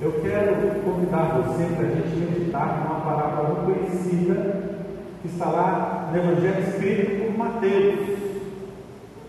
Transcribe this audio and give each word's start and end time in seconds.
eu 0.00 0.22
quero 0.22 0.80
convidar 0.82 1.42
você 1.42 1.74
para 1.74 1.86
a 1.86 1.90
gente 1.90 2.16
meditar 2.16 2.78
numa 2.78 3.00
palavra 3.02 3.52
muito 3.52 3.64
conhecida 3.66 4.86
que 5.20 5.28
está 5.28 5.50
lá 5.50 6.10
no 6.10 6.16
Evangelho 6.16 6.68
escrito 6.70 7.26
por 7.26 7.36
Mateus. 7.36 8.18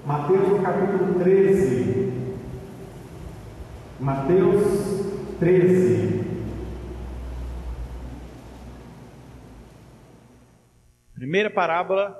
Mateus 0.05 0.47
no 0.47 0.63
capítulo 0.63 1.19
13. 1.19 2.13
Mateus 3.99 5.05
13. 5.39 6.21
Primeira 11.13 11.49
parábola 11.49 12.17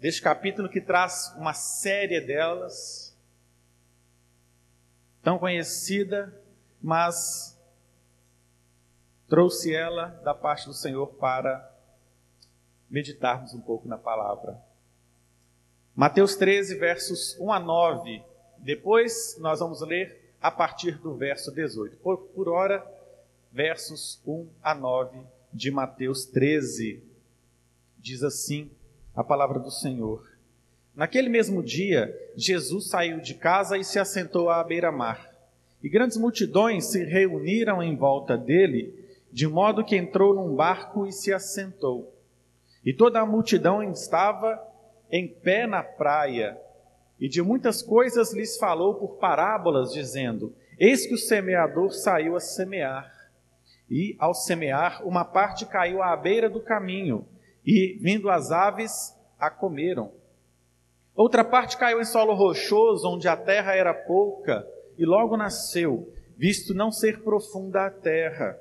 deste 0.00 0.22
capítulo 0.22 0.70
que 0.70 0.80
traz 0.80 1.34
uma 1.36 1.52
série 1.52 2.18
delas, 2.18 3.14
tão 5.22 5.38
conhecida, 5.38 6.34
mas 6.82 7.59
trouxe 9.30 9.72
ela 9.72 10.08
da 10.24 10.34
parte 10.34 10.66
do 10.66 10.74
Senhor 10.74 11.06
para 11.14 11.72
meditarmos 12.90 13.54
um 13.54 13.60
pouco 13.60 13.86
na 13.86 13.96
palavra. 13.96 14.60
Mateus 15.94 16.34
13, 16.34 16.74
versos 16.74 17.38
1 17.38 17.52
a 17.52 17.60
9. 17.60 18.22
Depois 18.58 19.36
nós 19.38 19.60
vamos 19.60 19.80
ler 19.82 20.34
a 20.42 20.50
partir 20.50 20.98
do 20.98 21.14
verso 21.14 21.54
18. 21.54 21.96
Por, 21.98 22.18
por 22.18 22.48
hora, 22.48 22.84
versos 23.52 24.20
1 24.26 24.48
a 24.60 24.74
9 24.74 25.20
de 25.52 25.70
Mateus 25.70 26.24
13. 26.26 27.00
Diz 27.98 28.24
assim 28.24 28.68
a 29.14 29.22
palavra 29.22 29.60
do 29.60 29.70
Senhor. 29.70 30.28
Naquele 30.92 31.28
mesmo 31.28 31.62
dia, 31.62 32.12
Jesus 32.34 32.88
saiu 32.88 33.20
de 33.20 33.34
casa 33.34 33.78
e 33.78 33.84
se 33.84 33.98
assentou 34.00 34.50
à 34.50 34.64
beira-mar. 34.64 35.30
E 35.80 35.88
grandes 35.88 36.16
multidões 36.16 36.86
se 36.86 37.04
reuniram 37.04 37.80
em 37.80 37.96
volta 37.96 38.36
dele, 38.36 38.99
de 39.32 39.46
modo 39.46 39.84
que 39.84 39.96
entrou 39.96 40.34
num 40.34 40.54
barco 40.54 41.06
e 41.06 41.12
se 41.12 41.32
assentou. 41.32 42.14
E 42.84 42.92
toda 42.92 43.20
a 43.20 43.26
multidão 43.26 43.82
estava 43.82 44.60
em 45.10 45.28
pé 45.28 45.66
na 45.66 45.82
praia, 45.82 46.58
e 47.18 47.28
de 47.28 47.42
muitas 47.42 47.82
coisas 47.82 48.32
lhes 48.32 48.56
falou 48.56 48.94
por 48.94 49.16
parábolas, 49.18 49.92
dizendo: 49.92 50.54
Eis 50.78 51.06
que 51.06 51.14
o 51.14 51.18
semeador 51.18 51.92
saiu 51.92 52.34
a 52.34 52.40
semear. 52.40 53.12
E, 53.90 54.16
ao 54.18 54.32
semear, 54.32 55.06
uma 55.06 55.24
parte 55.24 55.66
caiu 55.66 56.02
à 56.02 56.16
beira 56.16 56.48
do 56.48 56.60
caminho, 56.60 57.26
e, 57.66 57.98
vindo 58.00 58.30
as 58.30 58.50
aves, 58.50 59.14
a 59.38 59.50
comeram. 59.50 60.12
Outra 61.14 61.44
parte 61.44 61.76
caiu 61.76 62.00
em 62.00 62.04
solo 62.04 62.32
rochoso, 62.34 63.06
onde 63.08 63.28
a 63.28 63.36
terra 63.36 63.74
era 63.74 63.92
pouca, 63.92 64.66
e 64.96 65.04
logo 65.04 65.36
nasceu, 65.36 66.10
visto 66.36 66.72
não 66.72 66.90
ser 66.90 67.22
profunda 67.22 67.86
a 67.86 67.90
terra. 67.90 68.58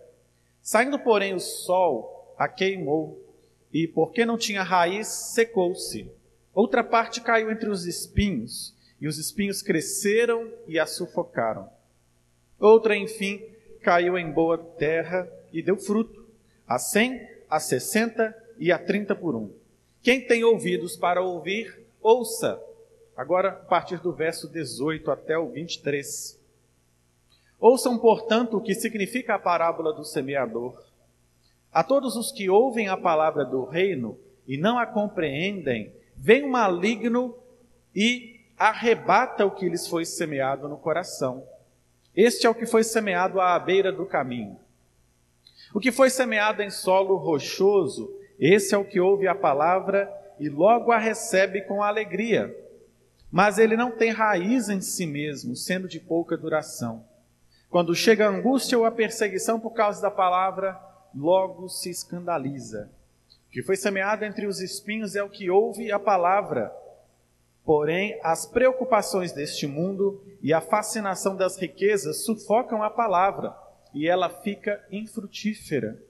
Saindo, 0.70 1.00
porém, 1.00 1.34
o 1.34 1.40
sol 1.40 2.36
a 2.38 2.48
queimou, 2.48 3.20
e 3.74 3.88
porque 3.88 4.24
não 4.24 4.38
tinha 4.38 4.62
raiz, 4.62 5.08
secou-se. 5.08 6.12
Outra 6.54 6.84
parte 6.84 7.22
caiu 7.22 7.50
entre 7.50 7.72
os 7.72 7.88
espinhos, 7.88 8.76
e 9.02 9.08
os 9.08 9.18
espinhos 9.18 9.64
cresceram 9.64 10.48
e 10.68 10.78
a 10.78 10.86
sufocaram. 10.86 11.68
Outra, 12.60 12.96
enfim, 12.96 13.44
caiu 13.82 14.16
em 14.16 14.32
boa 14.32 14.60
terra 14.60 15.28
e 15.52 15.64
deu 15.64 15.76
fruto, 15.76 16.24
a 16.68 16.78
cem, 16.78 17.20
a 17.50 17.60
sessenta 17.60 18.38
e 18.60 18.72
a 18.72 18.78
trinta 18.78 19.16
por 19.16 19.36
um. 19.36 19.52
Quem 20.04 20.22
tem 20.22 20.44
ouvidos 20.44 20.96
para 20.96 21.20
ouvir, 21.20 21.84
ouça. 22.00 22.62
Agora, 23.18 23.50
a 23.50 23.54
partir 23.54 24.00
do 24.02 24.14
verso 24.14 24.48
18 24.48 25.10
até 25.10 25.36
o 25.36 25.50
23. 25.50 26.39
Ouçam, 27.60 27.98
portanto, 27.98 28.58
o 28.58 28.62
que 28.62 28.74
significa 28.74 29.36
a 29.36 29.40
parábola 29.40 29.92
do 29.94 30.06
semeador. 30.06 30.82
A 31.72 31.84
todos 31.84 32.16
os 32.16 32.32
que 32.32 32.50
ouvem 32.50 32.88
a 32.88 32.96
palavra 32.96 33.44
do 33.44 33.66
reino 33.66 34.18
e 34.48 34.58
não 34.58 34.80
a 34.80 34.86
compreendem, 34.86 35.94
vem 36.16 36.44
o 36.44 36.50
maligno 36.50 37.36
e 37.94 38.40
arrebata 38.58 39.46
o 39.46 39.52
que 39.52 39.70
lhes 39.70 39.88
foi 39.88 40.06
semeado 40.06 40.68
no 40.70 40.78
coração. 40.78 41.44
Este 42.16 42.48
é 42.48 42.50
o 42.50 42.56
que 42.56 42.66
foi 42.66 42.84
semeado 42.84 43.40
à 43.40 43.58
beira 43.60 43.92
do 43.92 44.06
caminho. 44.06 44.58
O 45.74 45.80
que 45.80 45.92
foi 45.92 46.10
semeado 46.10 46.62
em 46.62 46.70
solo 46.70 47.16
rochoso, 47.18 48.12
esse 48.40 48.74
é 48.74 48.78
o 48.78 48.86
que 48.86 49.00
ouve 49.00 49.28
a 49.28 49.36
palavra 49.36 50.12
e 50.40 50.50
logo 50.50 50.92
a 50.92 50.98
recebe 50.98 51.62
com 51.62 51.84
alegria. 51.84 52.56
Mas 53.32 53.60
ele 53.60 53.78
não 53.78 53.92
tem 53.92 54.12
raiz 54.12 54.70
em 54.70 54.82
si 54.82 55.06
mesmo, 55.06 55.56
sendo 55.56 55.88
de 55.88 56.00
pouca 56.00 56.36
duração. 56.36 57.06
Quando 57.70 57.94
chega 57.94 58.26
a 58.26 58.30
angústia 58.30 58.78
ou 58.78 58.86
a 58.86 58.92
perseguição 58.92 59.60
por 59.60 59.72
causa 59.72 60.02
da 60.02 60.10
palavra, 60.10 60.80
logo 61.14 61.70
se 61.70 61.90
escandaliza. 61.90 62.90
O 63.48 63.52
que 63.52 63.62
foi 63.62 63.76
semeado 63.76 64.26
entre 64.26 64.48
os 64.48 64.60
espinhos 64.60 65.16
é 65.16 65.22
o 65.22 65.30
que 65.30 65.52
ouve 65.52 65.92
a 65.92 66.00
palavra. 66.00 66.74
Porém, 67.64 68.20
as 68.24 68.48
preocupações 68.48 69.32
deste 69.32 69.68
mundo 69.68 70.24
e 70.42 70.52
a 70.52 70.62
fascinação 70.62 71.36
das 71.36 71.58
riquezas 71.58 72.26
sufocam 72.26 72.82
a 72.82 72.90
palavra 72.90 73.56
e 73.94 74.08
ela 74.08 74.30
fica 74.30 74.84
infrutífera. 74.92 76.02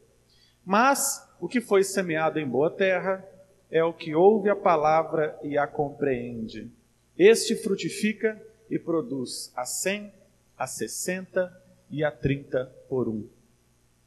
Mas 0.66 1.28
o 1.42 1.48
que 1.50 1.60
foi 1.60 1.84
semeado 1.84 2.40
em 2.40 2.48
boa 2.48 2.70
terra 2.70 3.26
é 3.70 3.84
o 3.84 3.94
que 3.94 4.16
ouve 4.16 4.50
a 4.50 4.56
palavra 4.56 5.38
e 5.44 5.58
a 5.58 5.68
compreende. 5.68 6.72
Este 7.18 7.54
frutifica 7.56 8.42
e 8.70 8.80
produz 8.80 9.52
a 9.56 9.66
cem, 9.66 10.14
a 10.60 10.68
sessenta 10.68 11.50
e 11.90 12.04
a 12.04 12.12
trinta 12.12 12.70
por 12.90 13.08
um. 13.08 13.26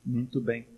Muito 0.05 0.39
bem. 0.39 0.69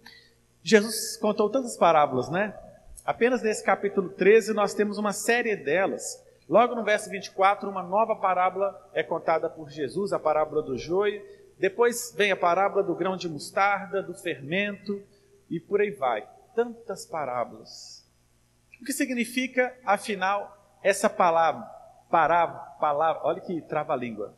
Jesus 0.62 1.16
contou 1.16 1.50
tantas 1.50 1.76
parábolas, 1.76 2.30
né? 2.30 2.56
Apenas 3.04 3.42
nesse 3.42 3.64
capítulo 3.64 4.08
13 4.10 4.54
nós 4.54 4.72
temos 4.72 4.98
uma 4.98 5.12
série 5.12 5.56
delas. 5.56 6.22
Logo 6.48 6.76
no 6.76 6.84
verso 6.84 7.10
24, 7.10 7.68
uma 7.68 7.82
nova 7.82 8.14
parábola 8.14 8.90
é 8.94 9.02
contada 9.02 9.50
por 9.50 9.68
Jesus, 9.68 10.12
a 10.12 10.18
parábola 10.18 10.62
do 10.62 10.78
joio. 10.78 11.20
Depois 11.58 12.14
vem 12.16 12.30
a 12.30 12.36
parábola 12.36 12.82
do 12.82 12.94
grão 12.94 13.16
de 13.16 13.28
mostarda, 13.28 14.00
do 14.00 14.14
fermento 14.14 15.02
e 15.50 15.58
por 15.58 15.80
aí 15.80 15.90
vai. 15.90 16.26
Tantas 16.54 17.04
parábolas. 17.04 18.08
O 18.80 18.84
que 18.84 18.92
significa, 18.92 19.76
afinal, 19.84 20.78
essa 20.82 21.10
palavra? 21.10 21.62
Parábola, 22.10 22.60
palavra, 22.78 23.22
olha 23.24 23.40
que 23.40 23.60
trava 23.62 23.92
a 23.92 23.96
língua. 23.96 24.34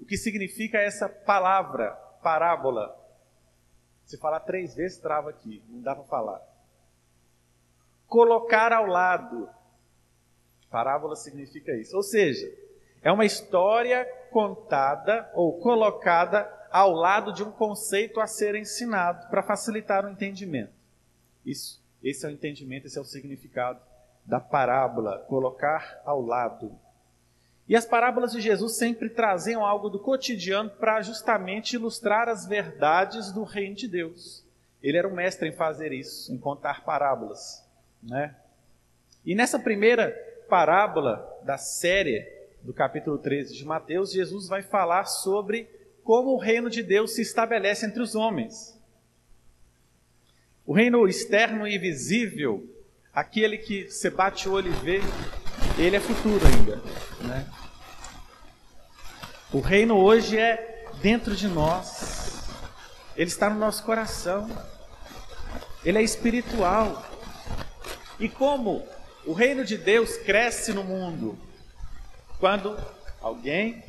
O 0.00 0.04
que 0.04 0.16
significa 0.16 0.78
essa 0.78 1.08
palavra, 1.08 1.90
parábola? 2.22 2.96
Se 4.04 4.16
falar 4.16 4.40
três 4.40 4.74
vezes, 4.74 4.98
trava 4.98 5.30
aqui, 5.30 5.62
não 5.68 5.82
dá 5.82 5.94
para 5.94 6.04
falar. 6.04 6.40
Colocar 8.06 8.72
ao 8.72 8.86
lado. 8.86 9.48
Parábola 10.70 11.14
significa 11.14 11.76
isso. 11.76 11.94
Ou 11.96 12.02
seja, 12.02 12.50
é 13.02 13.12
uma 13.12 13.24
história 13.24 14.04
contada 14.30 15.30
ou 15.34 15.60
colocada 15.60 16.50
ao 16.70 16.92
lado 16.92 17.32
de 17.32 17.42
um 17.42 17.50
conceito 17.50 18.20
a 18.20 18.26
ser 18.26 18.54
ensinado 18.54 19.28
para 19.28 19.42
facilitar 19.42 20.04
o 20.04 20.10
entendimento. 20.10 20.72
Isso, 21.44 21.82
esse 22.02 22.24
é 22.24 22.28
o 22.28 22.32
entendimento, 22.32 22.86
esse 22.86 22.98
é 22.98 23.00
o 23.00 23.04
significado 23.04 23.80
da 24.24 24.38
parábola, 24.38 25.18
colocar 25.28 26.02
ao 26.04 26.20
lado. 26.20 26.78
E 27.68 27.76
as 27.76 27.84
parábolas 27.84 28.32
de 28.32 28.40
Jesus 28.40 28.76
sempre 28.76 29.10
traziam 29.10 29.64
algo 29.64 29.90
do 29.90 29.98
cotidiano 29.98 30.70
para 30.70 31.02
justamente 31.02 31.74
ilustrar 31.74 32.28
as 32.28 32.46
verdades 32.46 33.30
do 33.30 33.44
reino 33.44 33.74
de 33.74 33.86
Deus. 33.86 34.42
Ele 34.82 34.96
era 34.96 35.06
um 35.06 35.14
mestre 35.14 35.48
em 35.48 35.52
fazer 35.52 35.92
isso, 35.92 36.32
em 36.32 36.38
contar 36.38 36.84
parábolas, 36.84 37.62
né? 38.02 38.34
E 39.24 39.34
nessa 39.34 39.58
primeira 39.58 40.10
parábola 40.48 41.28
da 41.44 41.58
série 41.58 42.26
do 42.62 42.72
capítulo 42.72 43.18
13 43.18 43.54
de 43.54 43.64
Mateus, 43.66 44.12
Jesus 44.12 44.48
vai 44.48 44.62
falar 44.62 45.04
sobre 45.04 45.68
como 46.02 46.30
o 46.30 46.38
reino 46.38 46.70
de 46.70 46.82
Deus 46.82 47.14
se 47.14 47.20
estabelece 47.20 47.84
entre 47.84 48.00
os 48.00 48.14
homens. 48.14 48.78
O 50.64 50.72
reino 50.72 51.06
externo 51.06 51.68
e 51.68 51.76
visível, 51.76 52.66
aquele 53.12 53.58
que 53.58 53.90
você 53.90 54.08
bate 54.08 54.48
o 54.48 54.52
olho 54.52 54.70
e 54.70 54.76
vê, 54.84 55.00
ele 55.76 55.96
é 55.96 56.00
futuro 56.00 56.44
ainda. 56.46 56.76
Né? 57.20 57.46
O 59.52 59.60
reino 59.60 59.96
hoje 59.96 60.36
é 60.38 60.86
dentro 61.00 61.34
de 61.34 61.48
nós, 61.48 62.42
ele 63.16 63.30
está 63.30 63.48
no 63.48 63.58
nosso 63.58 63.82
coração, 63.82 64.48
ele 65.84 65.98
é 65.98 66.02
espiritual. 66.02 67.04
E 68.18 68.28
como 68.28 68.86
o 69.24 69.32
reino 69.32 69.64
de 69.64 69.76
Deus 69.76 70.16
cresce 70.16 70.72
no 70.72 70.82
mundo? 70.82 71.38
Quando 72.38 72.78
alguém 73.20 73.82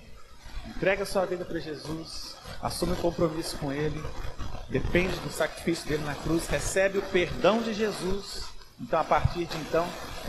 entrega 0.67 1.05
sua 1.05 1.25
vida 1.25 1.45
para 1.45 1.59
Jesus, 1.59 2.35
assume 2.61 2.93
um 2.93 2.97
compromisso 2.97 3.57
com 3.57 3.71
Ele, 3.71 4.03
depende 4.69 5.15
do 5.19 5.31
sacrifício 5.31 5.87
dele 5.87 6.03
na 6.03 6.15
cruz, 6.15 6.47
recebe 6.47 6.97
o 6.97 7.01
perdão 7.03 7.61
de 7.61 7.73
Jesus. 7.73 8.48
Então, 8.81 8.99
a 8.99 9.03
partir 9.03 9.45
de 9.45 9.57
então, 9.57 9.85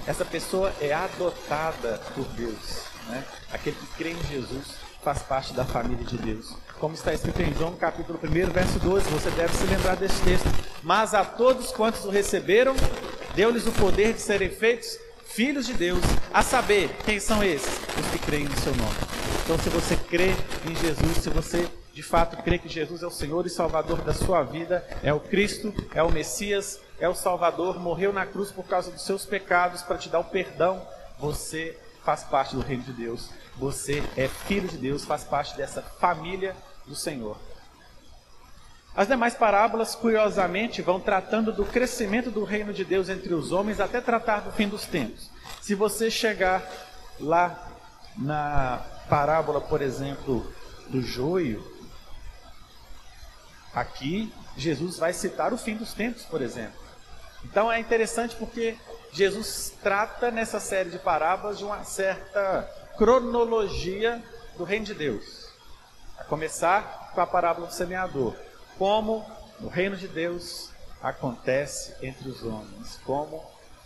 essa 0.06 0.24
pessoa 0.24 0.72
é 0.80 0.92
adotada 0.92 2.00
por 2.14 2.24
Deus. 2.28 2.84
Né? 3.06 3.24
Aquele 3.52 3.76
que 3.76 3.86
crê 3.96 4.10
em 4.10 4.22
Jesus 4.24 4.74
faz 5.02 5.22
parte 5.22 5.52
da 5.52 5.64
família 5.64 6.04
de 6.04 6.18
Deus. 6.18 6.56
Como 6.78 6.94
está 6.94 7.14
escrito 7.14 7.40
em 7.42 7.54
João 7.54 7.74
capítulo 7.76 8.18
1, 8.22 8.50
verso 8.50 8.78
12, 8.80 9.08
você 9.10 9.30
deve 9.30 9.54
se 9.54 9.64
lembrar 9.64 9.96
desse 9.96 10.20
texto. 10.22 10.48
Mas 10.82 11.14
a 11.14 11.24
todos 11.24 11.70
quantos 11.70 12.04
o 12.04 12.10
receberam, 12.10 12.74
deu-lhes 13.34 13.66
o 13.66 13.72
poder 13.72 14.14
de 14.14 14.20
serem 14.20 14.50
feitos 14.50 14.98
filhos 15.26 15.64
de 15.64 15.74
Deus, 15.74 16.00
a 16.34 16.42
saber, 16.42 16.90
quem 17.04 17.20
são 17.20 17.42
esses? 17.42 17.80
Os 17.98 18.06
que 18.10 18.18
creem 18.18 18.44
no 18.44 18.56
seu 18.58 18.74
nome. 18.74 18.96
Então, 19.44 19.56
se 19.58 19.68
você 19.68 19.96
crê 19.96 20.34
em 20.68 20.74
Jesus, 20.74 21.18
se 21.18 21.30
você 21.30 21.68
de 21.92 22.02
fato 22.02 22.42
crê 22.42 22.58
que 22.58 22.68
Jesus 22.68 23.02
é 23.02 23.06
o 23.06 23.10
Senhor 23.10 23.46
e 23.46 23.50
Salvador 23.50 24.00
da 24.02 24.12
sua 24.12 24.42
vida, 24.42 24.84
é 25.02 25.12
o 25.12 25.20
Cristo, 25.20 25.72
é 25.94 26.02
o 26.02 26.10
Messias, 26.10 26.80
é 27.00 27.08
o 27.08 27.14
Salvador, 27.14 27.80
morreu 27.80 28.12
na 28.12 28.26
cruz 28.26 28.52
por 28.52 28.64
causa 28.66 28.90
dos 28.90 29.02
seus 29.02 29.24
pecados 29.24 29.82
para 29.82 29.98
te 29.98 30.08
dar 30.08 30.20
o 30.20 30.24
perdão, 30.24 30.86
você 31.18 31.76
faz 32.04 32.22
parte 32.24 32.54
do 32.54 32.62
reino 32.62 32.82
de 32.82 32.92
Deus. 32.92 33.30
Você 33.56 34.02
é 34.16 34.28
filho 34.28 34.68
de 34.68 34.76
Deus, 34.76 35.04
faz 35.04 35.24
parte 35.24 35.56
dessa 35.56 35.82
família 35.82 36.54
do 36.86 36.94
Senhor. 36.94 37.36
As 38.94 39.06
demais 39.06 39.34
parábolas, 39.34 39.94
curiosamente, 39.94 40.82
vão 40.82 40.98
tratando 40.98 41.52
do 41.52 41.64
crescimento 41.64 42.30
do 42.30 42.44
reino 42.44 42.72
de 42.72 42.84
Deus 42.84 43.08
entre 43.08 43.32
os 43.34 43.52
homens 43.52 43.80
até 43.80 44.00
tratar 44.00 44.40
do 44.40 44.52
fim 44.52 44.68
dos 44.68 44.84
tempos. 44.84 45.30
Se 45.60 45.74
você 45.74 46.10
chegar 46.10 46.62
lá 47.20 47.68
na 48.16 48.84
parábola, 49.08 49.60
por 49.60 49.80
exemplo, 49.80 50.52
do 50.88 51.00
joio, 51.00 51.64
aqui 53.72 54.32
Jesus 54.56 54.98
vai 54.98 55.12
citar 55.12 55.52
o 55.52 55.58
fim 55.58 55.76
dos 55.76 55.94
tempos, 55.94 56.24
por 56.24 56.42
exemplo. 56.42 56.79
Então 57.44 57.70
é 57.70 57.78
interessante 57.78 58.36
porque 58.36 58.76
Jesus 59.12 59.72
trata 59.82 60.30
nessa 60.30 60.60
série 60.60 60.90
de 60.90 60.98
parábolas 60.98 61.58
de 61.58 61.64
uma 61.64 61.84
certa 61.84 62.68
cronologia 62.96 64.22
do 64.56 64.64
reino 64.64 64.84
de 64.84 64.94
Deus. 64.94 65.48
A 66.18 66.24
começar 66.24 67.10
com 67.14 67.20
a 67.20 67.26
parábola 67.26 67.66
do 67.66 67.72
semeador. 67.72 68.34
Como 68.78 69.24
no 69.58 69.68
reino 69.68 69.96
de 69.96 70.06
Deus 70.06 70.70
acontece 71.02 71.94
entre 72.02 72.28
os 72.28 72.42
homens, 72.42 73.00
como 73.04 73.42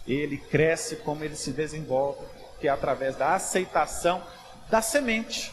ele 0.06 0.36
cresce, 0.36 0.96
como 0.96 1.24
ele 1.24 1.36
se 1.36 1.52
desenvolve, 1.52 2.24
que 2.60 2.68
é 2.68 2.70
através 2.70 3.16
da 3.16 3.34
aceitação 3.34 4.22
da 4.68 4.82
semente, 4.82 5.52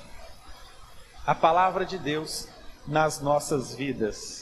a 1.25 1.36
palavra 1.36 1.86
de 1.86 1.98
Deus 1.98 2.48
nas 2.88 3.21
nossas 3.21 3.75
vidas. 3.75 4.41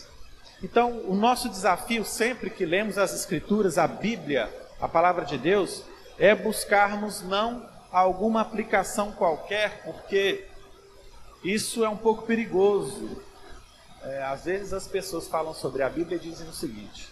Então, 0.61 1.01
o 1.05 1.15
nosso 1.15 1.47
desafio 1.47 2.03
sempre 2.03 2.49
que 2.49 2.65
lemos 2.65 2.97
as 2.97 3.13
Escrituras, 3.13 3.77
a 3.77 3.87
Bíblia, 3.87 4.53
a 4.79 4.87
palavra 4.87 5.25
de 5.25 5.37
Deus, 5.37 5.83
é 6.17 6.35
buscarmos 6.35 7.21
não 7.21 7.65
alguma 7.91 8.41
aplicação 8.41 9.11
qualquer, 9.11 9.83
porque 9.83 10.45
isso 11.43 11.83
é 11.83 11.89
um 11.89 11.97
pouco 11.97 12.23
perigoso. 12.23 13.21
É, 14.03 14.23
às 14.23 14.45
vezes 14.45 14.73
as 14.73 14.87
pessoas 14.87 15.27
falam 15.27 15.53
sobre 15.53 15.81
a 15.81 15.89
Bíblia 15.89 16.17
e 16.17 16.19
dizem 16.19 16.47
o 16.47 16.53
seguinte: 16.53 17.09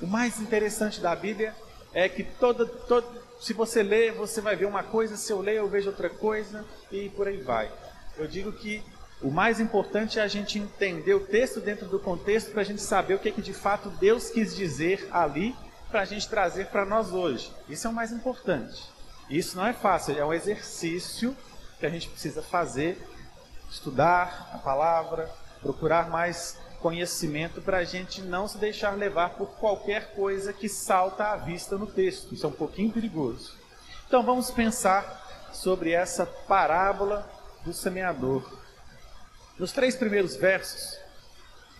o 0.00 0.06
mais 0.06 0.38
interessante 0.40 1.00
da 1.00 1.16
Bíblia 1.16 1.54
é 1.92 2.08
que 2.08 2.22
toda, 2.22 2.66
toda, 2.66 3.06
se 3.40 3.52
você 3.52 3.82
lê, 3.82 4.10
você 4.10 4.40
vai 4.40 4.56
ver 4.56 4.66
uma 4.66 4.82
coisa, 4.82 5.16
se 5.16 5.32
eu 5.32 5.40
ler, 5.40 5.56
eu 5.56 5.68
vejo 5.68 5.88
outra 5.88 6.10
coisa, 6.10 6.64
e 6.90 7.08
por 7.10 7.28
aí 7.28 7.40
vai. 7.40 7.70
Eu 8.16 8.26
digo 8.26 8.52
que 8.52 8.82
o 9.24 9.30
mais 9.30 9.58
importante 9.58 10.18
é 10.18 10.22
a 10.22 10.28
gente 10.28 10.58
entender 10.58 11.14
o 11.14 11.26
texto 11.26 11.58
dentro 11.58 11.88
do 11.88 11.98
contexto 11.98 12.50
para 12.50 12.60
a 12.60 12.64
gente 12.64 12.82
saber 12.82 13.14
o 13.14 13.18
que, 13.18 13.30
é 13.30 13.32
que 13.32 13.40
de 13.40 13.54
fato 13.54 13.88
Deus 13.88 14.28
quis 14.28 14.54
dizer 14.54 15.08
ali 15.10 15.56
para 15.90 16.02
a 16.02 16.04
gente 16.04 16.28
trazer 16.28 16.66
para 16.66 16.84
nós 16.84 17.10
hoje. 17.10 17.50
Isso 17.66 17.86
é 17.86 17.90
o 17.90 17.92
mais 17.94 18.12
importante. 18.12 18.82
Isso 19.30 19.56
não 19.56 19.66
é 19.66 19.72
fácil, 19.72 20.18
é 20.18 20.22
um 20.22 20.32
exercício 20.32 21.34
que 21.80 21.86
a 21.86 21.88
gente 21.88 22.06
precisa 22.10 22.42
fazer, 22.42 23.02
estudar 23.70 24.50
a 24.52 24.58
palavra, 24.58 25.30
procurar 25.62 26.10
mais 26.10 26.58
conhecimento 26.78 27.62
para 27.62 27.78
a 27.78 27.84
gente 27.84 28.20
não 28.20 28.46
se 28.46 28.58
deixar 28.58 28.90
levar 28.90 29.30
por 29.30 29.52
qualquer 29.52 30.14
coisa 30.14 30.52
que 30.52 30.68
salta 30.68 31.32
à 31.32 31.36
vista 31.36 31.78
no 31.78 31.86
texto. 31.86 32.34
Isso 32.34 32.44
é 32.44 32.48
um 32.50 32.52
pouquinho 32.52 32.92
perigoso. 32.92 33.54
Então 34.06 34.22
vamos 34.22 34.50
pensar 34.50 35.48
sobre 35.50 35.92
essa 35.92 36.26
parábola 36.26 37.26
do 37.64 37.72
semeador. 37.72 38.63
Nos 39.56 39.70
três 39.70 39.94
primeiros 39.94 40.34
versos, 40.34 40.98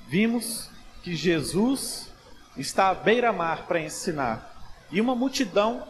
vimos 0.06 0.70
que 1.02 1.16
Jesus 1.16 2.08
está 2.56 2.90
à 2.90 2.94
beira-mar 2.94 3.66
para 3.66 3.80
ensinar 3.80 4.54
e 4.92 5.00
uma 5.00 5.16
multidão 5.16 5.82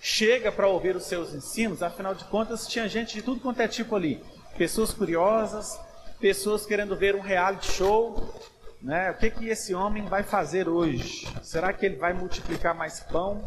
chega 0.00 0.50
para 0.50 0.66
ouvir 0.66 0.96
os 0.96 1.04
seus 1.04 1.34
ensinos, 1.34 1.82
afinal 1.82 2.14
de 2.14 2.24
contas, 2.24 2.66
tinha 2.66 2.88
gente 2.88 3.12
de 3.12 3.22
tudo 3.22 3.38
quanto 3.38 3.60
é 3.60 3.68
tipo 3.68 3.94
ali. 3.94 4.24
Pessoas 4.56 4.94
curiosas, 4.94 5.78
pessoas 6.18 6.64
querendo 6.64 6.96
ver 6.96 7.14
um 7.14 7.20
reality 7.20 7.70
show. 7.70 8.34
Né? 8.80 9.10
O 9.10 9.14
que, 9.18 9.30
que 9.30 9.48
esse 9.48 9.74
homem 9.74 10.06
vai 10.06 10.22
fazer 10.22 10.70
hoje? 10.70 11.28
Será 11.42 11.70
que 11.74 11.84
ele 11.84 11.96
vai 11.96 12.14
multiplicar 12.14 12.74
mais 12.74 13.00
pão 13.00 13.46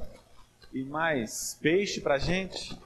e 0.71 0.83
mais 0.83 1.57
peixe 1.59 1.99
para 1.99 2.15
a 2.15 2.19
gente? 2.19 2.77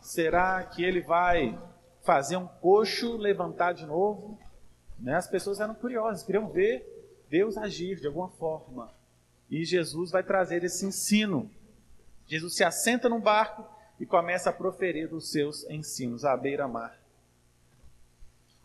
Será 0.00 0.62
que 0.62 0.82
ele 0.82 1.02
vai 1.02 1.54
fazer 2.02 2.36
um 2.36 2.46
coxo 2.46 3.16
levantar 3.16 3.72
de 3.72 3.86
novo? 3.86 4.38
Né? 4.98 5.14
As 5.14 5.26
pessoas 5.26 5.60
eram 5.60 5.74
curiosas, 5.74 6.22
queriam 6.22 6.48
ver 6.48 6.88
Deus 7.28 7.56
agir 7.56 8.00
de 8.00 8.06
alguma 8.06 8.28
forma. 8.28 8.90
E 9.50 9.64
Jesus 9.64 10.10
vai 10.10 10.22
trazer 10.22 10.64
esse 10.64 10.84
ensino 10.86 11.50
Jesus 12.32 12.54
se 12.54 12.64
assenta 12.64 13.10
num 13.10 13.20
barco 13.20 13.62
e 14.00 14.06
começa 14.06 14.48
a 14.50 14.52
proferir 14.52 15.12
os 15.12 15.30
seus 15.30 15.68
ensinos 15.68 16.24
à 16.24 16.36
beira-mar. 16.36 16.98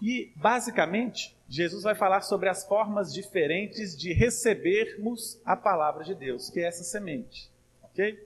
E, 0.01 0.31
basicamente, 0.38 1.36
Jesus 1.50 1.84
vai 1.84 1.94
falar 1.94 2.22
sobre 2.22 2.48
as 2.48 2.66
formas 2.66 3.13
diferentes 3.13 3.98
de 3.98 4.13
recebermos 4.13 5.38
a 5.44 5.56
palavra 5.56 6.04
de 6.04 6.13
Deus, 6.16 6.50
que 6.50 6.62
é 6.62 6.63
essa 6.63 6.84
semente. 6.84 7.51
Ok? 7.84 8.18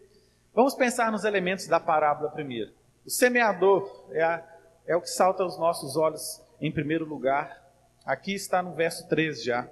Vamos 0.54 0.75
pensar 0.75 1.12
nos 1.12 1.24
elementos 1.24 1.66
da 1.66 1.80
parábola 1.80 2.30
primeiro. 2.30 2.72
O 3.04 3.10
semeador 3.10 4.06
é, 4.12 4.22
a, 4.22 4.44
é 4.86 4.95
o 4.95 5.01
que 5.01 5.10
salta 5.10 5.44
aos 5.44 5.57
nossos 5.57 5.95
olhos 5.95 6.42
em 6.60 6.72
primeiro 6.72 7.06
lugar. 7.06 7.62
Aqui 8.06 8.33
está 8.33 8.62
no 8.62 8.74
verso 8.74 9.07
13 9.07 9.44
já. 9.44 9.69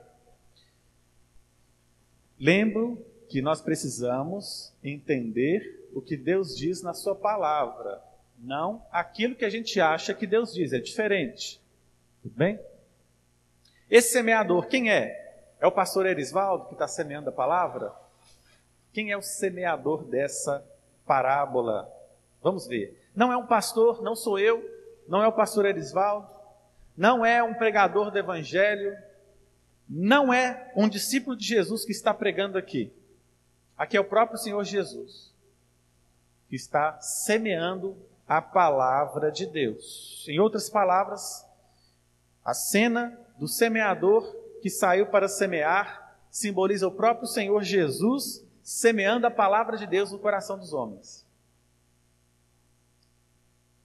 Lembro 2.40 3.06
que 3.28 3.42
nós 3.42 3.62
precisamos 3.62 4.74
entender 4.84 5.90
o 5.94 6.02
que 6.02 6.16
Deus 6.16 6.56
diz 6.56 6.82
na 6.82 6.94
Sua 6.94 7.16
palavra, 7.16 8.02
não 8.38 8.86
aquilo 8.92 9.36
que 9.36 9.46
a 9.46 9.50
gente 9.50 9.82
acha 9.82 10.14
que 10.14 10.26
Deus 10.26 10.54
diz, 10.54 10.72
é 10.72 10.80
diferente. 10.80 11.62
Tudo 12.22 12.36
bem? 12.36 12.60
Esse 13.90 14.12
semeador, 14.12 14.68
quem 14.68 14.92
é? 14.92 15.46
É 15.60 15.68
o 15.68 15.72
pastor 15.72 16.06
Erisvaldo 16.06 16.68
que 16.68 16.74
está 16.74 16.88
semeando 16.88 17.30
a 17.30 17.34
palavra? 17.34 17.94
Quem 18.94 19.12
é 19.12 19.18
o 19.18 19.22
semeador 19.22 20.04
dessa 20.06 20.66
parábola? 21.06 21.92
Vamos 22.42 22.68
ver. 22.68 23.10
Não 23.16 23.34
é 23.34 23.38
um 23.38 23.46
pastor, 23.46 24.02
não 24.02 24.16
sou 24.16 24.40
eu, 24.40 24.64
não 25.10 25.24
é 25.24 25.28
o 25.28 25.34
pastor 25.34 25.66
Erisvaldo, 25.66 26.30
não 26.96 27.26
é 27.26 27.42
um 27.42 27.56
pregador 27.56 28.12
do 28.12 28.18
evangelho, 28.18 28.96
não 29.90 30.32
é 30.32 30.72
um 30.76 30.88
discípulo 30.88 31.36
de 31.36 31.46
Jesus 31.46 31.84
que 31.84 31.92
está 31.92 32.14
pregando 32.14 32.58
aqui. 32.58 32.94
Aqui 33.76 33.98
é 33.98 34.00
o 34.00 34.06
próprio 34.06 34.38
Senhor 34.38 34.64
Jesus 34.64 35.34
que 36.48 36.56
está 36.56 37.00
semeando 37.02 37.98
a 38.28 38.42
palavra 38.42 39.32
de 39.32 39.48
Deus. 39.48 40.26
Em 40.28 40.40
outras 40.40 40.70
palavras, 40.70 41.46
a 42.46 42.54
cena 42.54 43.20
do 43.38 43.48
semeador 43.48 44.24
que 44.62 44.70
saiu 44.70 45.08
para 45.08 45.28
semear 45.28 46.18
simboliza 46.30 46.88
o 46.88 46.92
próprio 46.92 47.28
Senhor 47.28 47.64
Jesus 47.64 48.46
semeando 48.62 49.26
a 49.26 49.32
palavra 49.32 49.78
de 49.78 49.88
Deus 49.88 50.12
no 50.12 50.20
coração 50.20 50.60
dos 50.60 50.74
homens. 50.74 51.26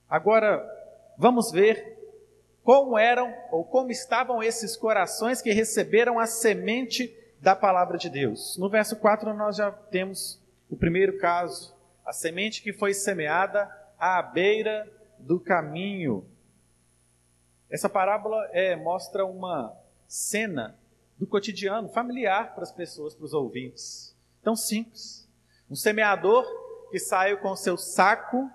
Agora, 0.07 0.63
vamos 1.17 1.51
ver 1.51 1.95
como 2.63 2.97
eram 2.97 3.33
ou 3.51 3.63
como 3.63 3.91
estavam 3.91 4.41
esses 4.41 4.75
corações 4.75 5.41
que 5.41 5.51
receberam 5.51 6.19
a 6.19 6.25
semente 6.25 7.15
da 7.39 7.55
palavra 7.55 7.97
de 7.97 8.09
Deus. 8.09 8.57
No 8.57 8.69
verso 8.69 8.95
4 8.95 9.33
nós 9.33 9.57
já 9.57 9.71
temos 9.71 10.41
o 10.69 10.75
primeiro 10.75 11.17
caso, 11.19 11.75
a 12.03 12.11
semente 12.11 12.63
que 12.63 12.73
foi 12.73 12.93
semeada 12.93 13.69
à 13.99 14.21
beira 14.21 14.91
do 15.19 15.39
caminho. 15.39 16.25
Essa 17.69 17.87
parábola 17.87 18.49
é, 18.51 18.75
mostra 18.75 19.25
uma 19.25 19.75
cena 20.07 20.77
do 21.17 21.27
cotidiano, 21.27 21.89
familiar 21.89 22.53
para 22.53 22.63
as 22.63 22.71
pessoas, 22.71 23.15
para 23.15 23.25
os 23.25 23.33
ouvintes. 23.33 24.15
Tão 24.43 24.55
simples. 24.55 25.27
Um 25.69 25.75
semeador 25.75 26.45
que 26.91 26.99
saiu 26.99 27.37
com 27.37 27.55
seu 27.55 27.77
saco 27.77 28.49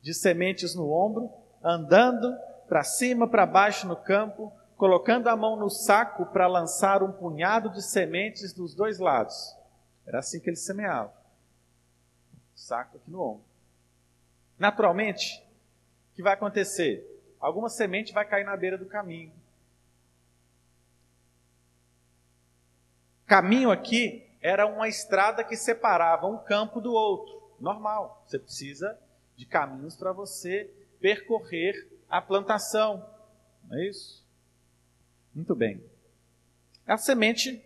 de 0.00 0.14
sementes 0.14 0.74
no 0.74 0.90
ombro, 0.90 1.30
andando 1.62 2.36
para 2.68 2.84
cima, 2.84 3.28
para 3.28 3.46
baixo 3.46 3.86
no 3.86 3.96
campo, 3.96 4.52
colocando 4.76 5.28
a 5.28 5.36
mão 5.36 5.56
no 5.56 5.68
saco 5.68 6.26
para 6.26 6.46
lançar 6.46 7.02
um 7.02 7.12
punhado 7.12 7.70
de 7.70 7.82
sementes 7.82 8.52
dos 8.52 8.74
dois 8.74 8.98
lados. 8.98 9.56
Era 10.06 10.18
assim 10.20 10.40
que 10.40 10.48
ele 10.48 10.56
semeava. 10.56 11.12
Saco 12.54 12.96
aqui 12.96 13.10
no 13.10 13.20
ombro. 13.20 13.44
Naturalmente, 14.58 15.42
o 16.12 16.16
que 16.16 16.22
vai 16.22 16.34
acontecer? 16.34 17.18
alguma 17.40 17.68
semente 17.68 18.12
vai 18.12 18.24
cair 18.24 18.44
na 18.44 18.56
beira 18.56 18.76
do 18.76 18.86
caminho. 18.86 19.32
Caminho 23.26 23.70
aqui 23.70 24.26
era 24.40 24.66
uma 24.66 24.88
estrada 24.88 25.44
que 25.44 25.56
separava 25.56 26.26
um 26.26 26.38
campo 26.38 26.80
do 26.80 26.92
outro. 26.92 27.56
Normal, 27.60 28.24
você 28.26 28.38
precisa 28.38 28.98
de 29.36 29.44
caminhos 29.44 29.96
para 29.96 30.12
você 30.12 30.72
percorrer 31.00 31.88
a 32.08 32.20
plantação. 32.20 33.04
Não 33.64 33.78
é 33.78 33.86
isso? 33.86 34.24
Muito 35.34 35.54
bem. 35.54 35.82
A 36.86 36.96
semente 36.96 37.62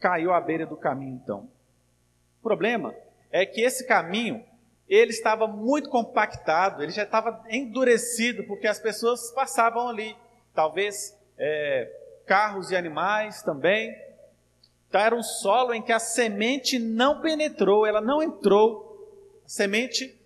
caiu 0.00 0.32
à 0.32 0.40
beira 0.40 0.66
do 0.66 0.76
caminho, 0.76 1.20
então. 1.22 1.50
O 2.40 2.42
problema 2.42 2.94
é 3.30 3.44
que 3.44 3.60
esse 3.60 3.86
caminho 3.86 4.44
ele 4.88 5.10
estava 5.10 5.46
muito 5.46 5.90
compactado, 5.90 6.82
ele 6.82 6.92
já 6.92 7.02
estava 7.02 7.44
endurecido, 7.50 8.44
porque 8.44 8.66
as 8.66 8.80
pessoas 8.80 9.30
passavam 9.32 9.88
ali. 9.88 10.16
Talvez 10.54 11.16
é, 11.36 11.92
carros 12.26 12.70
e 12.70 12.76
animais 12.76 13.42
também. 13.42 13.94
Então 14.88 15.00
era 15.00 15.14
um 15.14 15.22
solo 15.22 15.74
em 15.74 15.82
que 15.82 15.92
a 15.92 15.98
semente 15.98 16.78
não 16.78 17.20
penetrou, 17.20 17.86
ela 17.86 18.00
não 18.00 18.22
entrou. 18.22 19.42
A 19.44 19.48
semente 19.48 20.18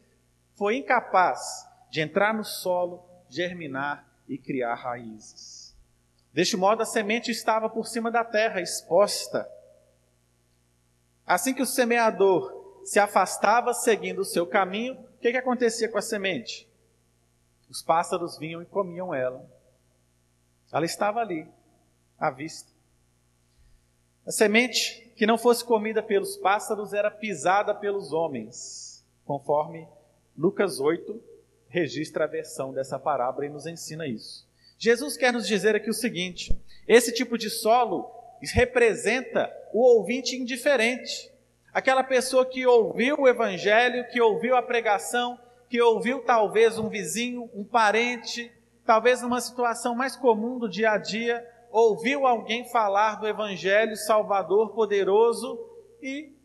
foi 0.55 0.77
incapaz 0.77 1.72
de 1.93 2.01
entrar 2.01 2.33
no 2.33 2.43
solo, 2.43 3.05
germinar 3.29 4.11
e 4.27 4.39
criar 4.39 4.77
raízes. 4.77 5.77
Deste 6.33 6.57
modo, 6.57 6.83
a 6.83 6.87
semente 6.87 7.31
estava 7.31 7.69
por 7.69 7.87
cima 7.87 8.11
da 8.11 8.25
terra, 8.25 8.63
exposta. 8.63 9.47
Assim 11.27 11.53
que 11.53 11.61
o 11.61 11.67
semeador 11.67 12.81
se 12.83 12.99
afastava 12.99 13.75
seguindo 13.75 14.21
o 14.21 14.25
seu 14.25 14.47
caminho, 14.47 14.95
o 14.95 15.19
que, 15.19 15.33
que 15.33 15.37
acontecia 15.37 15.87
com 15.87 15.99
a 15.99 16.03
semente? 16.03 16.67
Os 17.69 17.83
pássaros 17.83 18.39
vinham 18.39 18.63
e 18.63 18.67
comiam 18.67 19.15
ela. 19.15 19.47
Ela 20.73 20.87
estava 20.87 21.21
ali, 21.21 21.47
à 22.19 22.31
vista. 22.31 22.73
A 24.27 24.31
semente 24.33 25.13
que 25.15 25.27
não 25.27 25.37
fosse 25.37 25.63
comida 25.63 26.03
pelos 26.03 26.39
pássaros 26.39 26.95
era 26.95 27.11
pisada 27.11 27.75
pelos 27.75 28.15
homens, 28.15 29.05
conforme 29.27 29.87
Lucas 30.35 30.81
8 30.81 31.32
registra 31.73 32.25
a 32.25 32.29
versão 32.29 32.71
dessa 32.71 32.99
parábola 32.99 33.47
e 33.47 33.49
nos 33.49 33.67
ensina 33.67 34.07
isso. 34.07 34.47
Jesus 34.79 35.17
quer 35.17 35.33
nos 35.33 35.47
dizer 35.47 35.75
aqui 35.75 35.89
o 35.89 35.95
seguinte: 35.95 36.55
esse 36.87 37.13
tipo 37.13 37.39
de 37.39 37.49
solo 37.49 38.13
representa 38.53 39.51
o 39.73 39.81
ouvinte 39.81 40.37
indiferente. 40.37 41.33
Aquela 41.73 42.05
pessoa 42.05 42.45
que 42.45 42.67
ouviu 42.67 43.21
o 43.21 43.27
evangelho, 43.27 44.07
que 44.09 44.21
ouviu 44.21 44.55
a 44.55 44.63
pregação, 44.63 45.41
que 45.71 45.81
ouviu 45.81 46.23
talvez 46.23 46.79
um 46.79 46.91
vizinho, 46.91 47.49
um 47.55 47.65
parente, 47.65 48.53
talvez 48.85 49.23
numa 49.23 49.41
situação 49.41 49.95
mais 49.95 50.15
comum 50.15 50.59
do 50.59 50.69
dia 50.69 50.91
a 50.91 50.99
dia, 50.99 51.43
ouviu 51.71 52.27
alguém 52.27 52.69
falar 52.69 53.19
do 53.19 53.27
evangelho 53.27 53.97
salvador 53.97 54.75
poderoso 54.75 55.59
e 56.03 56.37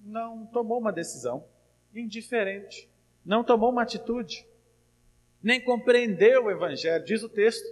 não 0.00 0.46
tomou 0.46 0.78
uma 0.78 0.92
decisão, 0.92 1.44
indiferente, 1.94 2.88
não 3.26 3.44
tomou 3.44 3.70
uma 3.70 3.82
atitude, 3.82 4.46
nem 5.42 5.60
compreendeu 5.60 6.44
o 6.44 6.50
evangelho, 6.50 7.04
diz 7.04 7.22
o 7.22 7.28
texto, 7.28 7.66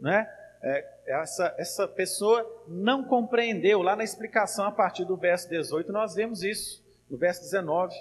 né? 0.00 0.26
é, 0.62 1.00
essa, 1.06 1.54
essa 1.58 1.88
pessoa 1.88 2.46
não 2.68 3.04
compreendeu. 3.04 3.82
Lá 3.82 3.96
na 3.96 4.04
explicação, 4.04 4.66
a 4.66 4.72
partir 4.72 5.04
do 5.04 5.16
verso 5.16 5.48
18, 5.48 5.90
nós 5.92 6.14
vemos 6.14 6.42
isso. 6.42 6.84
No 7.08 7.16
verso 7.16 7.40
19, 7.42 7.94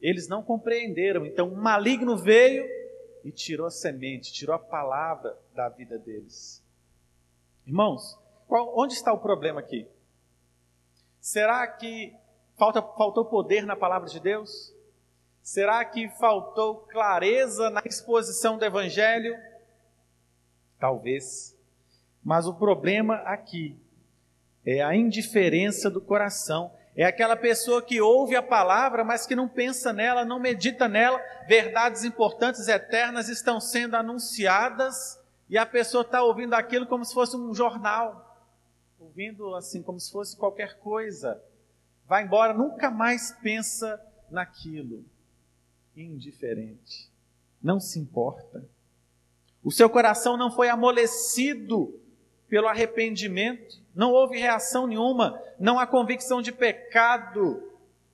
eles 0.00 0.28
não 0.28 0.42
compreenderam. 0.42 1.24
Então, 1.24 1.48
o 1.48 1.56
maligno 1.56 2.16
veio 2.16 2.66
e 3.24 3.30
tirou 3.30 3.66
a 3.66 3.70
semente, 3.70 4.32
tirou 4.32 4.54
a 4.54 4.58
palavra 4.58 5.36
da 5.54 5.68
vida 5.68 5.98
deles. 5.98 6.62
Irmãos, 7.66 8.18
qual, 8.46 8.78
onde 8.78 8.94
está 8.94 9.12
o 9.12 9.18
problema 9.18 9.60
aqui? 9.60 9.88
Será 11.20 11.66
que 11.66 12.14
falta, 12.56 12.82
faltou 12.82 13.24
poder 13.24 13.64
na 13.64 13.74
palavra 13.74 14.08
de 14.08 14.20
Deus? 14.20 14.74
Será 15.46 15.84
que 15.84 16.08
faltou 16.08 16.74
clareza 16.74 17.70
na 17.70 17.80
exposição 17.84 18.58
do 18.58 18.64
Evangelho? 18.64 19.38
Talvez. 20.76 21.56
Mas 22.20 22.48
o 22.48 22.54
problema 22.54 23.18
aqui 23.18 23.78
é 24.64 24.82
a 24.82 24.96
indiferença 24.96 25.88
do 25.88 26.00
coração. 26.00 26.74
É 26.96 27.04
aquela 27.04 27.36
pessoa 27.36 27.80
que 27.80 28.00
ouve 28.00 28.34
a 28.34 28.42
palavra, 28.42 29.04
mas 29.04 29.24
que 29.24 29.36
não 29.36 29.48
pensa 29.48 29.92
nela, 29.92 30.24
não 30.24 30.40
medita 30.40 30.88
nela. 30.88 31.22
Verdades 31.46 32.02
importantes, 32.02 32.66
eternas 32.66 33.28
estão 33.28 33.60
sendo 33.60 33.94
anunciadas 33.94 35.16
e 35.48 35.56
a 35.56 35.64
pessoa 35.64 36.02
está 36.02 36.24
ouvindo 36.24 36.54
aquilo 36.54 36.88
como 36.88 37.04
se 37.04 37.14
fosse 37.14 37.36
um 37.36 37.54
jornal, 37.54 38.36
ouvindo 38.98 39.54
assim 39.54 39.80
como 39.80 40.00
se 40.00 40.10
fosse 40.10 40.36
qualquer 40.36 40.80
coisa. 40.80 41.40
Vai 42.04 42.24
embora, 42.24 42.52
nunca 42.52 42.90
mais 42.90 43.30
pensa 43.40 44.04
naquilo. 44.28 45.04
Indiferente, 45.96 47.10
não 47.62 47.80
se 47.80 47.98
importa. 47.98 48.68
O 49.64 49.72
seu 49.72 49.88
coração 49.88 50.36
não 50.36 50.50
foi 50.50 50.68
amolecido 50.68 51.98
pelo 52.48 52.68
arrependimento, 52.68 53.80
não 53.94 54.12
houve 54.12 54.38
reação 54.38 54.86
nenhuma, 54.86 55.42
não 55.58 55.78
há 55.78 55.86
convicção 55.86 56.42
de 56.42 56.52
pecado, 56.52 57.72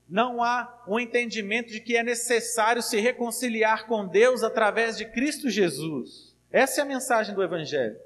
não 0.09 0.43
há 0.43 0.85
um 0.87 1.01
entendimento 1.01 1.73
de 1.73 1.81
que 1.81 1.97
é 1.97 2.03
necessário 2.03 2.83
se 2.83 3.01
reconciliar 3.01 3.87
com 3.87 4.07
Deus 4.07 4.43
através 4.43 4.97
de 4.97 5.05
Cristo 5.05 5.51
Jesus. 5.51 6.37
Essa 6.51 6.81
é 6.81 6.83
a 6.83 6.87
mensagem 6.87 7.35
do 7.35 7.43
Evangelho. 7.43 7.99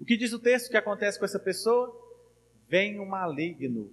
O 0.00 0.04
que 0.04 0.16
diz 0.16 0.32
o 0.32 0.38
texto 0.38 0.70
que 0.70 0.76
acontece 0.76 1.18
com 1.18 1.24
essa 1.24 1.38
pessoa? 1.38 1.94
Vem 2.68 2.98
o 2.98 3.06
maligno 3.06 3.92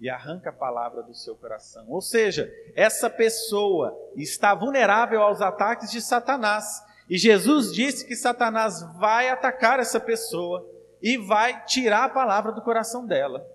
e 0.00 0.08
arranca 0.08 0.50
a 0.50 0.52
palavra 0.52 1.02
do 1.02 1.14
seu 1.14 1.34
coração. 1.34 1.84
Ou 1.88 2.00
seja, 2.00 2.52
essa 2.74 3.10
pessoa 3.10 3.96
está 4.14 4.54
vulnerável 4.54 5.22
aos 5.22 5.40
ataques 5.40 5.90
de 5.90 6.00
Satanás. 6.00 6.82
E 7.08 7.18
Jesus 7.18 7.72
disse 7.72 8.06
que 8.06 8.14
Satanás 8.14 8.82
vai 8.98 9.28
atacar 9.28 9.80
essa 9.80 9.98
pessoa 9.98 10.68
e 11.02 11.16
vai 11.16 11.64
tirar 11.64 12.04
a 12.04 12.08
palavra 12.08 12.52
do 12.52 12.62
coração 12.62 13.06
dela. 13.06 13.46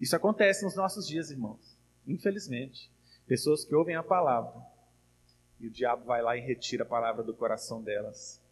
Isso 0.00 0.16
acontece 0.16 0.64
nos 0.64 0.74
nossos 0.74 1.06
dias, 1.06 1.30
irmãos. 1.30 1.78
Infelizmente. 2.06 2.90
Pessoas 3.26 3.64
que 3.64 3.74
ouvem 3.74 3.94
a 3.94 4.02
palavra 4.02 4.60
e 5.60 5.68
o 5.68 5.70
diabo 5.70 6.04
vai 6.04 6.20
lá 6.20 6.36
e 6.36 6.40
retira 6.40 6.82
a 6.82 6.86
palavra 6.86 7.22
do 7.22 7.32
coração 7.32 7.80
delas. 7.80 8.42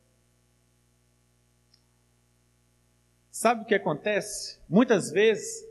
Sabe 3.33 3.63
o 3.63 3.65
que 3.65 3.75
acontece? 3.75 4.61
Muitas 4.69 5.11
vezes 5.11 5.69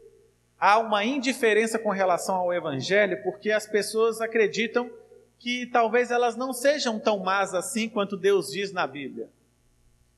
há 0.60 0.78
uma 0.78 1.06
indiferença 1.06 1.80
com 1.80 1.90
relação 1.90 2.36
ao 2.36 2.54
evangelho 2.54 3.22
porque 3.24 3.52
as 3.52 3.66
pessoas 3.66 4.20
acreditam 4.20 4.90
que 5.38 5.66
talvez 5.68 6.12
elas 6.12 6.36
não 6.36 6.52
sejam 6.52 7.00
tão 7.00 7.20
más 7.20 7.54
assim 7.54 7.88
quanto 7.88 8.18
Deus 8.18 8.52
diz 8.52 8.74
na 8.74 8.86
Bíblia. 8.86 9.30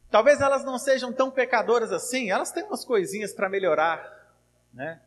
Talvez 0.09 0.41
elas 0.41 0.65
não 0.65 0.77
sejam 0.77 1.13
tão 1.13 1.29
pecadoras 1.29 1.91
assim, 1.91 2.31
elas 2.31 2.51
têm 2.51 2.63
umas 2.63 2.83
coisinhas 2.83 3.33
para 3.33 3.47
melhorar, 3.47 4.03
né? 4.73 4.99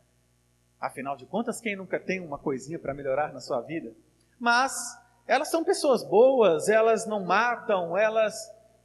Afinal 0.80 1.16
de 1.16 1.26
contas, 1.26 1.60
quem 1.60 1.76
nunca 1.76 1.98
tem 1.98 2.20
uma 2.20 2.38
coisinha 2.38 2.78
para 2.78 2.94
melhorar 2.94 3.32
na 3.32 3.40
sua 3.40 3.60
vida? 3.60 3.92
Mas 4.38 4.98
elas 5.26 5.50
são 5.50 5.64
pessoas 5.64 6.02
boas, 6.04 6.68
elas 6.68 7.06
não 7.06 7.24
matam, 7.24 7.96
elas 7.96 8.34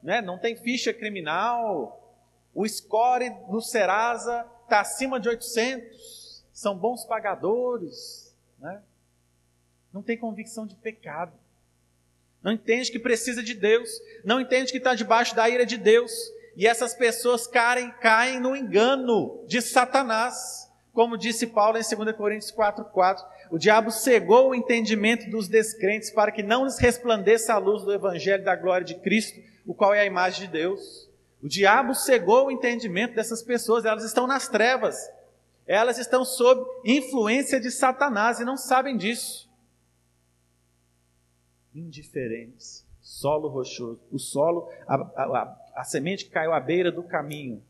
né, 0.02 0.22
não 0.22 0.38
têm 0.38 0.56
ficha 0.56 0.94
criminal, 0.94 2.18
o 2.54 2.68
score 2.68 3.30
no 3.50 3.62
Serasa 3.62 4.46
está 4.64 4.82
acima 4.82 5.20
de 5.20 5.30
800, 5.30 6.19
são 6.60 6.76
bons 6.76 7.06
pagadores, 7.06 8.36
né? 8.60 8.82
não 9.94 10.04
tem 10.04 10.18
convicção 10.18 10.68
de 10.68 10.76
pecado, 10.76 11.32
não 12.44 12.52
entende 12.52 12.92
que 12.92 13.00
precisa 13.00 13.42
de 13.42 13.54
Deus, 13.54 13.90
não 14.26 14.42
entende 14.42 14.74
que 14.74 14.78
está 14.78 14.94
debaixo 14.94 15.34
da 15.34 15.50
ira 15.50 15.66
de 15.66 15.78
Deus, 15.78 16.12
e 16.58 16.68
essas 16.68 16.94
pessoas 16.94 17.48
caem, 17.48 17.90
caem 18.02 18.42
no 18.42 18.58
engano 18.58 19.42
de 19.48 19.62
Satanás, 19.62 20.70
como 20.92 21.18
disse 21.18 21.48
Paulo 21.48 21.78
em 21.78 21.96
2 21.96 22.14
Coríntios 22.18 22.52
4,4. 22.52 23.26
O 23.50 23.58
diabo 23.58 23.90
cegou 23.90 24.50
o 24.50 24.56
entendimento 24.56 25.30
dos 25.30 25.48
descrentes 25.48 26.12
para 26.12 26.30
que 26.30 26.44
não 26.44 26.66
lhes 26.66 26.78
resplandeça 26.78 27.54
a 27.54 27.58
luz 27.58 27.84
do 27.84 27.94
Evangelho 27.94 28.44
da 28.44 28.58
glória 28.58 28.84
de 28.84 28.96
Cristo, 28.96 29.40
o 29.66 29.74
qual 29.74 29.94
é 29.94 30.02
a 30.02 30.06
imagem 30.06 30.48
de 30.48 30.52
Deus. 30.52 31.10
O 31.42 31.48
diabo 31.48 31.96
cegou 31.96 32.48
o 32.48 32.52
entendimento 32.52 33.16
dessas 33.16 33.42
pessoas, 33.42 33.86
elas 33.86 34.04
estão 34.04 34.28
nas 34.28 34.50
trevas, 34.50 34.98
elas 35.76 35.98
estão 35.98 36.26
sob 36.26 36.66
influência 36.84 37.60
de 37.60 37.72
Satanás 37.72 38.40
e 38.40 38.46
não 38.46 38.58
sabem 38.58 38.98
disso 38.98 39.50
indiferentes. 41.74 42.86
Solo 43.02 43.48
rochoso. 43.48 44.02
O 44.12 44.20
solo, 44.20 44.70
a, 44.88 44.96
a, 44.96 45.58
a, 45.76 45.84
semente 45.84 46.26
que 46.26 46.32
caiu 46.32 46.54
à 46.54 46.60
beira 46.60 46.92
do 46.92 47.04
caminho. 47.04 47.64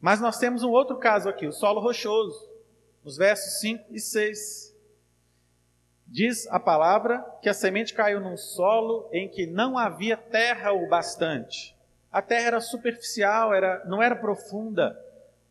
Mas 0.00 0.20
nós 0.20 0.38
temos 0.38 0.62
um 0.62 0.70
outro 0.70 0.98
caso 0.98 1.28
aqui, 1.28 1.46
o 1.46 1.52
solo 1.52 1.80
rochoso, 1.80 2.50
nos 3.02 3.16
versos 3.16 3.60
5 3.60 3.86
e 3.90 3.98
6. 3.98 4.74
Diz 6.06 6.46
a 6.48 6.60
palavra 6.60 7.20
que 7.40 7.48
a 7.48 7.54
semente 7.54 7.94
caiu 7.94 8.20
num 8.20 8.36
solo 8.36 9.08
em 9.10 9.28
que 9.28 9.46
não 9.46 9.78
havia 9.78 10.16
terra 10.16 10.72
o 10.72 10.88
bastante. 10.88 11.74
A 12.12 12.20
terra 12.20 12.48
era 12.48 12.60
superficial, 12.60 13.54
era, 13.54 13.82
não 13.86 14.02
era 14.02 14.14
profunda. 14.14 15.02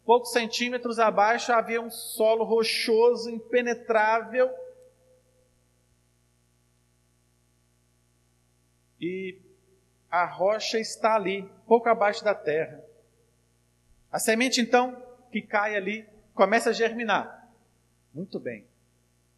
Poucos 0.06 0.32
centímetros 0.32 1.00
abaixo 1.00 1.54
havia 1.54 1.82
um 1.82 1.90
solo 1.90 2.44
rochoso, 2.44 3.30
impenetrável. 3.30 4.54
E 9.00 9.40
a 10.10 10.26
rocha 10.26 10.78
está 10.78 11.16
ali, 11.16 11.50
pouco 11.66 11.88
abaixo 11.90 12.24
da 12.24 12.36
terra. 12.36 12.84
A 14.12 14.20
semente, 14.20 14.62
então, 14.62 14.96
que 15.32 15.42
cai 15.42 15.76
ali, 15.76 16.08
começa 16.34 16.70
a 16.70 16.74
germinar. 16.74 17.50
Muito 18.14 18.40
bem. 18.40 18.68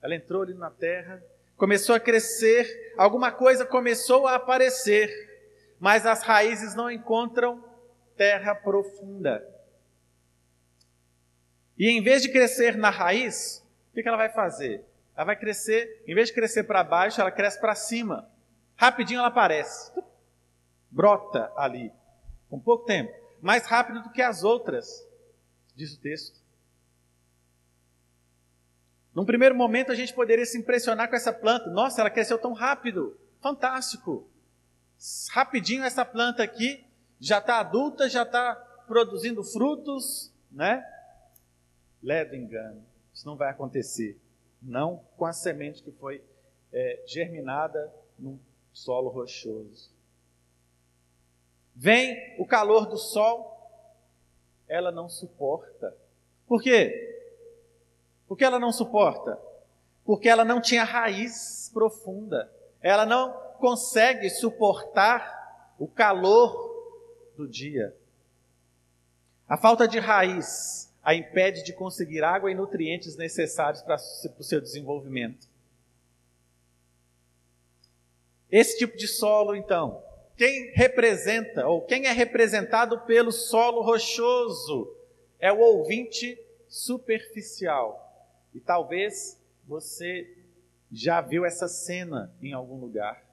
Ela 0.02 0.16
entrou 0.16 0.42
ali 0.42 0.54
na 0.54 0.70
terra, 0.70 1.24
começou 1.56 1.96
a 1.96 2.00
crescer, 2.00 2.94
alguma 2.98 3.32
coisa 3.32 3.66
começou 3.66 4.28
a 4.28 4.36
aparecer, 4.36 5.10
mas 5.80 6.06
as 6.06 6.22
raízes 6.24 6.76
não 6.76 6.92
encontram 6.92 7.64
terra 8.18 8.54
profunda. 8.54 9.55
E 11.78 11.90
em 11.90 12.02
vez 12.02 12.22
de 12.22 12.30
crescer 12.30 12.78
na 12.78 12.90
raiz, 12.90 13.66
o 13.92 13.94
que 13.94 14.08
ela 14.08 14.18
vai 14.18 14.30
fazer? 14.30 14.86
Ela 15.16 15.26
vai 15.26 15.36
crescer, 15.36 16.04
em 16.08 16.14
vez 16.14 16.30
de 16.30 16.34
crescer 16.34 16.64
para 16.64 16.84
baixo, 16.84 17.22
ela 17.22 17.32
cresce 17.32 17.60
para 17.60 17.76
cima. 17.76 18.30
Rapidinho 18.76 19.20
ela 19.20 19.30
aparece. 19.30 19.92
Brota 20.90 21.52
ali. 21.56 21.92
Com 22.50 22.60
pouco 22.60 22.86
tempo. 22.86 23.14
Mais 23.42 23.66
rápido 23.66 24.02
do 24.04 24.12
que 24.12 24.22
as 24.22 24.44
outras, 24.44 25.06
diz 25.76 25.94
o 25.94 26.00
texto. 26.00 26.40
Num 29.14 29.26
primeiro 29.26 29.56
momento 29.56 29.92
a 29.92 29.96
gente 29.96 30.14
poderia 30.14 30.46
se 30.46 30.58
impressionar 30.58 31.10
com 31.10 31.16
essa 31.16 31.32
planta. 31.32 31.70
Nossa, 31.70 32.02
ela 32.02 32.10
cresceu 32.10 32.38
tão 32.38 32.54
rápido. 32.54 33.18
Fantástico. 33.42 34.30
Rapidinho 35.32 35.84
essa 35.84 36.04
planta 36.04 36.44
aqui 36.44 36.86
já 37.20 37.38
está 37.38 37.60
adulta, 37.60 38.10
já 38.10 38.24
está 38.24 38.56
produzindo 38.88 39.44
frutos, 39.44 40.32
né? 40.52 40.86
Leve 42.06 42.38
engano. 42.38 42.86
Isso 43.12 43.26
não 43.26 43.36
vai 43.36 43.50
acontecer. 43.50 44.16
Não 44.62 45.04
com 45.18 45.26
a 45.26 45.34
semente 45.34 45.82
que 45.82 45.92
foi 45.92 46.24
é, 46.72 47.04
germinada 47.08 47.92
num 48.18 48.40
solo 48.72 49.10
rochoso. 49.10 49.92
Vem 51.76 52.16
o 52.38 52.46
calor 52.46 52.86
do 52.86 52.96
sol, 52.96 53.52
ela 54.68 54.92
não 54.92 55.10
suporta. 55.10 55.98
Por 56.46 56.62
quê? 56.62 57.12
Por 58.28 58.38
que 58.38 58.44
ela 58.46 58.60
não 58.60 58.72
suporta? 58.72 59.40
Porque 60.04 60.30
ela 60.30 60.46
não 60.46 60.62
tinha 60.62 60.84
raiz 60.84 61.72
profunda. 61.74 62.52
Ela 62.82 63.06
não 63.06 63.34
consegue 63.60 64.30
suportar 64.30 65.74
o 65.80 65.88
calor 65.88 67.34
do 67.36 67.48
dia. 67.48 67.98
A 69.50 69.58
falta 69.58 69.88
de 69.88 69.98
raiz 69.98 70.94
a 71.06 71.14
impede 71.14 71.64
de 71.64 71.72
conseguir 71.72 72.24
água 72.24 72.50
e 72.50 72.56
nutrientes 72.56 73.16
necessários 73.16 73.84
para 73.84 73.96
o 74.40 74.44
seu 74.44 74.60
desenvolvimento. 74.60 75.48
Esse 78.52 78.80
tipo 78.80 78.98
de 78.98 79.08
solo, 79.08 79.56
então, 79.56 80.04
quem 80.36 80.72
representa, 80.74 81.68
ou 81.68 81.84
quem 81.84 82.08
é 82.08 82.12
representado 82.12 83.02
pelo 83.02 83.32
solo 83.32 83.84
rochoso, 83.84 84.92
é 85.40 85.52
o 85.52 85.60
ouvinte 85.60 86.40
superficial. 86.68 88.02
E 88.52 88.60
talvez 88.60 89.40
você 89.68 90.28
já 90.92 91.22
viu 91.22 91.46
essa 91.46 91.68
cena 91.68 92.34
em 92.42 92.52
algum 92.52 92.80
lugar. 92.80 93.24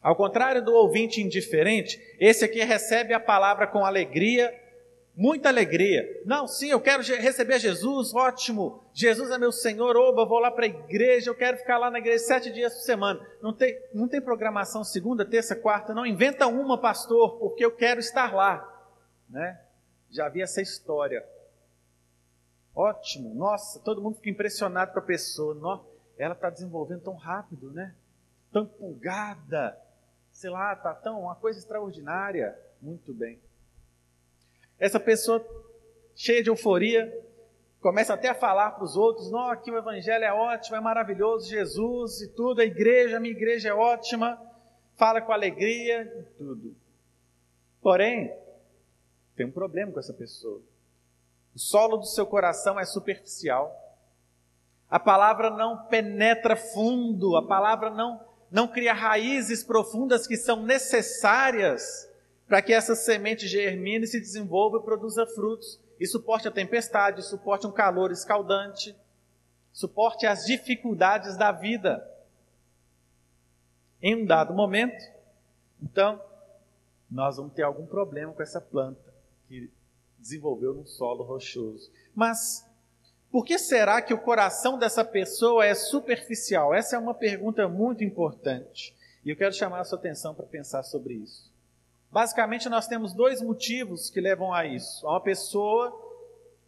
Ao 0.00 0.14
contrário 0.14 0.64
do 0.64 0.74
ouvinte 0.74 1.20
indiferente, 1.20 2.00
esse 2.20 2.44
aqui 2.44 2.62
recebe 2.62 3.12
a 3.12 3.20
palavra 3.20 3.66
com 3.66 3.84
alegria, 3.84 4.54
muita 5.16 5.48
alegria. 5.48 6.22
Não, 6.24 6.46
sim, 6.46 6.70
eu 6.70 6.80
quero 6.80 7.02
receber 7.02 7.58
Jesus, 7.58 8.14
ótimo. 8.14 8.82
Jesus 8.92 9.30
é 9.30 9.38
meu 9.38 9.52
Senhor, 9.52 9.96
oba, 9.96 10.24
vou 10.24 10.38
lá 10.38 10.50
para 10.50 10.64
a 10.64 10.68
igreja, 10.68 11.30
eu 11.30 11.34
quero 11.34 11.58
ficar 11.58 11.78
lá 11.78 11.90
na 11.90 11.98
igreja 11.98 12.24
sete 12.24 12.52
dias 12.52 12.74
por 12.74 12.82
semana. 12.82 13.20
Não 13.42 13.52
tem, 13.52 13.78
não 13.92 14.08
tem 14.08 14.20
programação 14.20 14.82
segunda, 14.84 15.24
terça, 15.24 15.54
quarta, 15.54 15.94
não. 15.94 16.06
Inventa 16.06 16.46
uma, 16.46 16.78
pastor, 16.78 17.38
porque 17.38 17.64
eu 17.64 17.70
quero 17.74 18.00
estar 18.00 18.34
lá. 18.34 18.66
Né? 19.28 19.60
Já 20.10 20.28
vi 20.28 20.42
essa 20.42 20.60
história. 20.60 21.24
Ótimo, 22.74 23.34
nossa, 23.34 23.80
todo 23.80 24.00
mundo 24.00 24.16
fica 24.16 24.30
impressionado 24.30 24.92
com 24.92 24.98
a 24.98 25.02
pessoa. 25.02 25.54
Nossa, 25.54 25.84
ela 26.16 26.34
está 26.34 26.50
desenvolvendo 26.50 27.02
tão 27.02 27.14
rápido, 27.14 27.70
né? 27.72 27.94
Tão 28.52 28.62
empolgada, 28.62 29.78
sei 30.32 30.50
lá, 30.50 30.72
está 30.72 30.94
tão 30.94 31.20
uma 31.20 31.34
coisa 31.34 31.58
extraordinária. 31.58 32.58
Muito 32.80 33.12
bem. 33.12 33.40
Essa 34.80 34.98
pessoa 34.98 35.46
cheia 36.16 36.42
de 36.42 36.48
euforia 36.48 37.12
começa 37.80 38.14
até 38.14 38.30
a 38.30 38.34
falar 38.34 38.70
para 38.70 38.84
os 38.84 38.96
outros: 38.96 39.30
não, 39.30 39.50
aqui 39.50 39.70
o 39.70 39.76
evangelho 39.76 40.24
é 40.24 40.32
ótimo, 40.32 40.76
é 40.76 40.80
maravilhoso, 40.80 41.50
Jesus 41.50 42.22
e 42.22 42.28
tudo, 42.28 42.62
a 42.62 42.64
igreja, 42.64 43.18
a 43.18 43.20
minha 43.20 43.34
igreja 43.34 43.68
é 43.68 43.74
ótima, 43.74 44.40
fala 44.96 45.20
com 45.20 45.32
alegria 45.32 46.02
e 46.02 46.22
tudo. 46.38 46.74
Porém, 47.82 48.34
tem 49.36 49.46
um 49.46 49.52
problema 49.52 49.92
com 49.92 50.00
essa 50.00 50.14
pessoa. 50.14 50.62
O 51.54 51.58
solo 51.58 51.98
do 51.98 52.06
seu 52.06 52.26
coração 52.26 52.78
é 52.80 52.84
superficial. 52.84 53.76
A 54.88 54.98
palavra 54.98 55.50
não 55.50 55.84
penetra 55.86 56.56
fundo, 56.56 57.36
a 57.36 57.46
palavra 57.46 57.90
não, 57.90 58.20
não 58.50 58.66
cria 58.66 58.92
raízes 58.92 59.62
profundas 59.62 60.26
que 60.26 60.36
são 60.36 60.62
necessárias 60.62 62.09
para 62.50 62.60
que 62.60 62.72
essa 62.72 62.96
semente 62.96 63.46
germine, 63.46 64.08
se 64.08 64.18
desenvolva 64.18 64.78
e 64.78 64.82
produza 64.82 65.24
frutos 65.24 65.78
e 66.00 66.04
suporte 66.04 66.48
a 66.48 66.50
tempestade, 66.50 67.22
suporte 67.22 67.64
um 67.64 67.70
calor 67.70 68.10
escaldante, 68.10 68.92
suporte 69.72 70.26
as 70.26 70.44
dificuldades 70.46 71.36
da 71.36 71.52
vida. 71.52 72.04
Em 74.02 74.20
um 74.20 74.26
dado 74.26 74.52
momento, 74.52 75.00
então, 75.80 76.20
nós 77.08 77.36
vamos 77.36 77.52
ter 77.52 77.62
algum 77.62 77.86
problema 77.86 78.32
com 78.32 78.42
essa 78.42 78.60
planta 78.60 79.14
que 79.46 79.70
desenvolveu 80.18 80.74
num 80.74 80.86
solo 80.86 81.22
rochoso. 81.22 81.88
Mas 82.12 82.68
por 83.30 83.44
que 83.44 83.60
será 83.60 84.02
que 84.02 84.12
o 84.12 84.20
coração 84.20 84.76
dessa 84.76 85.04
pessoa 85.04 85.64
é 85.64 85.74
superficial? 85.76 86.74
Essa 86.74 86.96
é 86.96 86.98
uma 86.98 87.14
pergunta 87.14 87.68
muito 87.68 88.02
importante. 88.02 88.92
E 89.24 89.30
eu 89.30 89.36
quero 89.36 89.54
chamar 89.54 89.78
a 89.78 89.84
sua 89.84 90.00
atenção 90.00 90.34
para 90.34 90.46
pensar 90.46 90.82
sobre 90.82 91.14
isso. 91.14 91.49
Basicamente, 92.10 92.68
nós 92.68 92.88
temos 92.88 93.14
dois 93.14 93.40
motivos 93.40 94.10
que 94.10 94.20
levam 94.20 94.52
a 94.52 94.66
isso. 94.66 95.06
A 95.06 95.12
uma 95.12 95.20
pessoa 95.20 95.96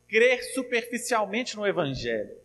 crer 0.08 0.42
superficialmente 0.54 1.56
no 1.56 1.66
Evangelho. 1.66 2.36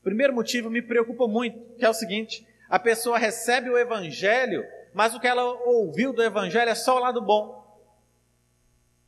O 0.00 0.04
primeiro 0.04 0.32
motivo 0.32 0.70
me 0.70 0.80
preocupa 0.80 1.26
muito, 1.26 1.58
que 1.76 1.84
é 1.84 1.88
o 1.88 1.94
seguinte: 1.94 2.46
a 2.68 2.78
pessoa 2.78 3.18
recebe 3.18 3.68
o 3.68 3.78
Evangelho, 3.78 4.64
mas 4.94 5.14
o 5.14 5.20
que 5.20 5.26
ela 5.26 5.42
ouviu 5.64 6.12
do 6.12 6.22
Evangelho 6.22 6.70
é 6.70 6.74
só 6.74 6.96
o 6.96 7.00
lado 7.00 7.20
bom. 7.20 7.58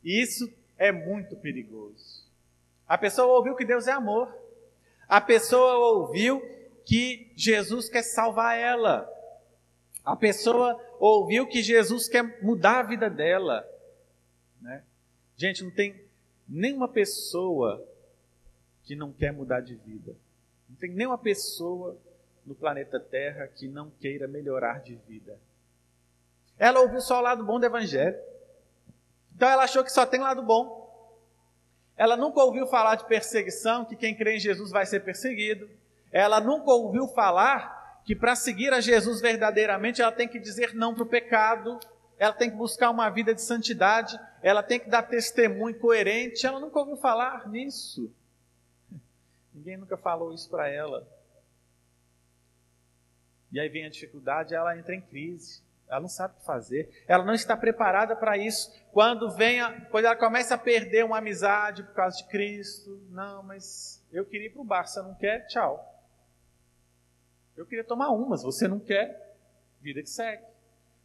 E 0.03 0.21
isso 0.21 0.51
é 0.77 0.91
muito 0.91 1.35
perigoso. 1.37 2.25
A 2.87 2.97
pessoa 2.97 3.37
ouviu 3.37 3.55
que 3.55 3.63
Deus 3.63 3.87
é 3.87 3.91
amor. 3.91 4.35
A 5.07 5.21
pessoa 5.21 5.77
ouviu 5.77 6.41
que 6.85 7.31
Jesus 7.35 7.87
quer 7.87 8.01
salvar 8.01 8.57
ela. 8.57 9.07
A 10.03 10.15
pessoa 10.15 10.77
ouviu 11.01 11.47
que 11.47 11.63
Jesus 11.63 12.07
quer 12.07 12.43
mudar 12.43 12.79
a 12.79 12.83
vida 12.83 13.09
dela. 13.09 13.67
Né? 14.61 14.83
Gente, 15.35 15.63
não 15.63 15.71
tem 15.71 15.99
nenhuma 16.47 16.87
pessoa 16.87 17.83
que 18.83 18.95
não 18.95 19.11
quer 19.11 19.33
mudar 19.33 19.61
de 19.61 19.73
vida. 19.73 20.15
Não 20.69 20.75
tem 20.75 20.91
nenhuma 20.91 21.17
pessoa 21.17 21.97
no 22.45 22.53
planeta 22.53 22.99
Terra 22.99 23.47
que 23.47 23.67
não 23.67 23.89
queira 23.89 24.27
melhorar 24.27 24.81
de 24.81 24.95
vida. 25.07 25.39
Ela 26.57 26.81
ouviu 26.81 27.01
só 27.01 27.17
o 27.17 27.21
lado 27.21 27.43
bom 27.43 27.59
do 27.59 27.65
Evangelho. 27.65 28.19
Então 29.35 29.49
ela 29.49 29.63
achou 29.63 29.83
que 29.83 29.91
só 29.91 30.05
tem 30.05 30.19
lado 30.19 30.43
bom. 30.43 30.79
Ela 31.97 32.15
nunca 32.15 32.43
ouviu 32.43 32.67
falar 32.67 32.95
de 32.95 33.07
perseguição, 33.07 33.85
que 33.85 33.95
quem 33.95 34.15
crê 34.15 34.35
em 34.35 34.39
Jesus 34.39 34.69
vai 34.69 34.85
ser 34.85 34.99
perseguido. 34.99 35.67
Ela 36.11 36.39
nunca 36.39 36.71
ouviu 36.71 37.07
falar 37.07 37.80
que 38.03 38.15
para 38.15 38.35
seguir 38.35 38.73
a 38.73 38.81
Jesus 38.81 39.21
verdadeiramente 39.21 40.01
ela 40.01 40.11
tem 40.11 40.27
que 40.27 40.39
dizer 40.39 40.73
não 40.73 40.93
para 40.93 41.03
o 41.03 41.07
pecado, 41.07 41.79
ela 42.21 42.33
tem 42.33 42.51
que 42.51 42.55
buscar 42.55 42.91
uma 42.91 43.09
vida 43.09 43.33
de 43.33 43.41
santidade, 43.41 44.15
ela 44.43 44.61
tem 44.61 44.79
que 44.79 44.87
dar 44.87 45.01
testemunho 45.01 45.79
coerente. 45.79 46.45
Ela 46.45 46.59
nunca 46.59 46.77
ouviu 46.77 46.95
falar 46.95 47.49
nisso. 47.49 48.13
Ninguém 49.51 49.75
nunca 49.75 49.97
falou 49.97 50.31
isso 50.31 50.47
para 50.47 50.69
ela. 50.69 51.07
E 53.51 53.59
aí 53.59 53.67
vem 53.69 53.87
a 53.87 53.89
dificuldade, 53.89 54.53
ela 54.53 54.77
entra 54.77 54.93
em 54.93 55.01
crise. 55.01 55.63
Ela 55.89 55.99
não 55.99 56.07
sabe 56.07 56.35
o 56.35 56.37
que 56.37 56.45
fazer. 56.45 57.03
Ela 57.07 57.25
não 57.25 57.33
está 57.33 57.57
preparada 57.57 58.15
para 58.15 58.37
isso. 58.37 58.71
Quando 58.93 59.29
vem, 59.31 59.59
a, 59.59 59.81
quando 59.87 60.05
ela 60.05 60.15
começa 60.15 60.53
a 60.53 60.59
perder 60.59 61.03
uma 61.03 61.17
amizade 61.17 61.81
por 61.81 61.95
causa 61.95 62.17
de 62.17 62.27
Cristo, 62.29 63.01
não, 63.09 63.41
mas 63.41 64.01
eu 64.13 64.23
queria 64.25 64.45
ir 64.45 64.51
para 64.51 64.61
o 64.61 64.63
bar, 64.63 64.85
você 64.85 65.01
não 65.01 65.15
quer? 65.15 65.47
Tchau. 65.47 65.90
Eu 67.55 67.65
queria 67.65 67.83
tomar 67.83 68.09
umas, 68.09 68.43
você 68.43 68.67
não 68.67 68.79
quer? 68.79 69.35
Vida 69.81 70.01
que 70.01 70.09
segue. 70.09 70.43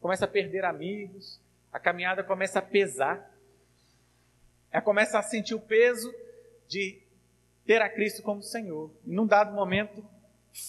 Começa 0.00 0.24
a 0.24 0.28
perder 0.28 0.64
amigos, 0.64 1.40
a 1.72 1.80
caminhada 1.80 2.22
começa 2.22 2.59
a 2.59 2.62
pesar. 2.62 3.30
Ela 4.70 4.82
começa 4.82 5.18
a 5.18 5.22
sentir 5.22 5.54
o 5.54 5.61
peso 5.61 6.12
de 6.68 7.02
ter 7.64 7.82
a 7.82 7.88
Cristo 7.88 8.22
como 8.22 8.42
Senhor. 8.42 8.90
E 9.04 9.12
num 9.12 9.26
dado 9.26 9.52
momento, 9.52 10.04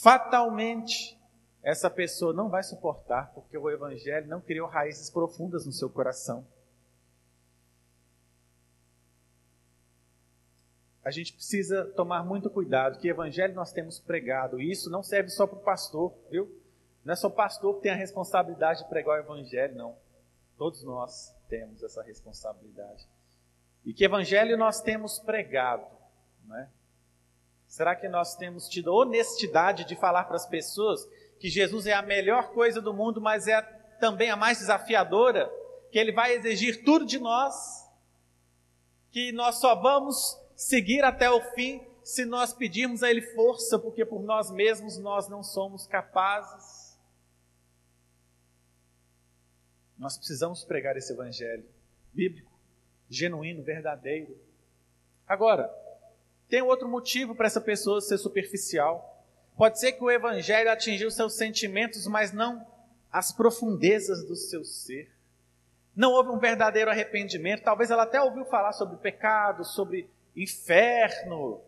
fatalmente, 0.01 1.17
essa 1.61 1.89
pessoa 1.89 2.33
não 2.33 2.49
vai 2.49 2.63
suportar, 2.63 3.31
porque 3.33 3.57
o 3.57 3.69
Evangelho 3.69 4.27
não 4.27 4.41
criou 4.41 4.67
raízes 4.67 5.09
profundas 5.09 5.65
no 5.65 5.71
seu 5.71 5.89
coração. 5.89 6.45
A 11.07 11.11
gente 11.11 11.31
precisa 11.31 11.85
tomar 11.95 12.21
muito 12.21 12.49
cuidado, 12.49 12.99
que 12.99 13.07
evangelho 13.07 13.53
nós 13.53 13.71
temos 13.71 13.97
pregado, 13.97 14.59
e 14.59 14.69
isso 14.69 14.89
não 14.89 15.01
serve 15.01 15.29
só 15.29 15.47
para 15.47 15.57
o 15.57 15.61
pastor, 15.61 16.13
viu? 16.29 16.53
Não 17.05 17.13
é 17.13 17.15
só 17.15 17.29
o 17.29 17.31
pastor 17.31 17.75
que 17.75 17.83
tem 17.83 17.93
a 17.93 17.95
responsabilidade 17.95 18.83
de 18.83 18.89
pregar 18.89 19.17
o 19.17 19.23
evangelho, 19.23 19.73
não. 19.73 19.95
Todos 20.57 20.83
nós 20.83 21.33
temos 21.47 21.81
essa 21.81 22.03
responsabilidade. 22.03 23.07
E 23.85 23.93
que 23.93 24.03
evangelho 24.03 24.57
nós 24.57 24.81
temos 24.81 25.17
pregado, 25.17 25.87
né? 26.43 26.69
Será 27.67 27.95
que 27.95 28.09
nós 28.09 28.35
temos 28.35 28.67
tido 28.67 28.93
honestidade 28.93 29.85
de 29.85 29.95
falar 29.95 30.25
para 30.25 30.35
as 30.35 30.45
pessoas 30.45 31.07
que 31.39 31.49
Jesus 31.49 31.87
é 31.87 31.93
a 31.93 32.01
melhor 32.01 32.49
coisa 32.49 32.81
do 32.81 32.93
mundo, 32.93 33.21
mas 33.21 33.47
é 33.47 33.61
também 34.01 34.29
a 34.29 34.35
mais 34.35 34.59
desafiadora? 34.59 35.49
Que 35.89 35.99
Ele 35.99 36.11
vai 36.11 36.33
exigir 36.33 36.83
tudo 36.83 37.05
de 37.05 37.17
nós? 37.17 37.55
Que 39.09 39.31
nós 39.31 39.55
só 39.55 39.73
vamos 39.73 40.45
seguir 40.57 41.03
até 41.03 41.29
o 41.29 41.39
fim 41.53 41.87
se 42.03 42.25
nós 42.25 42.51
pedirmos 42.51 43.03
a 43.03 43.09
Ele 43.09 43.21
força, 43.21 43.77
porque 43.77 44.03
por 44.03 44.23
nós 44.23 44.49
mesmos 44.49 44.97
nós 44.97 45.29
não 45.29 45.43
somos 45.43 45.85
capazes. 45.85 46.97
Nós 49.97 50.17
precisamos 50.17 50.63
pregar 50.63 50.97
esse 50.97 51.13
Evangelho 51.13 51.65
bíblico, 52.11 52.51
genuíno, 53.09 53.63
verdadeiro. 53.63 54.35
Agora, 55.27 55.71
tem 56.49 56.61
outro 56.61 56.87
motivo 56.87 57.35
para 57.35 57.45
essa 57.45 57.61
pessoa 57.61 58.01
ser 58.01 58.17
superficial. 58.17 59.23
Pode 59.55 59.79
ser 59.79 59.91
que 59.91 60.03
o 60.03 60.09
Evangelho 60.09 60.71
atingiu 60.71 61.11
seus 61.11 61.35
sentimentos, 61.35 62.07
mas 62.07 62.31
não 62.31 62.65
as 63.11 63.31
profundezas 63.31 64.25
do 64.25 64.35
seu 64.35 64.63
ser. 64.63 65.11
Não 65.95 66.11
houve 66.11 66.29
um 66.29 66.39
verdadeiro 66.39 66.89
arrependimento. 66.89 67.63
Talvez 67.63 67.91
ela 67.91 68.03
até 68.03 68.21
ouviu 68.21 68.45
falar 68.45 68.71
sobre 68.71 68.97
pecado, 68.97 69.63
sobre 69.63 70.09
inferno. 70.37 71.61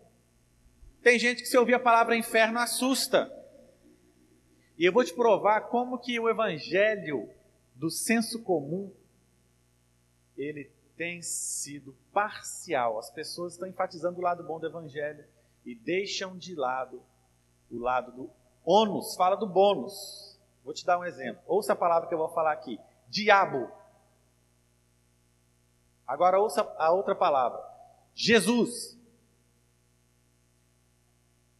Tem 1.02 1.18
gente 1.18 1.42
que 1.42 1.50
se 1.50 1.58
ouvir 1.58 1.74
a 1.74 1.80
palavra 1.80 2.16
inferno 2.16 2.60
assusta. 2.60 3.36
E 4.78 4.86
eu 4.86 4.94
vou 4.94 5.04
te 5.04 5.14
provar 5.14 5.62
como 5.62 5.98
que 5.98 6.20
o 6.20 6.30
evangelho 6.30 7.30
do 7.76 7.90
senso 7.90 8.42
comum 8.44 8.94
ele 10.38 10.72
tem 10.96 11.22
sido 11.22 11.96
parcial. 12.14 12.98
As 12.98 13.10
pessoas 13.10 13.54
estão 13.54 13.68
enfatizando 13.68 14.20
o 14.20 14.24
lado 14.24 14.44
bom 14.44 14.60
do 14.60 14.68
evangelho 14.68 15.26
e 15.66 15.76
deixam 15.76 16.38
de 16.38 16.56
lado 16.56 17.02
o 17.72 17.78
lado 17.78 18.12
do 18.12 18.30
ônus, 18.64 19.16
fala 19.16 19.36
do 19.36 19.48
bônus. 19.48 20.40
Vou 20.64 20.74
te 20.74 20.86
dar 20.86 21.00
um 21.00 21.06
exemplo. 21.06 21.42
Ouça 21.46 21.74
a 21.74 21.76
palavra 21.76 22.08
que 22.08 22.14
eu 22.14 22.18
vou 22.18 22.30
falar 22.30 22.52
aqui: 22.52 22.80
diabo. 23.08 23.72
Agora 26.08 26.40
ouça 26.40 26.62
a 26.78 26.92
outra 26.92 27.16
palavra: 27.16 27.62
Jesus. 28.20 29.00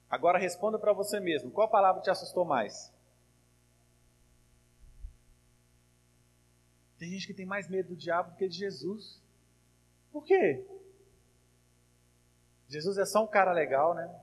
Agora 0.10 0.38
responda 0.38 0.78
para 0.78 0.92
você 0.92 1.18
mesmo: 1.22 1.50
qual 1.50 1.70
palavra 1.70 2.02
te 2.02 2.10
assustou 2.10 2.44
mais? 2.44 2.94
Tem 6.98 7.10
gente 7.10 7.26
que 7.26 7.34
tem 7.34 7.46
mais 7.46 7.70
medo 7.70 7.90
do 7.90 7.96
diabo 7.96 8.32
do 8.32 8.36
que 8.36 8.50
de 8.50 8.58
Jesus. 8.58 9.22
Por 10.12 10.26
quê? 10.26 10.68
Jesus 12.68 12.98
é 12.98 13.06
só 13.06 13.24
um 13.24 13.28
cara 13.28 13.54
legal, 13.54 13.96
né? 13.96 14.14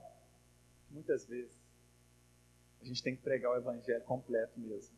Muitas 0.91 1.25
vezes. 1.25 1.57
A 2.79 2.85
gente 2.85 3.01
tem 3.01 3.15
que 3.15 3.23
pregar 3.23 3.51
o 3.51 3.57
evangelho 3.57 4.03
completo 4.03 4.59
mesmo. 4.59 4.95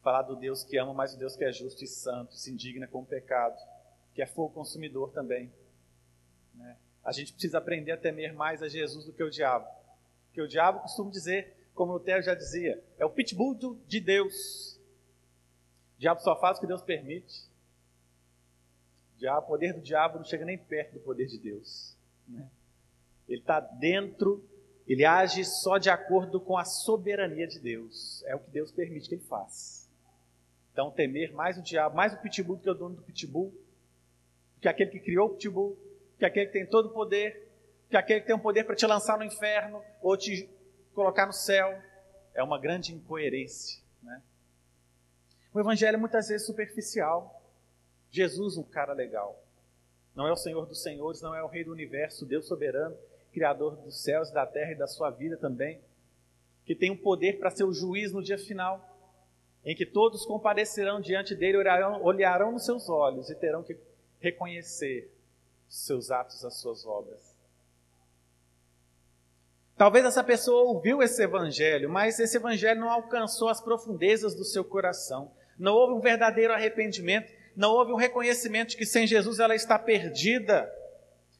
Falar 0.00 0.22
do 0.22 0.34
Deus 0.34 0.64
que 0.64 0.78
ama, 0.78 0.94
mas 0.94 1.12
o 1.12 1.18
Deus 1.18 1.36
que 1.36 1.44
é 1.44 1.52
justo 1.52 1.84
e 1.84 1.86
santo, 1.86 2.34
se 2.34 2.50
indigna 2.50 2.88
com 2.88 3.02
o 3.02 3.06
pecado, 3.06 3.60
que 4.14 4.22
é 4.22 4.26
fogo 4.26 4.54
consumidor 4.54 5.12
também. 5.12 5.52
Né? 6.54 6.76
A 7.04 7.12
gente 7.12 7.32
precisa 7.32 7.58
aprender 7.58 7.92
a 7.92 7.96
temer 7.96 8.32
mais 8.34 8.62
a 8.62 8.68
Jesus 8.68 9.04
do 9.04 9.12
que 9.12 9.22
o 9.22 9.30
diabo. 9.30 9.66
Porque 10.26 10.42
o 10.42 10.48
diabo 10.48 10.80
costuma 10.80 11.10
dizer, 11.10 11.56
como 11.74 11.94
o 11.94 12.00
Theo 12.00 12.22
já 12.22 12.34
dizia, 12.34 12.82
é 12.98 13.04
o 13.04 13.10
pitbull 13.10 13.54
de 13.86 14.00
Deus. 14.00 14.78
O 15.96 16.00
diabo 16.00 16.20
só 16.20 16.38
faz 16.38 16.58
o 16.58 16.60
que 16.60 16.66
Deus 16.66 16.82
permite. 16.82 17.48
O, 19.16 19.18
diabo, 19.18 19.46
o 19.46 19.48
poder 19.48 19.72
do 19.72 19.80
diabo 19.80 20.18
não 20.18 20.24
chega 20.24 20.44
nem 20.44 20.58
perto 20.58 20.94
do 20.94 21.00
poder 21.00 21.26
de 21.26 21.38
Deus. 21.38 21.96
Né? 22.28 22.48
Ele 23.28 23.40
está 23.40 23.60
dentro, 23.60 24.44
ele 24.86 25.04
age 25.04 25.44
só 25.44 25.78
de 25.78 25.90
acordo 25.90 26.40
com 26.40 26.56
a 26.56 26.64
soberania 26.64 27.46
de 27.46 27.58
Deus. 27.58 28.22
É 28.26 28.34
o 28.34 28.40
que 28.40 28.50
Deus 28.50 28.70
permite 28.70 29.08
que 29.08 29.14
ele 29.14 29.24
faça. 29.24 29.88
Então, 30.72 30.90
temer 30.90 31.32
mais 31.32 31.58
o 31.58 31.62
diabo, 31.62 31.96
mais 31.96 32.14
o 32.14 32.18
pitbull 32.18 32.56
do 32.56 32.62
que 32.62 32.70
o 32.70 32.74
dono 32.74 32.96
do 32.96 33.02
pitbull, 33.02 33.52
que 34.60 34.68
aquele 34.68 34.90
que 34.90 35.00
criou 35.00 35.26
o 35.26 35.30
pitbull, 35.30 35.76
que 36.20 36.26
aquele 36.26 36.46
que 36.46 36.52
tem 36.52 36.66
todo 36.66 36.90
o 36.90 36.92
poder, 36.92 37.48
que 37.88 37.96
aquele 37.96 38.20
que 38.20 38.26
tem 38.26 38.36
o 38.36 38.38
poder 38.38 38.64
para 38.64 38.76
te 38.76 38.86
lançar 38.86 39.16
no 39.16 39.24
inferno 39.24 39.82
ou 40.02 40.16
te 40.18 40.48
colocar 40.94 41.24
no 41.24 41.32
céu, 41.32 41.82
é 42.34 42.42
uma 42.42 42.60
grande 42.60 42.94
incoerência. 42.94 43.82
Né? 44.02 44.22
O 45.54 45.58
evangelho 45.58 45.94
é 45.94 45.98
muitas 45.98 46.28
vezes 46.28 46.46
superficial. 46.46 47.42
Jesus, 48.10 48.58
um 48.58 48.62
cara 48.62 48.92
legal. 48.92 49.42
Não 50.14 50.26
é 50.26 50.32
o 50.32 50.36
Senhor 50.36 50.66
dos 50.66 50.82
Senhores, 50.82 51.22
não 51.22 51.34
é 51.34 51.42
o 51.42 51.46
Rei 51.46 51.64
do 51.64 51.72
Universo, 51.72 52.26
Deus 52.26 52.46
soberano, 52.46 52.94
Criador 53.32 53.76
dos 53.76 54.02
céus, 54.02 54.30
da 54.30 54.44
terra 54.44 54.72
e 54.72 54.76
da 54.76 54.86
sua 54.86 55.08
vida 55.08 55.38
também, 55.38 55.80
que 56.66 56.74
tem 56.74 56.90
o 56.90 56.94
um 56.94 56.98
poder 56.98 57.38
para 57.38 57.50
ser 57.50 57.64
o 57.64 57.72
juiz 57.72 58.12
no 58.12 58.22
dia 58.22 58.36
final, 58.36 58.84
em 59.64 59.74
que 59.74 59.86
todos 59.86 60.26
comparecerão 60.26 61.00
diante 61.00 61.34
dele, 61.34 61.56
olharão, 61.56 62.02
olharão 62.02 62.52
nos 62.52 62.66
seus 62.66 62.90
olhos 62.90 63.30
e 63.30 63.34
terão 63.34 63.62
que 63.62 63.78
reconhecer 64.18 65.10
seus 65.70 66.10
atos, 66.10 66.44
as 66.44 66.58
suas 66.58 66.84
obras. 66.84 67.20
Talvez 69.76 70.04
essa 70.04 70.22
pessoa 70.22 70.64
ouviu 70.64 71.00
esse 71.00 71.22
evangelho, 71.22 71.88
mas 71.88 72.18
esse 72.18 72.36
evangelho 72.36 72.80
não 72.80 72.90
alcançou 72.90 73.48
as 73.48 73.60
profundezas 73.60 74.34
do 74.34 74.44
seu 74.44 74.64
coração. 74.64 75.32
Não 75.56 75.72
houve 75.72 75.94
um 75.94 76.00
verdadeiro 76.00 76.52
arrependimento, 76.52 77.32
não 77.56 77.70
houve 77.70 77.92
um 77.92 77.96
reconhecimento 77.96 78.70
de 78.70 78.76
que 78.76 78.84
sem 78.84 79.06
Jesus 79.06 79.38
ela 79.38 79.54
está 79.54 79.78
perdida. 79.78 80.70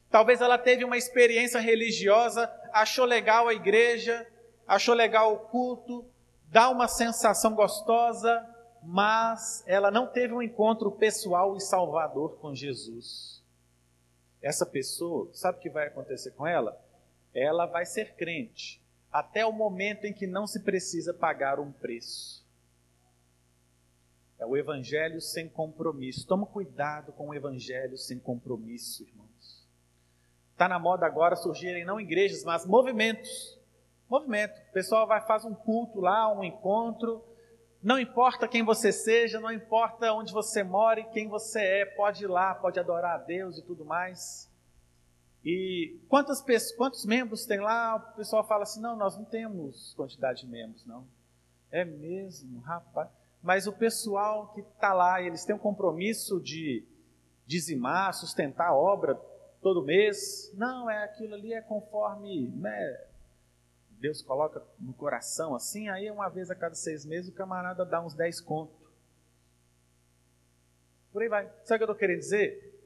Talvez 0.09 0.41
ela 0.41 0.57
teve 0.57 0.85
uma 0.85 0.97
experiência 0.97 1.59
religiosa, 1.59 2.51
achou 2.71 3.05
legal 3.05 3.47
a 3.47 3.53
igreja, 3.53 4.25
achou 4.65 4.95
legal 4.95 5.33
o 5.33 5.39
culto, 5.39 6.05
dá 6.45 6.69
uma 6.69 6.87
sensação 6.87 7.53
gostosa, 7.53 8.43
mas 8.81 9.63
ela 9.67 9.91
não 9.91 10.07
teve 10.07 10.33
um 10.33 10.41
encontro 10.41 10.89
pessoal 10.91 11.55
e 11.55 11.61
salvador 11.61 12.37
com 12.39 12.55
Jesus 12.55 13.40
essa 14.41 14.65
pessoa, 14.65 15.29
sabe 15.33 15.57
o 15.57 15.61
que 15.61 15.69
vai 15.69 15.87
acontecer 15.87 16.31
com 16.31 16.47
ela? 16.47 16.79
Ela 17.33 17.65
vai 17.65 17.85
ser 17.85 18.15
crente 18.15 18.81
até 19.11 19.45
o 19.45 19.51
momento 19.51 20.05
em 20.05 20.13
que 20.13 20.25
não 20.25 20.47
se 20.47 20.61
precisa 20.61 21.13
pagar 21.13 21.59
um 21.59 21.71
preço. 21.71 22.45
É 24.39 24.45
o 24.45 24.57
evangelho 24.57 25.21
sem 25.21 25.47
compromisso. 25.47 26.25
Toma 26.25 26.47
cuidado 26.47 27.11
com 27.11 27.29
o 27.29 27.33
evangelho 27.33 27.97
sem 27.97 28.17
compromisso, 28.17 29.03
irmãos. 29.03 29.67
Está 30.53 30.67
na 30.67 30.79
moda 30.79 31.05
agora 31.05 31.35
surgirem 31.35 31.85
não 31.85 31.99
igrejas, 31.99 32.43
mas 32.43 32.65
movimentos. 32.65 33.59
Movimento. 34.09 34.59
O 34.69 34.73
pessoal 34.73 35.05
vai 35.05 35.21
fazer 35.21 35.47
um 35.47 35.53
culto 35.53 35.99
lá, 35.99 36.31
um 36.33 36.43
encontro, 36.43 37.23
não 37.83 37.99
importa 37.99 38.47
quem 38.47 38.63
você 38.63 38.91
seja, 38.91 39.39
não 39.39 39.51
importa 39.51 40.13
onde 40.13 40.31
você 40.31 40.63
mora 40.63 40.99
e 40.99 41.09
quem 41.09 41.27
você 41.27 41.59
é, 41.59 41.85
pode 41.85 42.23
ir 42.23 42.27
lá, 42.27 42.53
pode 42.53 42.79
adorar 42.79 43.15
a 43.15 43.23
Deus 43.23 43.57
e 43.57 43.63
tudo 43.63 43.83
mais. 43.83 44.49
E 45.43 45.99
quantas 46.07 46.41
pessoas, 46.41 46.77
quantos 46.77 47.05
membros 47.05 47.45
tem 47.45 47.59
lá? 47.59 47.95
O 47.95 48.15
pessoal 48.15 48.47
fala 48.47 48.63
assim: 48.63 48.79
não, 48.79 48.95
nós 48.95 49.17
não 49.17 49.25
temos 49.25 49.93
quantidade 49.95 50.41
de 50.41 50.47
membros, 50.47 50.85
não. 50.85 51.07
É 51.71 51.83
mesmo, 51.83 52.59
rapaz. 52.59 53.09
Mas 53.41 53.65
o 53.65 53.73
pessoal 53.73 54.53
que 54.53 54.61
está 54.61 54.93
lá, 54.93 55.19
eles 55.19 55.43
têm 55.43 55.55
um 55.55 55.59
compromisso 55.59 56.39
de 56.39 56.85
dizimar, 57.47 58.13
sustentar 58.13 58.67
a 58.67 58.75
obra 58.75 59.15
todo 59.61 59.83
mês. 59.83 60.51
Não, 60.53 60.87
é 60.87 61.03
aquilo 61.03 61.33
ali, 61.33 61.53
é 61.53 61.61
conforme 61.61 62.47
né, 62.49 63.05
Deus 64.01 64.23
coloca 64.23 64.63
no 64.79 64.93
coração 64.93 65.53
assim, 65.53 65.87
aí 65.87 66.09
uma 66.09 66.27
vez 66.27 66.49
a 66.49 66.55
cada 66.55 66.73
seis 66.73 67.05
meses 67.05 67.29
o 67.29 67.33
camarada 67.33 67.85
dá 67.85 68.03
uns 68.03 68.15
10 68.15 68.41
contos. 68.41 68.75
Por 71.13 71.21
aí 71.21 71.29
vai. 71.29 71.45
Sabe 71.63 71.75
o 71.75 71.77
que 71.77 71.83
eu 71.83 71.85
estou 71.85 71.95
querendo 71.95 72.19
dizer? 72.19 72.81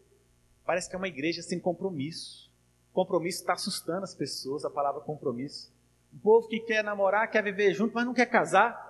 Parece 0.65 0.89
que 0.89 0.95
é 0.95 0.97
uma 0.97 1.07
igreja 1.07 1.41
sem 1.41 1.57
compromisso. 1.57 2.51
Compromisso 2.91 3.39
está 3.39 3.53
assustando 3.53 4.03
as 4.03 4.13
pessoas, 4.13 4.65
a 4.65 4.69
palavra 4.69 4.99
compromisso. 4.99 5.73
O 6.13 6.19
povo 6.19 6.47
que 6.49 6.59
quer 6.59 6.83
namorar, 6.83 7.31
quer 7.31 7.43
viver 7.43 7.73
junto, 7.73 7.93
mas 7.93 8.05
não 8.05 8.13
quer 8.13 8.25
casar. 8.25 8.83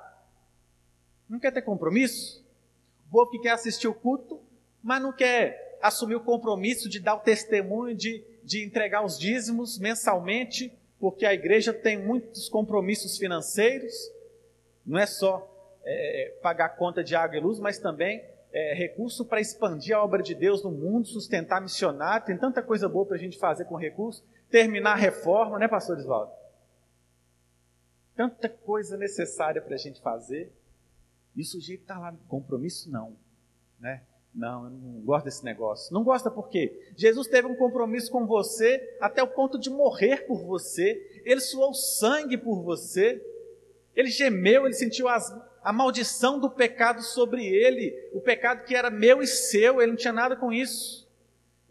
Não 1.30 1.40
quer 1.40 1.52
ter 1.52 1.62
compromisso. 1.62 2.44
O 3.08 3.12
povo 3.12 3.30
que 3.30 3.40
quer 3.40 3.52
assistir 3.52 3.88
o 3.88 3.94
culto, 3.94 4.42
mas 4.82 5.02
não 5.02 5.14
quer 5.14 5.78
assumir 5.80 6.16
o 6.16 6.24
compromisso 6.24 6.90
de 6.90 7.00
dar 7.00 7.16
o 7.16 7.20
testemunho, 7.20 7.96
de, 7.96 8.24
de 8.44 8.66
entregar 8.66 9.06
os 9.06 9.20
dízimos 9.20 9.78
mensalmente, 9.78 10.76
porque 11.06 11.24
a 11.24 11.36
igreja 11.36 11.72
tem 11.72 12.04
muitos 12.04 12.50
compromissos 12.50 13.16
financeiros. 13.16 13.94
Não 14.84 14.98
é 14.98 15.06
só 15.06 15.48
é, 15.86 16.40
pagar 16.42 16.70
conta 16.70 17.04
de 17.04 17.16
água 17.16 17.38
e 17.38 17.40
luz, 17.40 17.60
mas 17.60 17.78
também 17.78 18.26
é, 18.52 18.74
recurso 18.74 19.24
para 19.24 19.40
expandir 19.40 19.96
a 19.96 20.04
obra 20.04 20.24
de 20.24 20.34
Deus 20.34 20.64
no 20.64 20.72
mundo, 20.72 21.06
sustentar 21.06 21.62
missionário. 21.62 22.26
Tem 22.26 22.36
tanta 22.36 22.60
coisa 22.64 22.90
boa 22.90 23.06
para 23.06 23.18
a 23.18 23.20
gente 23.20 23.38
fazer 23.38 23.66
com 23.66 23.76
recurso. 23.76 24.26
Terminar 24.50 24.94
a 24.94 24.96
reforma, 24.96 25.60
né, 25.60 25.68
pastor 25.68 25.96
Oswaldo? 25.96 26.32
Tanta 28.16 28.50
coisa 28.50 28.98
necessária 28.98 29.62
para 29.62 29.76
a 29.76 29.78
gente 29.78 30.02
fazer. 30.02 30.52
E 31.36 31.42
o 31.44 31.46
sujeito 31.46 31.82
está 31.82 32.00
lá, 32.00 32.16
compromisso 32.28 32.90
não. 32.90 33.16
Né? 33.80 34.02
Não, 34.36 34.66
eu 34.66 34.70
não 34.70 35.02
gosto 35.02 35.26
desse 35.26 35.46
negócio. 35.46 35.94
Não 35.94 36.04
gosta 36.04 36.30
por 36.30 36.50
quê? 36.50 36.92
Jesus 36.98 37.28
teve 37.28 37.48
um 37.48 37.56
compromisso 37.56 38.12
com 38.12 38.28
você 38.28 38.98
até 39.00 39.24
o 39.24 39.28
ponto 39.28 39.58
de 39.58 39.70
morrer 39.70 40.28
por 40.28 40.44
você. 40.44 41.22
Ele 41.24 41.40
suou 41.40 41.74
sangue 41.74 42.38
por 42.38 42.62
você. 42.62 43.26
Ele 43.96 44.10
gemeu, 44.10 44.66
ele 44.66 44.74
sentiu 44.74 45.08
as, 45.08 45.34
a 45.64 45.72
maldição 45.72 46.38
do 46.38 46.50
pecado 46.50 47.02
sobre 47.02 47.46
ele. 47.46 48.10
O 48.14 48.20
pecado 48.20 48.66
que 48.66 48.76
era 48.76 48.90
meu 48.90 49.22
e 49.22 49.28
seu, 49.28 49.82
ele 49.82 49.92
não 49.92 49.98
tinha 49.98 50.12
nada 50.12 50.36
com 50.36 50.52
isso. 50.52 51.08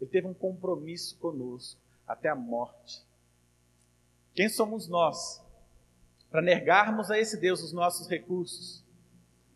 Ele 0.01 0.09
teve 0.09 0.25
um 0.25 0.33
compromisso 0.33 1.15
conosco 1.19 1.79
até 2.07 2.29
a 2.29 2.35
morte. 2.35 3.03
Quem 4.33 4.49
somos 4.49 4.87
nós 4.87 5.39
para 6.31 6.41
negarmos 6.41 7.11
a 7.11 7.19
esse 7.19 7.37
Deus 7.37 7.61
os 7.61 7.71
nossos 7.71 8.09
recursos, 8.09 8.83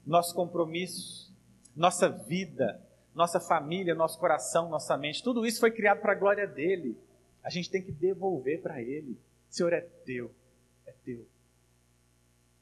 nosso 0.06 0.34
compromisso, 0.36 1.34
nossa 1.76 2.08
vida, 2.08 2.80
nossa 3.20 3.38
família, 3.38 3.94
nosso 3.94 4.18
coração, 4.18 4.70
nossa 4.70 4.96
mente? 4.98 5.22
Tudo 5.22 5.46
isso 5.46 5.60
foi 5.60 5.72
criado 5.72 6.00
para 6.00 6.14
a 6.14 6.16
glória 6.16 6.48
dele. 6.48 6.98
A 7.44 7.50
gente 7.50 7.70
tem 7.70 7.84
que 7.84 7.92
devolver 7.92 8.62
para 8.62 8.82
ele. 8.82 9.20
Senhor, 9.50 9.74
é 9.74 9.82
teu, 9.82 10.34
é 10.86 10.94
teu. 11.04 11.28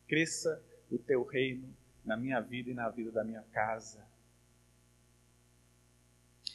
Cresça 0.08 0.60
o 0.92 0.98
teu 0.98 1.24
reino 1.24 1.72
na 2.04 2.18
minha 2.18 2.42
vida 2.42 2.72
e 2.72 2.74
na 2.74 2.90
vida 2.90 3.12
da 3.12 3.24
minha 3.24 3.44
casa. 3.54 4.04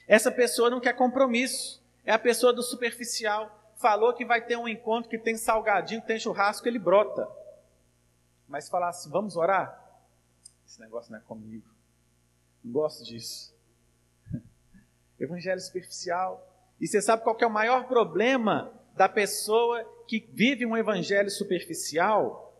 Essa 0.08 0.32
pessoa 0.32 0.68
não 0.68 0.80
quer 0.80 0.94
compromisso. 0.94 1.80
É 2.04 2.10
a 2.10 2.18
pessoa 2.18 2.52
do 2.52 2.60
superficial. 2.60 3.72
Falou 3.76 4.12
que 4.12 4.24
vai 4.24 4.44
ter 4.44 4.56
um 4.56 4.66
encontro 4.66 5.08
que 5.08 5.18
tem 5.18 5.36
salgadinho, 5.36 6.00
que 6.00 6.08
tem 6.08 6.18
churrasco, 6.18 6.66
ele 6.66 6.80
brota. 6.80 7.28
Mas 8.48 8.68
falar 8.68 8.88
assim, 8.88 9.08
vamos 9.10 9.36
orar? 9.36 9.80
Esse 10.66 10.80
negócio 10.80 11.12
não 11.12 11.20
é 11.20 11.22
comigo. 11.22 11.70
Não 12.64 12.72
gosto 12.72 13.04
disso. 13.04 13.51
Evangelho 15.24 15.60
superficial. 15.60 16.48
E 16.80 16.86
você 16.86 17.00
sabe 17.00 17.22
qual 17.22 17.36
é 17.40 17.46
o 17.46 17.50
maior 17.50 17.86
problema 17.86 18.72
da 18.96 19.08
pessoa 19.08 19.84
que 20.06 20.28
vive 20.32 20.66
um 20.66 20.76
evangelho 20.76 21.30
superficial? 21.30 22.52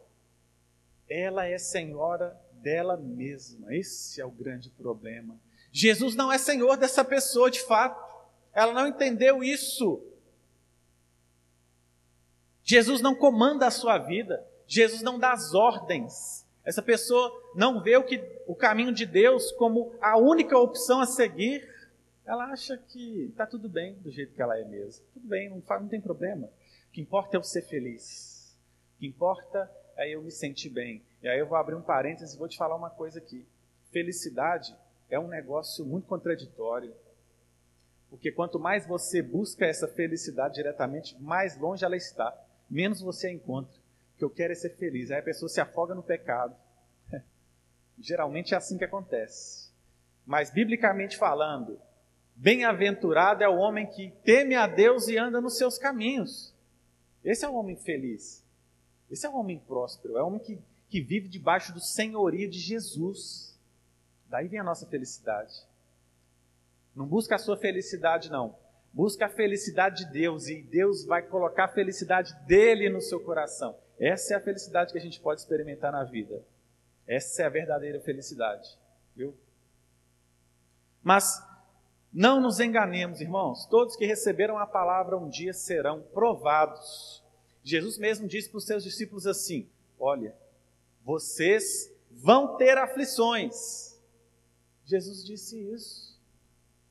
Ela 1.09 1.46
é 1.46 1.59
senhora 1.59 2.40
dela 2.53 2.96
mesma. 2.96 3.75
Esse 3.75 4.20
é 4.20 4.25
o 4.25 4.31
grande 4.31 4.70
problema. 4.70 5.37
Jesus 5.72 6.14
não 6.14 6.31
é 6.31 6.38
senhor 6.38 6.77
dessa 6.77 7.05
pessoa 7.05 7.51
de 7.51 7.61
fato. 7.61 8.01
Ela 8.53 8.72
não 8.72 8.87
entendeu 8.87 9.42
isso. 9.42 10.01
Jesus 12.62 13.01
não 13.01 13.14
comanda 13.14 13.66
a 13.66 13.70
sua 13.70 13.98
vida. 13.98 14.46
Jesus 14.66 15.03
não 15.03 15.18
dá 15.18 15.33
as 15.33 15.53
ordens. 15.53 16.46
Essa 16.64 16.81
pessoa 16.81 17.33
não 17.55 17.83
vê 17.83 17.96
o, 17.96 18.05
que, 18.05 18.22
o 18.46 18.55
caminho 18.55 18.92
de 18.92 19.05
Deus 19.05 19.51
como 19.53 19.94
a 20.01 20.16
única 20.16 20.57
opção 20.57 21.01
a 21.01 21.07
seguir. 21.07 21.68
Ela 22.24 22.46
acha 22.46 22.76
que 22.76 23.24
está 23.24 23.46
tudo 23.46 23.68
bem 23.68 23.94
do 23.94 24.11
jeito 24.11 24.35
que 24.35 24.42
ela 24.42 24.58
é 24.58 24.64
mesmo. 24.64 25.04
Tudo 25.12 25.28
bem, 25.28 25.48
não, 25.48 25.62
não 25.80 25.88
tem 25.88 26.00
problema. 26.00 26.46
O 26.88 26.92
que 26.92 27.00
importa 27.00 27.37
é 27.37 27.38
eu 27.38 27.42
ser 27.42 27.62
feliz. 27.62 28.56
O 28.96 28.98
que 29.00 29.06
importa 29.06 29.70
é 29.96 30.11
eu 30.11 30.22
me 30.22 30.30
sentir 30.30 30.70
bem. 30.70 31.02
E 31.22 31.28
aí 31.28 31.38
eu 31.38 31.46
vou 31.46 31.58
abrir 31.58 31.74
um 31.74 31.82
parênteses 31.82 32.35
e 32.35 32.38
vou 32.38 32.48
te 32.48 32.56
falar 32.56 32.76
uma 32.76 32.90
coisa 32.90 33.18
aqui. 33.18 33.46
Felicidade 33.90 34.74
é 35.11 35.18
um 35.18 35.28
negócio 35.28 35.85
muito 35.85 36.06
contraditório. 36.06 36.94
Porque 38.08 38.30
quanto 38.30 38.58
mais 38.58 38.87
você 38.87 39.22
busca 39.22 39.66
essa 39.66 39.88
felicidade 39.88 40.54
diretamente, 40.54 41.20
mais 41.20 41.58
longe 41.58 41.85
ela 41.85 41.96
está, 41.96 42.37
menos 42.68 43.00
você 43.00 43.28
a 43.28 43.32
encontra 43.32 43.82
que 44.22 44.24
eu 44.24 44.30
quero 44.30 44.52
é 44.52 44.54
ser 44.54 44.76
feliz. 44.76 45.11
Aí 45.11 45.18
a 45.18 45.22
pessoa 45.22 45.48
se 45.48 45.61
afoga 45.61 45.96
no 45.96 46.02
pecado. 46.02 46.54
Geralmente 47.98 48.54
é 48.54 48.56
assim 48.56 48.78
que 48.78 48.85
acontece. 48.85 49.72
Mas, 50.24 50.48
biblicamente 50.48 51.16
falando, 51.16 51.80
bem-aventurado 52.35 53.42
é 53.42 53.49
o 53.49 53.57
homem 53.57 53.87
que 53.87 54.11
teme 54.25 54.55
a 54.55 54.66
Deus 54.66 55.09
e 55.09 55.16
anda 55.16 55.40
nos 55.40 55.57
seus 55.57 55.79
caminhos. 55.79 56.55
Esse 57.25 57.45
é 57.45 57.49
o 57.49 57.55
homem 57.55 57.77
feliz. 57.77 58.45
Esse 59.11 59.27
é 59.27 59.31
o 59.31 59.37
homem 59.37 59.59
próspero. 59.59 60.16
É 60.16 60.23
o 60.23 60.27
homem 60.27 60.40
que, 60.40 60.59
que 60.88 61.01
vive 61.01 61.29
debaixo 61.29 61.73
do 61.73 61.81
senhorio 61.81 62.49
de 62.49 62.59
Jesus. 62.59 63.59
Daí 64.29 64.49
vem 64.49 64.61
a 64.61 64.64
nossa 64.64 64.87
felicidade. 64.87 65.53
Não 66.95 67.07
busca 67.07 67.37
a 67.37 67.38
sua 67.38 67.57
felicidade, 67.57 68.31
não. 68.31 68.57
Busca 68.92 69.27
a 69.27 69.29
felicidade 69.29 70.05
de 70.05 70.12
Deus 70.12 70.49
e 70.49 70.62
Deus 70.62 71.05
vai 71.05 71.23
colocar 71.23 71.64
a 71.64 71.68
felicidade 71.68 72.35
dele 72.47 72.90
no 72.90 73.01
seu 73.01 73.21
coração. 73.21 73.77
Essa 73.99 74.35
é 74.35 74.37
a 74.37 74.40
felicidade 74.40 74.92
que 74.92 74.99
a 74.99 75.01
gente 75.01 75.21
pode 75.21 75.40
experimentar 75.40 75.92
na 75.92 76.05
vida. 76.05 76.42
Essa 77.07 77.42
é 77.42 77.47
a 77.47 77.51
verdadeira 77.51 78.01
felicidade, 78.01 78.68
viu? 79.14 79.35
Mas 81.03 81.42
não 82.12 82.40
nos 82.40 82.61
enganemos, 82.61 83.20
irmãos. 83.20 83.66
Todos 83.66 83.96
que 83.96 84.05
receberam 84.05 84.59
a 84.59 84.66
palavra 84.66 85.16
um 85.16 85.29
dia 85.29 85.53
serão 85.53 86.03
provados. 86.12 87.22
Jesus 87.64 87.96
mesmo 87.96 88.29
disse 88.29 88.48
para 88.48 88.59
os 88.59 88.66
seus 88.66 88.85
discípulos 88.85 89.27
assim: 89.27 89.66
Olha, 89.98 90.35
vocês 91.05 91.90
vão 92.11 92.57
ter 92.57 92.77
aflições. 92.77 93.98
Jesus 94.85 95.25
disse 95.25 95.59
isso. 95.59 96.12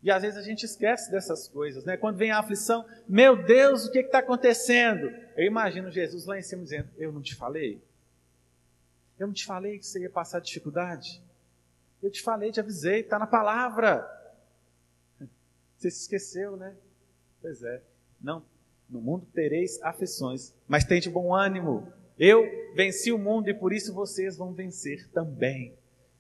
E 0.03 0.09
às 0.09 0.23
vezes 0.23 0.37
a 0.37 0.41
gente 0.41 0.63
esquece 0.63 1.11
dessas 1.11 1.47
coisas, 1.47 1.85
né? 1.85 1.95
Quando 1.95 2.17
vem 2.17 2.31
a 2.31 2.39
aflição, 2.39 2.83
meu 3.07 3.35
Deus, 3.35 3.85
o 3.85 3.91
que 3.91 3.99
está 3.99 4.19
acontecendo? 4.19 5.13
Eu 5.37 5.45
imagino 5.45 5.91
Jesus 5.91 6.25
lá 6.25 6.39
em 6.39 6.41
cima 6.41 6.63
dizendo: 6.63 6.89
Eu 6.97 7.11
não 7.11 7.21
te 7.21 7.35
falei? 7.35 7.79
Eu 9.19 9.27
não 9.27 9.33
te 9.35 9.45
falei 9.45 9.77
que 9.77 9.85
você 9.85 9.99
ia 9.99 10.09
passar 10.09 10.39
dificuldade? 10.39 11.21
Eu 12.01 12.09
te 12.09 12.23
falei, 12.23 12.51
te 12.51 12.59
avisei, 12.59 13.01
está 13.01 13.19
na 13.19 13.27
palavra. 13.27 14.03
Você 15.81 15.89
se 15.89 16.01
esqueceu, 16.01 16.55
né? 16.55 16.75
Pois 17.41 17.63
é. 17.63 17.81
Não, 18.21 18.43
no 18.87 19.01
mundo 19.01 19.25
tereis 19.33 19.81
aflições, 19.81 20.53
mas 20.67 20.85
tente 20.85 21.09
bom 21.09 21.33
ânimo. 21.33 21.91
Eu 22.19 22.43
venci 22.75 23.11
o 23.11 23.17
mundo 23.17 23.49
e 23.49 23.53
por 23.53 23.73
isso 23.73 23.93
vocês 23.93 24.37
vão 24.37 24.53
vencer 24.53 25.09
também. 25.09 25.75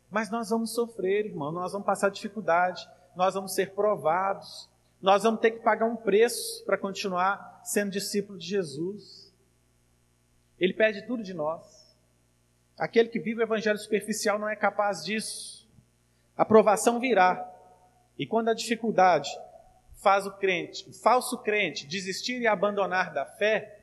Mas 0.09 0.31
nós 0.31 0.49
vamos 0.49 0.73
sofrer, 0.73 1.27
irmão, 1.27 1.51
nós 1.51 1.71
vamos 1.71 1.85
passar 1.85 2.09
dificuldade 2.09 2.85
nós 3.15 3.33
vamos 3.33 3.53
ser 3.53 3.71
provados, 3.71 4.69
nós 5.01 5.23
vamos 5.23 5.41
ter 5.41 5.51
que 5.51 5.59
pagar 5.59 5.85
um 5.85 5.95
preço 5.95 6.63
para 6.65 6.77
continuar 6.77 7.61
sendo 7.63 7.91
discípulo 7.91 8.37
de 8.37 8.47
Jesus. 8.47 9.33
Ele 10.59 10.73
pede 10.73 11.05
tudo 11.07 11.23
de 11.23 11.33
nós. 11.33 11.95
Aquele 12.77 13.09
que 13.09 13.19
vive 13.19 13.41
o 13.41 13.43
evangelho 13.43 13.77
superficial 13.77 14.39
não 14.39 14.49
é 14.49 14.55
capaz 14.55 15.03
disso. 15.03 15.67
A 16.37 16.45
provação 16.45 16.99
virá. 16.99 17.47
E 18.17 18.25
quando 18.25 18.49
a 18.49 18.53
dificuldade 18.53 19.29
faz 20.01 20.25
o 20.25 20.31
crente, 20.31 20.89
o 20.89 20.93
falso 20.93 21.37
crente, 21.37 21.85
desistir 21.85 22.41
e 22.41 22.47
abandonar 22.47 23.13
da 23.13 23.25
fé, 23.25 23.79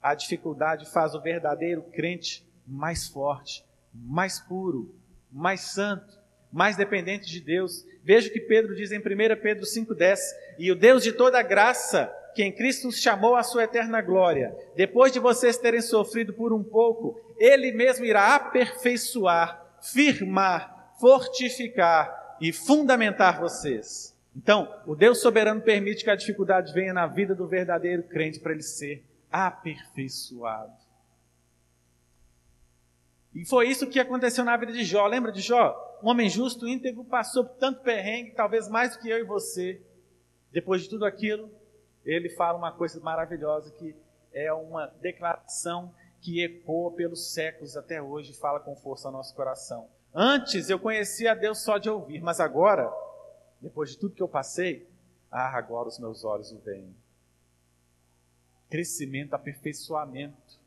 a 0.00 0.14
dificuldade 0.14 0.90
faz 0.90 1.14
o 1.14 1.20
verdadeiro 1.20 1.82
crente 1.92 2.46
mais 2.66 3.08
forte, 3.08 3.64
mais 3.92 4.38
puro, 4.38 4.94
mais 5.30 5.60
santo, 5.60 6.18
mais 6.52 6.76
dependente 6.76 7.26
de 7.26 7.40
Deus. 7.40 7.84
Veja 8.04 8.28
o 8.28 8.32
que 8.32 8.40
Pedro 8.40 8.76
diz 8.76 8.92
em 8.92 8.98
1 8.98 9.02
Pedro 9.42 9.64
5,10: 9.64 10.18
E 10.58 10.70
o 10.70 10.76
Deus 10.76 11.02
de 11.02 11.12
toda 11.12 11.42
graça, 11.42 12.06
que 12.34 12.44
em 12.44 12.52
Cristo 12.52 12.86
nos 12.86 13.00
chamou 13.00 13.34
à 13.34 13.42
sua 13.42 13.64
eterna 13.64 14.00
glória, 14.00 14.56
depois 14.76 15.10
de 15.12 15.18
vocês 15.18 15.58
terem 15.58 15.82
sofrido 15.82 16.32
por 16.32 16.52
um 16.52 16.62
pouco, 16.62 17.20
Ele 17.38 17.72
mesmo 17.72 18.04
irá 18.04 18.36
aperfeiçoar, 18.36 19.78
firmar, 19.82 20.94
fortificar 21.00 22.36
e 22.40 22.52
fundamentar 22.52 23.40
vocês. 23.40 24.15
Então, 24.36 24.82
o 24.86 24.94
Deus 24.94 25.20
soberano 25.20 25.62
permite 25.62 26.04
que 26.04 26.10
a 26.10 26.16
dificuldade 26.16 26.72
venha 26.72 26.92
na 26.92 27.06
vida 27.06 27.34
do 27.34 27.46
verdadeiro 27.46 28.02
crente 28.02 28.38
para 28.38 28.52
ele 28.52 28.62
ser 28.62 29.02
aperfeiçoado. 29.32 30.72
E 33.34 33.44
foi 33.46 33.68
isso 33.68 33.86
que 33.86 33.98
aconteceu 33.98 34.44
na 34.44 34.56
vida 34.56 34.72
de 34.72 34.84
Jó. 34.84 35.06
Lembra 35.06 35.32
de 35.32 35.40
Jó? 35.40 35.82
um 36.02 36.08
homem 36.08 36.28
justo, 36.28 36.68
íntegro, 36.68 37.04
passou 37.04 37.44
por 37.44 37.56
tanto 37.56 37.80
perrengue, 37.80 38.32
talvez 38.32 38.68
mais 38.68 38.94
do 38.94 39.00
que 39.00 39.08
eu 39.08 39.18
e 39.18 39.24
você. 39.24 39.80
Depois 40.52 40.82
de 40.82 40.88
tudo 40.88 41.04
aquilo, 41.04 41.50
ele 42.04 42.28
fala 42.28 42.58
uma 42.58 42.72
coisa 42.72 43.00
maravilhosa 43.00 43.70
que 43.72 43.94
é 44.32 44.52
uma 44.52 44.86
declaração 45.00 45.92
que 46.20 46.42
ecoa 46.42 46.92
pelos 46.92 47.32
séculos 47.32 47.76
até 47.76 48.00
hoje 48.00 48.32
e 48.32 48.36
fala 48.36 48.60
com 48.60 48.76
força 48.76 49.08
ao 49.08 49.12
nosso 49.12 49.34
coração. 49.34 49.88
Antes 50.14 50.70
eu 50.70 50.78
conhecia 50.78 51.32
a 51.32 51.34
Deus 51.34 51.62
só 51.62 51.78
de 51.78 51.90
ouvir, 51.90 52.20
mas 52.20 52.40
agora, 52.40 52.90
depois 53.60 53.90
de 53.90 53.98
tudo 53.98 54.14
que 54.14 54.22
eu 54.22 54.28
passei, 54.28 54.88
ah, 55.30 55.56
agora 55.56 55.88
os 55.88 55.98
meus 55.98 56.24
olhos 56.24 56.52
o 56.52 56.58
veem. 56.58 56.94
Crescimento, 58.70 59.34
aperfeiçoamento. 59.34 60.58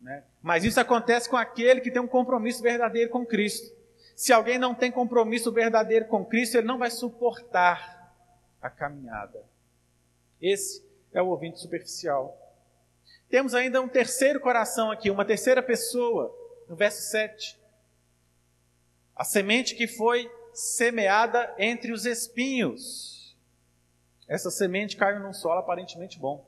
Né? 0.00 0.24
Mas 0.42 0.64
isso 0.64 0.80
acontece 0.80 1.28
com 1.28 1.36
aquele 1.36 1.80
que 1.80 1.90
tem 1.90 2.02
um 2.02 2.08
compromisso 2.08 2.62
verdadeiro 2.62 3.10
com 3.10 3.24
Cristo. 3.24 3.74
Se 4.16 4.32
alguém 4.32 4.58
não 4.58 4.74
tem 4.74 4.90
compromisso 4.90 5.52
verdadeiro 5.52 6.06
com 6.06 6.24
Cristo, 6.24 6.56
ele 6.56 6.66
não 6.66 6.78
vai 6.78 6.90
suportar 6.90 8.14
a 8.60 8.68
caminhada. 8.68 9.42
Esse 10.40 10.84
é 11.12 11.22
o 11.22 11.28
ouvinte 11.28 11.60
superficial. 11.60 12.38
Temos 13.28 13.54
ainda 13.54 13.80
um 13.80 13.88
terceiro 13.88 14.40
coração 14.40 14.90
aqui, 14.90 15.10
uma 15.10 15.24
terceira 15.24 15.62
pessoa, 15.62 16.36
no 16.68 16.76
verso 16.76 17.00
7. 17.10 17.58
A 19.16 19.24
semente 19.24 19.74
que 19.74 19.86
foi 19.86 20.30
semeada 20.52 21.54
entre 21.58 21.92
os 21.92 22.06
espinhos. 22.06 23.36
Essa 24.28 24.50
semente 24.50 24.96
caiu 24.96 25.20
num 25.20 25.32
solo 25.32 25.60
aparentemente 25.60 26.18
bom. 26.18 26.46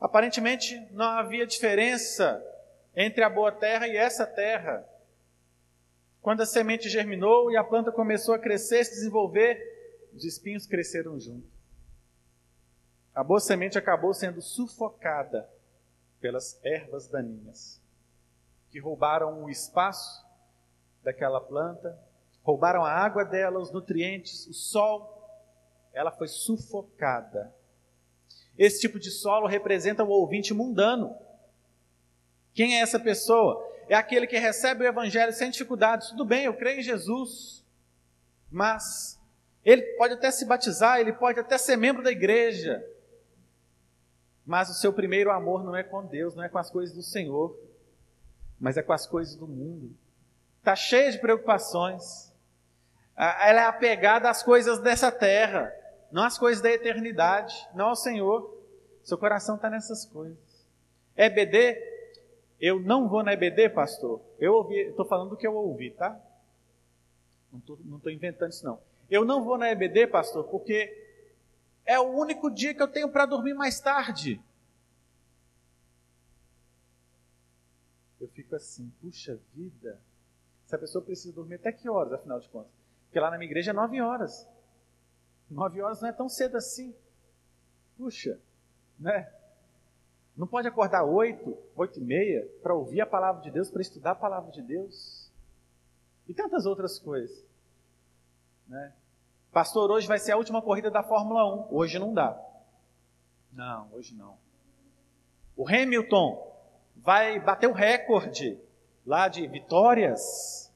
Aparentemente 0.00 0.78
não 0.92 1.06
havia 1.06 1.46
diferença 1.46 2.44
entre 2.94 3.22
a 3.22 3.30
boa 3.30 3.50
terra 3.50 3.88
e 3.88 3.96
essa 3.96 4.26
terra. 4.26 4.86
Quando 6.20 6.42
a 6.42 6.46
semente 6.46 6.88
germinou 6.88 7.50
e 7.50 7.56
a 7.56 7.64
planta 7.64 7.90
começou 7.90 8.34
a 8.34 8.38
crescer, 8.38 8.84
se 8.84 8.92
desenvolver, 8.92 10.10
os 10.12 10.24
espinhos 10.24 10.66
cresceram 10.66 11.18
junto. 11.18 11.46
A 13.14 13.24
boa 13.24 13.40
semente 13.40 13.78
acabou 13.78 14.12
sendo 14.14 14.40
sufocada 14.40 15.48
pelas 16.20 16.60
ervas 16.64 17.08
daninhas, 17.08 17.80
que 18.70 18.78
roubaram 18.78 19.44
o 19.44 19.50
espaço 19.50 20.27
daquela 21.10 21.40
planta, 21.40 21.98
roubaram 22.42 22.84
a 22.84 22.92
água 22.92 23.24
dela, 23.24 23.58
os 23.58 23.70
nutrientes, 23.70 24.46
o 24.46 24.52
sol. 24.52 25.16
Ela 25.92 26.10
foi 26.10 26.28
sufocada 26.28 27.52
esse 28.58 28.80
tipo 28.80 28.98
de 28.98 29.10
solo 29.10 29.46
representa 29.46 30.02
o 30.02 30.08
ouvinte 30.08 30.52
mundano. 30.52 31.16
Quem 32.52 32.76
é 32.76 32.80
essa 32.80 32.98
pessoa? 32.98 33.64
É 33.88 33.94
aquele 33.94 34.26
que 34.26 34.36
recebe 34.36 34.82
o 34.82 34.86
evangelho 34.86 35.32
sem 35.32 35.48
dificuldades. 35.48 36.08
Tudo 36.08 36.24
bem, 36.24 36.44
eu 36.44 36.54
creio 36.54 36.80
em 36.80 36.82
Jesus. 36.82 37.64
Mas 38.50 39.16
ele 39.64 39.82
pode 39.96 40.14
até 40.14 40.30
se 40.32 40.44
batizar, 40.44 40.98
ele 40.98 41.12
pode 41.12 41.38
até 41.38 41.56
ser 41.56 41.76
membro 41.76 42.02
da 42.02 42.10
igreja. 42.10 42.84
Mas 44.44 44.68
o 44.68 44.74
seu 44.74 44.92
primeiro 44.92 45.30
amor 45.30 45.62
não 45.62 45.76
é 45.76 45.84
com 45.84 46.04
Deus, 46.04 46.34
não 46.34 46.42
é 46.42 46.48
com 46.48 46.58
as 46.58 46.68
coisas 46.68 46.94
do 46.94 47.02
Senhor, 47.02 47.56
mas 48.58 48.76
é 48.76 48.82
com 48.82 48.92
as 48.92 49.06
coisas 49.06 49.36
do 49.36 49.46
mundo. 49.46 49.94
Está 50.68 50.76
cheia 50.76 51.10
de 51.10 51.18
preocupações. 51.18 52.30
Ela 53.16 53.62
é 53.62 53.64
apegada 53.64 54.28
às 54.28 54.42
coisas 54.42 54.78
dessa 54.78 55.10
terra 55.10 55.72
não 56.10 56.24
as 56.24 56.38
coisas 56.38 56.62
da 56.62 56.70
eternidade, 56.70 57.68
não 57.74 57.88
ao 57.88 57.96
Senhor. 57.96 58.56
Seu 59.02 59.18
coração 59.18 59.56
está 59.56 59.70
nessas 59.70 60.04
coisas. 60.04 60.38
EBD, 61.16 61.76
eu 62.60 62.80
não 62.80 63.08
vou 63.08 63.22
na 63.22 63.32
EBD, 63.32 63.70
pastor. 63.70 64.20
Eu 64.38 64.54
ouvi, 64.54 64.76
estou 64.76 65.04
falando 65.04 65.30
do 65.30 65.36
que 65.36 65.46
eu 65.46 65.54
ouvi, 65.54 65.90
tá? 65.90 66.18
Não 67.52 67.96
estou 67.96 68.12
inventando 68.12 68.50
isso, 68.50 68.64
não. 68.64 68.80
Eu 69.10 69.24
não 69.24 69.44
vou 69.44 69.56
na 69.56 69.70
EBD, 69.70 70.06
pastor, 70.06 70.44
porque 70.44 70.94
é 71.84 71.98
o 71.98 72.10
único 72.10 72.50
dia 72.50 72.74
que 72.74 72.82
eu 72.82 72.88
tenho 72.88 73.10
para 73.10 73.26
dormir 73.26 73.54
mais 73.54 73.80
tarde. 73.80 74.40
Eu 78.20 78.28
fico 78.28 78.54
assim, 78.54 78.92
puxa 79.00 79.38
vida. 79.54 79.98
Essa 80.68 80.76
pessoa 80.76 81.02
precisa 81.02 81.34
dormir 81.34 81.54
até 81.54 81.72
que 81.72 81.88
horas, 81.88 82.12
afinal 82.12 82.38
de 82.38 82.48
contas? 82.50 82.70
Porque 83.06 83.18
lá 83.18 83.30
na 83.30 83.38
minha 83.38 83.48
igreja 83.48 83.70
é 83.70 83.74
nove 83.74 84.02
horas. 84.02 84.46
Nove 85.50 85.80
horas 85.80 86.02
não 86.02 86.10
é 86.10 86.12
tão 86.12 86.28
cedo 86.28 86.58
assim. 86.58 86.94
Puxa, 87.96 88.38
né? 89.00 89.32
Não 90.36 90.46
pode 90.46 90.68
acordar 90.68 91.04
oito, 91.04 91.56
oito 91.74 91.98
e 91.98 92.04
meia 92.04 92.46
para 92.62 92.74
ouvir 92.74 93.00
a 93.00 93.06
palavra 93.06 93.40
de 93.40 93.50
Deus, 93.50 93.70
para 93.70 93.80
estudar 93.80 94.10
a 94.10 94.14
palavra 94.14 94.52
de 94.52 94.60
Deus. 94.60 95.32
E 96.28 96.34
tantas 96.34 96.66
outras 96.66 96.98
coisas. 96.98 97.42
Né? 98.66 98.92
Pastor, 99.50 99.90
hoje 99.90 100.06
vai 100.06 100.18
ser 100.18 100.32
a 100.32 100.36
última 100.36 100.60
corrida 100.60 100.90
da 100.90 101.02
Fórmula 101.02 101.46
1. 101.70 101.74
Hoje 101.74 101.98
não 101.98 102.12
dá. 102.12 102.38
Não, 103.50 103.90
hoje 103.94 104.14
não. 104.14 104.36
O 105.56 105.66
Hamilton 105.66 106.46
vai 106.94 107.40
bater 107.40 107.68
o 107.68 107.72
recorde 107.72 108.60
lá 109.08 109.26
de 109.26 109.46
vitórias. 109.46 110.70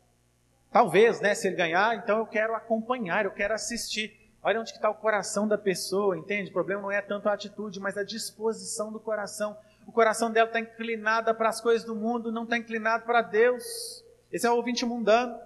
Talvez, 0.71 1.21
né? 1.21 1.35
Se 1.35 1.47
ele 1.47 1.57
ganhar, 1.57 1.95
então 1.97 2.19
eu 2.19 2.27
quero 2.27 2.55
acompanhar, 2.55 3.27
eu 3.27 3.31
quero 3.31 3.53
assistir. 3.53 4.19
Olha 4.43 4.59
onde 4.59 4.71
está 4.71 4.89
o 4.89 4.95
coração 4.95 5.47
da 5.47 5.59
pessoa, 5.59 6.17
entende? 6.17 6.49
O 6.49 6.53
problema 6.53 6.81
não 6.81 6.91
é 6.91 7.03
tanto 7.03 7.29
a 7.29 7.35
atitude, 7.35 7.79
mas 7.79 7.99
a 7.99 8.03
disposição 8.03 8.91
do 8.91 8.99
coração. 8.99 9.55
O 9.87 9.93
coração 9.93 10.31
dela 10.33 10.49
está 10.49 10.59
inclinado 10.59 11.33
para 11.35 11.51
as 11.51 11.61
coisas 11.61 11.85
do 11.85 11.95
mundo, 11.95 12.33
não 12.33 12.45
está 12.45 12.57
inclinado 12.57 13.05
para 13.05 13.21
Deus. 13.21 14.03
Esse 14.33 14.47
é 14.47 14.51
o 14.51 14.57
ouvinte 14.57 14.87
mundano. 14.87 15.39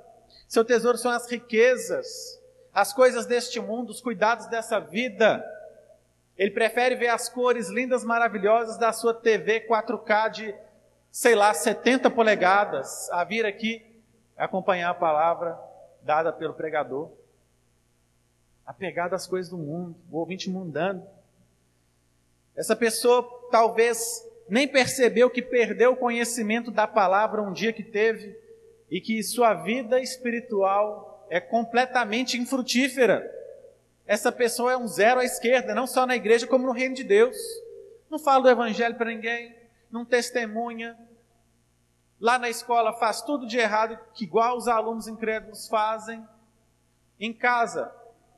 Seu 0.46 0.64
tesouro 0.64 0.96
são 0.96 1.10
as 1.10 1.28
riquezas, 1.28 2.40
as 2.72 2.92
coisas 2.92 3.26
deste 3.26 3.58
mundo, 3.58 3.90
os 3.90 4.00
cuidados 4.00 4.46
dessa 4.46 4.78
vida. 4.78 5.44
Ele 6.38 6.52
prefere 6.52 6.94
ver 6.94 7.08
as 7.08 7.28
cores 7.28 7.68
lindas, 7.68 8.04
maravilhosas 8.04 8.78
da 8.78 8.92
sua 8.92 9.12
TV 9.12 9.66
4K 9.66 10.30
de, 10.30 10.54
sei 11.16 11.34
lá, 11.34 11.54
70 11.54 12.10
polegadas, 12.10 13.08
a 13.10 13.24
vir 13.24 13.46
aqui 13.46 13.82
acompanhar 14.36 14.90
a 14.90 14.94
palavra 14.94 15.58
dada 16.02 16.30
pelo 16.30 16.52
pregador 16.52 17.10
apegado 18.66 19.14
às 19.14 19.26
coisas 19.26 19.50
do 19.50 19.56
mundo, 19.56 19.96
o 20.10 20.18
ouvinte 20.18 20.50
mundano. 20.50 21.08
Essa 22.54 22.76
pessoa 22.76 23.26
talvez 23.50 23.98
nem 24.46 24.68
percebeu 24.68 25.30
que 25.30 25.40
perdeu 25.40 25.92
o 25.92 25.96
conhecimento 25.96 26.70
da 26.70 26.86
palavra 26.86 27.40
um 27.40 27.50
dia 27.50 27.72
que 27.72 27.82
teve 27.82 28.38
e 28.90 29.00
que 29.00 29.22
sua 29.22 29.54
vida 29.54 29.98
espiritual 29.98 31.26
é 31.30 31.40
completamente 31.40 32.36
infrutífera. 32.36 33.26
Essa 34.06 34.30
pessoa 34.30 34.72
é 34.72 34.76
um 34.76 34.86
zero 34.86 35.20
à 35.20 35.24
esquerda, 35.24 35.74
não 35.74 35.86
só 35.86 36.04
na 36.04 36.14
igreja, 36.14 36.46
como 36.46 36.66
no 36.66 36.72
reino 36.72 36.94
de 36.94 37.04
Deus. 37.04 37.38
Não 38.10 38.18
fala 38.18 38.42
do 38.42 38.50
evangelho 38.50 38.96
para 38.96 39.08
ninguém, 39.08 39.56
não 39.90 40.04
testemunha. 40.04 41.05
Lá 42.20 42.38
na 42.38 42.48
escola 42.48 42.94
faz 42.94 43.22
tudo 43.22 43.46
de 43.46 43.58
errado, 43.58 43.98
que 44.14 44.24
igual 44.24 44.56
os 44.56 44.68
alunos 44.68 45.06
incrédulos 45.06 45.68
fazem. 45.68 46.26
Em 47.20 47.32
casa, 47.32 47.94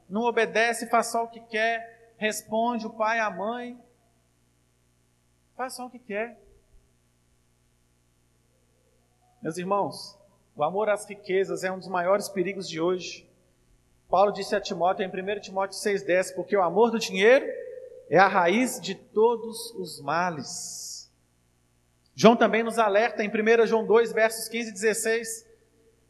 não 0.08 0.22
obedece, 0.22 0.88
faz 0.88 1.08
só 1.08 1.24
o 1.24 1.28
que 1.28 1.40
quer, 1.40 2.14
responde 2.16 2.86
o 2.86 2.90
pai, 2.90 3.20
a 3.20 3.30
mãe, 3.30 3.80
faz 5.56 5.74
só 5.74 5.86
o 5.86 5.90
que 5.90 5.98
quer. 5.98 6.40
Meus 9.40 9.56
irmãos, 9.56 10.18
o 10.56 10.64
amor 10.64 10.88
às 10.88 11.08
riquezas 11.08 11.62
é 11.62 11.70
um 11.70 11.78
dos 11.78 11.86
maiores 11.86 12.28
perigos 12.28 12.68
de 12.68 12.80
hoje. 12.80 13.28
Paulo 14.08 14.32
disse 14.32 14.56
a 14.56 14.60
Timóteo 14.60 15.04
em 15.04 15.08
1 15.08 15.40
Timóteo 15.40 15.78
6,10: 15.78 16.34
Porque 16.34 16.56
o 16.56 16.62
amor 16.62 16.90
do 16.90 16.98
dinheiro 16.98 17.46
é 18.10 18.18
a 18.18 18.26
raiz 18.26 18.80
de 18.80 18.94
todos 18.96 19.70
os 19.74 20.00
males. 20.00 20.97
João 22.18 22.34
também 22.34 22.64
nos 22.64 22.80
alerta 22.80 23.22
em 23.22 23.28
1 23.28 23.64
João 23.64 23.86
2, 23.86 24.10
versos 24.12 24.48
15 24.48 24.70
e 24.70 24.72
16: 24.72 25.46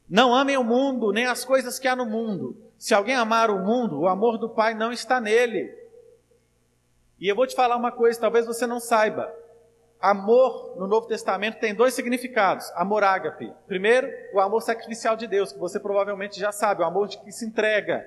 Não 0.09 0.35
amem 0.35 0.57
o 0.57 0.65
mundo, 0.65 1.13
nem 1.13 1.27
as 1.27 1.45
coisas 1.45 1.79
que 1.79 1.87
há 1.87 1.95
no 1.95 2.07
mundo. 2.07 2.57
Se 2.79 2.95
alguém 2.95 3.15
amar 3.15 3.51
o 3.51 3.59
mundo, 3.59 4.01
o 4.01 4.09
amor 4.09 4.39
do 4.39 4.49
Pai 4.49 4.73
não 4.73 4.91
está 4.91 5.21
nele. 5.21 5.71
E 7.21 7.29
eu 7.29 7.37
vou 7.37 7.47
te 7.47 7.55
falar 7.55 7.77
uma 7.77 7.93
coisa, 7.93 8.19
talvez 8.19 8.47
você 8.47 8.67
não 8.67 8.81
saiba. 8.81 9.31
Amor 10.01 10.77
no 10.79 10.87
Novo 10.87 11.07
Testamento 11.07 11.59
tem 11.59 11.75
dois 11.75 11.93
significados. 11.93 12.73
Amor 12.75 13.05
ágape. 13.05 13.53
Primeiro, 13.67 14.11
o 14.33 14.41
amor 14.41 14.63
sacrificial 14.63 15.15
de 15.15 15.27
Deus, 15.27 15.53
que 15.53 15.59
você 15.59 15.79
provavelmente 15.79 16.41
já 16.41 16.51
sabe, 16.51 16.81
o 16.81 16.87
amor 16.87 17.09
de 17.09 17.19
que 17.19 17.31
se 17.31 17.45
entrega. 17.45 18.03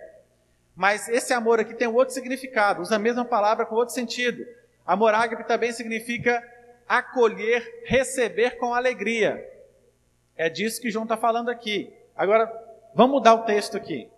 Mas 0.76 1.08
esse 1.08 1.34
amor 1.34 1.60
aqui 1.60 1.76
tem 1.76 1.88
um 1.88 1.94
outro 1.94 2.16
significado, 2.16 2.82
usa 2.82 2.96
a 2.96 3.00
mesma 3.00 3.26
palavra 3.26 3.64
com 3.64 3.76
outro 3.76 3.94
sentido. 3.94 4.44
Amor 4.88 5.14
ágape 5.14 5.44
também 5.44 5.72
significa 5.72 6.42
acolher, 6.98 7.84
receber 7.86 8.58
com 8.58 8.74
alegria. 8.74 9.48
É 10.36 10.50
disso 10.50 10.82
que 10.82 10.92
João 10.92 11.04
está 11.04 11.16
falando 11.16 11.50
aqui. 11.50 11.94
Agora, 12.16 12.52
vamos 12.94 13.14
mudar 13.14 13.34
o 13.34 13.46
texto 13.46 13.78
aqui 13.78 14.10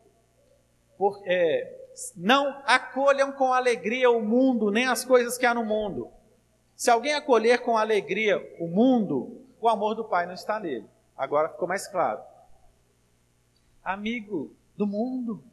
por, 0.98 1.22
é, 1.26 1.88
não 2.16 2.62
acolham 2.66 3.32
com 3.32 3.54
alegria 3.54 4.10
o 4.10 4.22
mundo, 4.22 4.72
nem 4.72 4.88
as 4.88 5.04
coisas 5.04 5.38
que 5.38 5.46
há 5.46 5.54
no 5.54 5.66
mundo. 5.66 6.10
Se 6.76 6.90
alguém 6.90 7.14
acolher 7.14 7.60
com 7.60 7.78
alegria 7.78 8.42
o 8.60 8.68
mundo, 8.68 9.42
o 9.60 9.68
amor 9.68 9.96
do 9.96 10.06
Pai 10.06 10.26
não 10.26 10.34
está 10.34 10.60
nele. 10.60 10.88
Agora 11.16 11.50
ficou 11.50 11.68
mais 11.68 11.88
claro. 11.88 12.22
Amigo 13.84 14.56
do 14.76 14.88
mundo, 14.88 15.44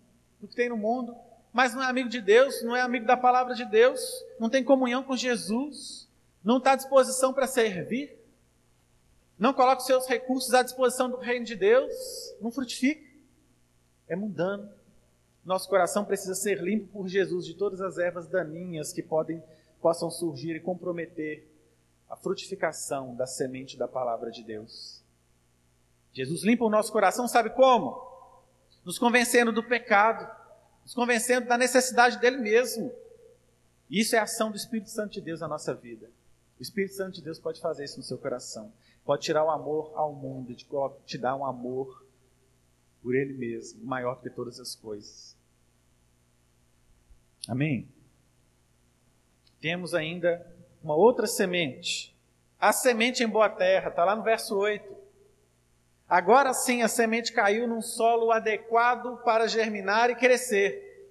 do 0.41 0.49
que 0.49 0.55
tem 0.55 0.68
no 0.68 0.77
mundo, 0.77 1.14
mas 1.53 1.75
não 1.75 1.83
é 1.83 1.87
amigo 1.87 2.09
de 2.09 2.21
Deus, 2.21 2.62
não 2.62 2.77
é 2.77 2.81
amigo 2.81 3.07
da 3.07 3.16
palavra 3.16 3.55
de 3.55 3.64
Deus, 3.64 4.01
não 4.39 4.49
tem 4.49 4.64
comunhão 4.64 5.03
com 5.03 5.16
Jesus, 5.16 6.09
não 6.43 6.59
está 6.59 6.72
à 6.72 6.76
disposição 6.76 7.32
para 7.32 7.47
servir, 7.47 8.18
não 9.38 9.55
coloca 9.55 9.80
os 9.80 9.86
seus 9.86 10.07
recursos 10.07 10.53
à 10.53 10.62
disposição 10.62 11.11
do 11.11 11.16
reino 11.16 11.47
de 11.47 11.57
Deus, 11.57 11.93
não 12.41 12.51
frutifica, 12.51 13.09
é 14.07 14.14
mundano. 14.14 14.70
Nosso 15.45 15.68
coração 15.68 16.05
precisa 16.05 16.34
ser 16.34 16.62
limpo 16.62 16.88
por 16.88 17.09
Jesus 17.09 17.47
de 17.47 17.55
todas 17.55 17.80
as 17.80 17.97
ervas 17.97 18.28
daninhas 18.28 18.93
que 18.93 19.03
podem, 19.03 19.43
possam 19.80 20.11
surgir 20.11 20.57
e 20.57 20.61
comprometer 20.61 21.47
a 22.09 22.16
frutificação 22.16 23.14
da 23.14 23.26
semente 23.26 23.78
da 23.78 23.88
palavra 23.88 24.30
de 24.30 24.43
Deus. 24.43 25.03
Jesus 26.12 26.43
limpa 26.43 26.64
o 26.64 26.70
nosso 26.70 26.93
coração, 26.93 27.26
sabe 27.26 27.51
como? 27.51 27.99
Nos 28.84 28.99
convencendo 28.99 29.53
do 29.53 29.62
pecado, 29.62 30.28
nos 30.82 30.93
convencendo 30.93 31.47
da 31.47 31.57
necessidade 31.57 32.18
dele 32.18 32.38
mesmo. 32.38 32.93
Isso 33.88 34.16
é 34.16 34.18
a 34.18 34.24
ação 34.24 34.51
do 34.51 34.57
Espírito 34.57 34.91
Santo 34.91 35.12
de 35.12 35.20
Deus 35.20 35.41
na 35.41 35.49
nossa 35.49 35.72
vida. 35.72 36.11
O 36.61 36.63
Espírito 36.63 36.93
Santo 36.93 37.15
de 37.15 37.23
Deus 37.23 37.39
pode 37.39 37.59
fazer 37.59 37.85
isso 37.85 37.97
no 37.97 38.03
seu 38.03 38.19
coração. 38.19 38.71
Pode 39.03 39.23
tirar 39.23 39.43
o 39.43 39.49
amor 39.49 39.93
ao 39.95 40.13
mundo, 40.13 40.55
te 41.07 41.17
dar 41.17 41.35
um 41.35 41.47
amor 41.47 42.05
por 43.03 43.15
Ele 43.15 43.33
mesmo, 43.33 43.83
maior 43.83 44.21
que 44.21 44.29
todas 44.29 44.61
as 44.61 44.75
coisas. 44.75 45.35
Amém? 47.49 47.89
Temos 49.59 49.95
ainda 49.95 50.55
uma 50.83 50.95
outra 50.95 51.27
semente. 51.27 52.15
A 52.59 52.75
semente 52.75 53.25
em 53.25 53.27
boa 53.27 53.49
terra, 53.49 53.89
está 53.89 54.05
lá 54.05 54.15
no 54.15 54.23
verso 54.23 54.55
8. 54.55 54.95
Agora 56.07 56.53
sim 56.53 56.83
a 56.83 56.89
semente 56.89 57.33
caiu 57.33 57.67
num 57.67 57.81
solo 57.81 58.31
adequado 58.31 59.17
para 59.25 59.49
germinar 59.49 60.11
e 60.11 60.15
crescer. 60.15 61.09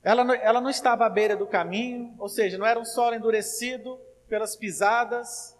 Ela 0.00 0.36
ela 0.36 0.60
não 0.60 0.70
estava 0.70 1.06
à 1.06 1.10
beira 1.10 1.36
do 1.36 1.46
caminho, 1.46 2.14
ou 2.20 2.28
seja, 2.28 2.56
não 2.56 2.66
era 2.66 2.78
um 2.78 2.84
solo 2.84 3.16
endurecido 3.16 3.98
pelas 4.32 4.56
pisadas, 4.56 5.54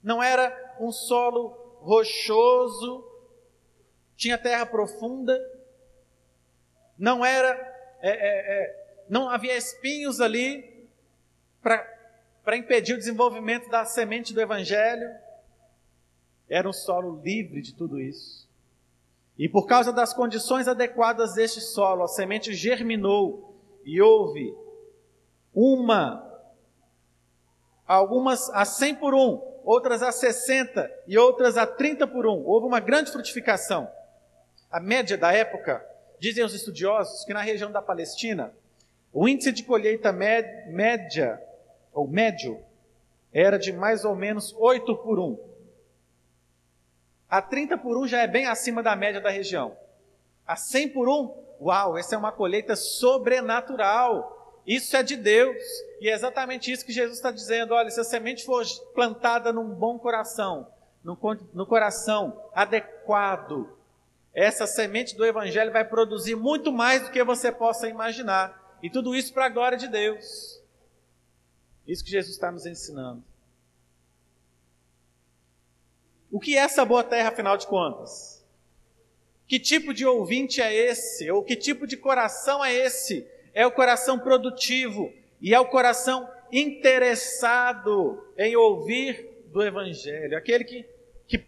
não 0.00 0.22
era 0.22 0.76
um 0.78 0.92
solo 0.92 1.48
rochoso, 1.80 3.04
tinha 4.14 4.38
terra 4.38 4.64
profunda, 4.64 5.36
não 6.96 7.26
era, 7.26 7.50
é, 8.00 8.10
é, 8.10 8.12
é, 8.12 9.04
não 9.08 9.28
havia 9.28 9.56
espinhos 9.56 10.20
ali 10.20 10.88
para 11.60 12.56
impedir 12.56 12.94
o 12.94 12.98
desenvolvimento 12.98 13.68
da 13.68 13.84
semente 13.84 14.32
do 14.32 14.40
Evangelho, 14.40 15.10
era 16.48 16.68
um 16.68 16.72
solo 16.72 17.20
livre 17.20 17.60
de 17.60 17.74
tudo 17.74 18.00
isso. 18.00 18.48
E 19.36 19.48
por 19.48 19.66
causa 19.66 19.92
das 19.92 20.14
condições 20.14 20.68
adequadas 20.68 21.34
deste 21.34 21.60
solo, 21.60 22.04
a 22.04 22.08
semente 22.08 22.54
germinou 22.54 23.60
e 23.84 24.00
houve 24.00 24.56
uma, 25.52 26.27
algumas 27.88 28.50
a 28.50 28.64
100 28.64 28.96
por 28.96 29.14
um, 29.14 29.42
outras 29.64 30.02
a 30.02 30.12
60 30.12 30.88
e 31.06 31.16
outras 31.18 31.56
a 31.56 31.66
30 31.66 32.06
por 32.06 32.26
um. 32.26 32.44
Houve 32.44 32.66
uma 32.66 32.78
grande 32.78 33.10
frutificação. 33.10 33.90
A 34.70 34.78
média 34.78 35.16
da 35.16 35.32
época, 35.32 35.84
dizem 36.20 36.44
os 36.44 36.54
estudiosos, 36.54 37.24
que 37.24 37.32
na 37.32 37.40
região 37.40 37.72
da 37.72 37.80
Palestina, 37.80 38.52
o 39.12 39.26
índice 39.26 39.50
de 39.50 39.62
colheita 39.62 40.12
média, 40.12 41.42
ou 41.92 42.06
médio, 42.06 42.62
era 43.32 43.58
de 43.58 43.72
mais 43.72 44.04
ou 44.04 44.14
menos 44.14 44.54
8 44.58 44.96
por 44.98 45.18
1. 45.18 45.38
A 47.30 47.40
30 47.40 47.78
por 47.78 47.96
1 47.96 48.08
já 48.08 48.22
é 48.22 48.26
bem 48.26 48.46
acima 48.46 48.82
da 48.82 48.94
média 48.94 49.20
da 49.20 49.30
região. 49.30 49.76
A 50.46 50.56
100 50.56 50.90
por 50.90 51.08
1 51.08 51.48
Uau, 51.60 51.98
essa 51.98 52.14
é 52.14 52.18
uma 52.18 52.30
colheita 52.30 52.76
sobrenatural. 52.76 54.37
Isso 54.68 54.94
é 54.94 55.02
de 55.02 55.16
Deus. 55.16 55.56
E 55.98 56.10
é 56.10 56.12
exatamente 56.12 56.70
isso 56.70 56.84
que 56.84 56.92
Jesus 56.92 57.16
está 57.16 57.30
dizendo. 57.30 57.72
Olha, 57.72 57.90
se 57.90 57.98
a 57.98 58.04
semente 58.04 58.44
for 58.44 58.62
plantada 58.94 59.50
num 59.50 59.70
bom 59.70 59.98
coração, 59.98 60.70
no, 61.02 61.66
coração 61.66 62.50
adequado, 62.54 63.74
essa 64.34 64.66
semente 64.66 65.16
do 65.16 65.24
Evangelho 65.24 65.72
vai 65.72 65.86
produzir 65.86 66.36
muito 66.36 66.70
mais 66.70 67.02
do 67.02 67.10
que 67.10 67.24
você 67.24 67.50
possa 67.50 67.88
imaginar. 67.88 68.78
E 68.82 68.90
tudo 68.90 69.16
isso 69.16 69.32
para 69.32 69.46
a 69.46 69.48
glória 69.48 69.78
de 69.78 69.88
Deus. 69.88 70.62
Isso 71.86 72.04
que 72.04 72.10
Jesus 72.10 72.34
está 72.34 72.52
nos 72.52 72.66
ensinando. 72.66 73.24
O 76.30 76.38
que 76.38 76.58
é 76.58 76.60
essa 76.60 76.84
boa 76.84 77.02
terra, 77.02 77.30
afinal 77.30 77.56
de 77.56 77.66
contas? 77.66 78.44
Que 79.46 79.58
tipo 79.58 79.94
de 79.94 80.04
ouvinte 80.04 80.60
é 80.60 80.74
esse? 80.74 81.30
Ou 81.30 81.42
que 81.42 81.56
tipo 81.56 81.86
de 81.86 81.96
coração 81.96 82.62
é 82.62 82.74
esse? 82.74 83.26
É 83.54 83.66
o 83.66 83.72
coração 83.72 84.18
produtivo 84.18 85.12
e 85.40 85.54
é 85.54 85.60
o 85.60 85.66
coração 85.66 86.28
interessado 86.52 88.26
em 88.36 88.56
ouvir 88.56 89.46
do 89.52 89.62
Evangelho, 89.62 90.36
aquele 90.36 90.64
que, 90.64 90.84
que 91.26 91.46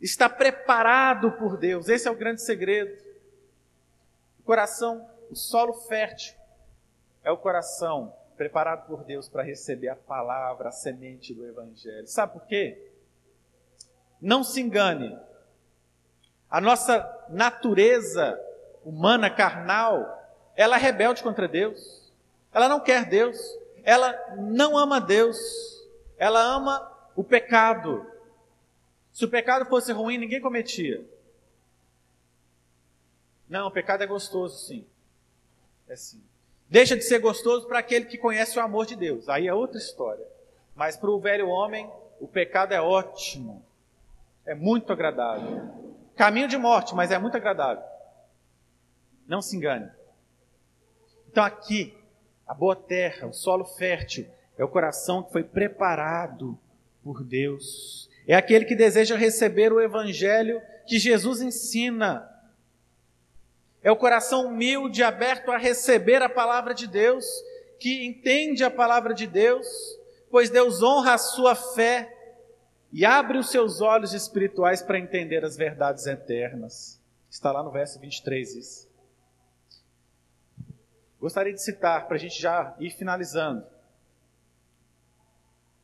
está 0.00 0.28
preparado 0.28 1.32
por 1.32 1.56
Deus. 1.56 1.88
Esse 1.88 2.08
é 2.08 2.10
o 2.10 2.16
grande 2.16 2.42
segredo. 2.42 3.02
O 4.40 4.42
coração, 4.42 5.08
o 5.30 5.36
solo 5.36 5.74
fértil, 5.74 6.34
é 7.22 7.30
o 7.30 7.36
coração 7.36 8.14
preparado 8.36 8.86
por 8.86 9.04
Deus 9.04 9.28
para 9.28 9.42
receber 9.42 9.88
a 9.88 9.96
palavra, 9.96 10.68
a 10.68 10.72
semente 10.72 11.34
do 11.34 11.46
Evangelho. 11.46 12.06
Sabe 12.06 12.32
por 12.34 12.46
quê? 12.46 12.92
Não 14.20 14.42
se 14.42 14.60
engane, 14.60 15.16
a 16.50 16.60
nossa 16.60 17.26
natureza 17.28 18.40
humana, 18.84 19.28
carnal, 19.28 20.17
ela 20.58 20.74
é 20.74 20.80
rebelde 20.80 21.22
contra 21.22 21.46
Deus. 21.46 22.10
Ela 22.52 22.68
não 22.68 22.80
quer 22.80 23.04
Deus. 23.04 23.38
Ela 23.84 24.12
não 24.36 24.76
ama 24.76 25.00
Deus. 25.00 25.38
Ela 26.18 26.40
ama 26.40 26.92
o 27.14 27.22
pecado. 27.22 28.04
Se 29.12 29.24
o 29.24 29.28
pecado 29.28 29.66
fosse 29.66 29.92
ruim, 29.92 30.18
ninguém 30.18 30.40
cometia. 30.40 31.06
Não, 33.48 33.68
o 33.68 33.70
pecado 33.70 34.02
é 34.02 34.06
gostoso, 34.08 34.66
sim. 34.66 34.84
É 35.88 35.94
sim. 35.94 36.20
Deixa 36.68 36.96
de 36.96 37.02
ser 37.02 37.20
gostoso 37.20 37.68
para 37.68 37.78
aquele 37.78 38.06
que 38.06 38.18
conhece 38.18 38.58
o 38.58 38.62
amor 38.62 38.84
de 38.84 38.96
Deus. 38.96 39.28
Aí 39.28 39.46
é 39.46 39.54
outra 39.54 39.78
história. 39.78 40.26
Mas 40.74 40.96
para 40.96 41.08
o 41.08 41.20
velho 41.20 41.48
homem, 41.48 41.88
o 42.20 42.26
pecado 42.26 42.74
é 42.74 42.80
ótimo. 42.80 43.64
É 44.44 44.56
muito 44.56 44.92
agradável. 44.92 45.70
Caminho 46.16 46.48
de 46.48 46.58
morte, 46.58 46.96
mas 46.96 47.12
é 47.12 47.18
muito 47.18 47.36
agradável. 47.36 47.84
Não 49.24 49.40
se 49.40 49.56
engane. 49.56 49.88
Então 51.30 51.44
aqui, 51.44 51.94
a 52.46 52.54
boa 52.54 52.74
terra, 52.74 53.26
o 53.26 53.32
solo 53.32 53.64
fértil, 53.64 54.26
é 54.56 54.64
o 54.64 54.68
coração 54.68 55.22
que 55.22 55.32
foi 55.32 55.44
preparado 55.44 56.58
por 57.02 57.22
Deus. 57.22 58.08
É 58.26 58.34
aquele 58.34 58.64
que 58.64 58.74
deseja 58.74 59.16
receber 59.16 59.72
o 59.72 59.80
evangelho 59.80 60.60
que 60.86 60.98
Jesus 60.98 61.40
ensina. 61.40 62.28
É 63.82 63.92
o 63.92 63.96
coração 63.96 64.46
humilde, 64.46 65.02
aberto 65.02 65.50
a 65.50 65.58
receber 65.58 66.22
a 66.22 66.28
palavra 66.28 66.74
de 66.74 66.86
Deus, 66.86 67.24
que 67.78 68.04
entende 68.04 68.64
a 68.64 68.70
palavra 68.70 69.14
de 69.14 69.26
Deus, 69.26 69.66
pois 70.30 70.50
Deus 70.50 70.82
honra 70.82 71.14
a 71.14 71.18
sua 71.18 71.54
fé 71.54 72.12
e 72.92 73.04
abre 73.04 73.38
os 73.38 73.50
seus 73.50 73.80
olhos 73.80 74.12
espirituais 74.12 74.82
para 74.82 74.98
entender 74.98 75.44
as 75.44 75.56
verdades 75.56 76.06
eternas. 76.06 77.00
Está 77.30 77.52
lá 77.52 77.62
no 77.62 77.70
verso 77.70 78.00
23 78.00 78.56
isso. 78.56 78.87
Gostaria 81.20 81.52
de 81.52 81.62
citar, 81.62 82.06
para 82.06 82.16
a 82.16 82.18
gente 82.18 82.40
já 82.40 82.74
ir 82.78 82.90
finalizando, 82.90 83.64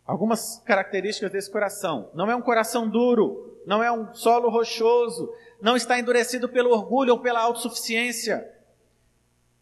algumas 0.06 0.62
características 0.64 1.32
desse 1.32 1.50
coração. 1.50 2.10
Não 2.14 2.30
é 2.30 2.36
um 2.36 2.42
coração 2.42 2.88
duro, 2.88 3.58
não 3.66 3.82
é 3.82 3.90
um 3.90 4.14
solo 4.14 4.48
rochoso, 4.48 5.32
não 5.60 5.76
está 5.76 5.98
endurecido 5.98 6.48
pelo 6.48 6.70
orgulho 6.70 7.14
ou 7.14 7.20
pela 7.20 7.40
autossuficiência. 7.40 8.48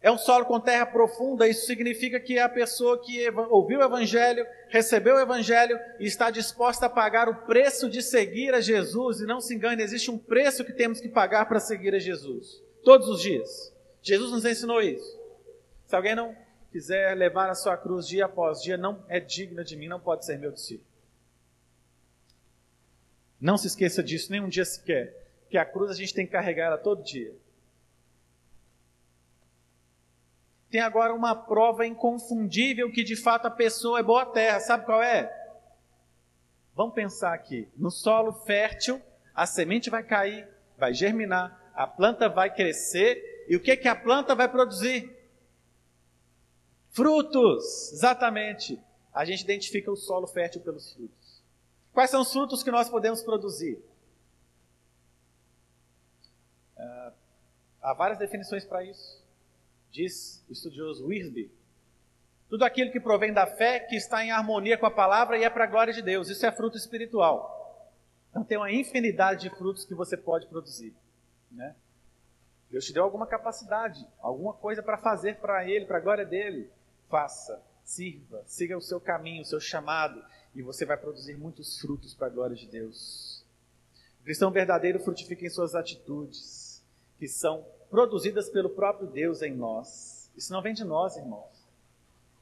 É 0.01 0.11
um 0.11 0.17
solo 0.17 0.45
com 0.45 0.59
terra 0.59 0.85
profunda, 0.85 1.47
isso 1.47 1.65
significa 1.65 2.19
que 2.19 2.37
é 2.37 2.41
a 2.41 2.49
pessoa 2.49 3.01
que 3.01 3.25
ouviu 3.49 3.79
o 3.79 3.83
Evangelho, 3.83 4.45
recebeu 4.67 5.15
o 5.15 5.19
Evangelho 5.19 5.79
e 5.97 6.05
está 6.05 6.29
disposta 6.29 6.87
a 6.87 6.89
pagar 6.89 7.29
o 7.29 7.45
preço 7.45 7.89
de 7.89 8.01
seguir 8.01 8.53
a 8.53 8.59
Jesus. 8.59 9.21
E 9.21 9.25
não 9.25 9.39
se 9.39 9.55
engane, 9.55 9.81
existe 9.81 10.11
um 10.11 10.17
preço 10.17 10.65
que 10.65 10.73
temos 10.73 10.99
que 10.99 11.07
pagar 11.07 11.47
para 11.47 11.61
seguir 11.61 11.95
a 11.95 11.99
Jesus, 11.99 12.61
todos 12.83 13.07
os 13.07 13.21
dias. 13.21 13.73
Jesus 14.01 14.29
nos 14.31 14.43
ensinou 14.43 14.81
isso. 14.81 15.22
Se 15.93 15.95
alguém 15.95 16.15
não 16.15 16.35
quiser 16.71 17.15
levar 17.15 17.51
a 17.51 17.53
sua 17.53 17.77
cruz 17.77 18.07
dia 18.07 18.25
após 18.25 18.63
dia, 18.63 18.75
não 18.75 19.05
é 19.07 19.19
digna 19.19 19.63
de 19.63 19.77
mim, 19.77 19.87
não 19.87 19.99
pode 19.99 20.25
ser 20.25 20.39
meu 20.39 20.51
discípulo. 20.51 20.89
Não 23.39 23.59
se 23.59 23.67
esqueça 23.67 24.01
disso, 24.01 24.31
nem 24.31 24.41
um 24.41 24.49
dia 24.49 24.65
sequer, 24.65 25.13
que 25.51 25.55
a 25.55 25.63
cruz 25.63 25.91
a 25.91 25.93
gente 25.93 26.11
tem 26.11 26.25
que 26.25 26.31
carregar 26.31 26.65
ela 26.65 26.79
todo 26.79 27.03
dia. 27.03 27.31
tem 30.71 30.81
agora 30.81 31.13
uma 31.13 31.35
prova 31.35 31.85
inconfundível 31.85 32.91
que 32.91 33.03
de 33.03 33.15
fato 33.15 33.45
a 33.45 33.51
pessoa 33.51 33.99
é 33.99 34.03
boa 34.03 34.25
terra. 34.25 34.59
Sabe 34.59 34.85
qual 34.87 35.03
é? 35.03 35.31
Vamos 36.73 36.95
pensar 36.95 37.35
aqui. 37.35 37.69
No 37.77 37.91
solo 37.91 38.33
fértil, 38.33 38.99
a 39.35 39.45
semente 39.45 39.91
vai 39.91 40.01
cair, 40.01 40.47
vai 40.75 40.91
germinar, 40.91 41.71
a 41.75 41.85
planta 41.85 42.27
vai 42.27 42.51
crescer, 42.51 43.45
e 43.47 43.55
o 43.55 43.59
que, 43.59 43.77
que 43.77 43.87
a 43.87 43.95
planta 43.95 44.33
vai 44.33 44.49
produzir? 44.49 45.12
Frutos, 46.93 47.91
exatamente. 47.91 48.79
a 49.11 49.25
gente 49.25 49.41
identifica 49.41 49.91
o 49.91 49.95
solo 49.95 50.27
fértil 50.27 50.61
pelos 50.61 50.93
frutos. 50.93 51.43
Quais 51.91 52.09
são 52.09 52.21
os 52.21 52.31
frutos 52.31 52.63
que 52.63 52.71
nós 52.71 52.89
podemos 52.89 53.21
produzir? 53.21 53.83
Uh, 56.77 57.13
há 57.81 57.93
várias 57.93 58.17
definições 58.17 58.63
para 58.63 58.83
isso. 58.83 59.23
Diz 59.91 60.43
o 60.47 60.53
estudioso 60.53 61.07
Wisby. 61.07 61.51
Tudo 62.49 62.63
aquilo 62.63 62.91
que 62.91 62.99
provém 62.99 63.33
da 63.33 63.47
fé, 63.47 63.79
que 63.79 63.95
está 63.95 64.23
em 64.23 64.31
harmonia 64.31 64.77
com 64.77 64.85
a 64.85 64.91
palavra 64.91 65.37
e 65.37 65.43
é 65.43 65.49
para 65.49 65.63
a 65.63 65.67
glória 65.67 65.93
de 65.93 66.01
Deus. 66.01 66.29
Isso 66.29 66.45
é 66.45 66.51
fruto 66.51 66.77
espiritual. 66.77 67.91
Então 68.29 68.43
tem 68.43 68.57
uma 68.57 68.71
infinidade 68.71 69.49
de 69.49 69.55
frutos 69.55 69.85
que 69.85 69.95
você 69.95 70.15
pode 70.15 70.47
produzir. 70.47 70.93
Né? 71.51 71.75
Deus 72.69 72.85
te 72.85 72.93
deu 72.93 73.03
alguma 73.03 73.27
capacidade, 73.27 74.07
alguma 74.19 74.53
coisa 74.53 74.81
para 74.81 74.97
fazer 74.97 75.37
para 75.37 75.67
Ele, 75.67 75.85
para 75.85 75.97
a 75.97 76.01
glória 76.01 76.25
dele. 76.25 76.69
Faça 77.13 77.61
sirva, 77.83 78.43
siga 78.47 78.75
o 78.75 78.81
seu 78.81 78.99
caminho, 78.99 79.43
o 79.43 79.45
seu 79.45 79.59
chamado, 79.59 80.19
e 80.55 80.63
você 80.63 80.83
vai 80.83 80.97
produzir 80.97 81.37
muitos 81.37 81.77
frutos 81.77 82.15
para 82.15 82.25
a 82.25 82.29
glória 82.31 82.55
de 82.55 82.65
Deus. 82.65 83.45
O 84.19 84.23
cristão 84.23 84.49
verdadeiro 84.49 84.99
frutifica 84.99 85.45
em 85.45 85.49
suas 85.51 85.75
atitudes, 85.75 86.83
que 87.19 87.27
são 87.27 87.63
produzidas 87.87 88.49
pelo 88.49 88.71
próprio 88.71 89.05
Deus 89.05 89.43
em 89.43 89.53
nós. 89.53 90.31
Isso 90.35 90.51
não 90.51 90.63
vem 90.63 90.73
de 90.73 90.83
nós, 90.83 91.15
irmãos. 91.15 91.53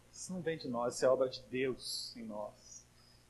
Isso 0.09 0.31
não 0.31 0.39
vem 0.39 0.57
de 0.57 0.69
nós, 0.69 0.95
isso 0.95 1.05
é 1.05 1.09
obra 1.09 1.27
de 1.27 1.43
Deus 1.51 2.15
em 2.15 2.23
nós. 2.23 2.85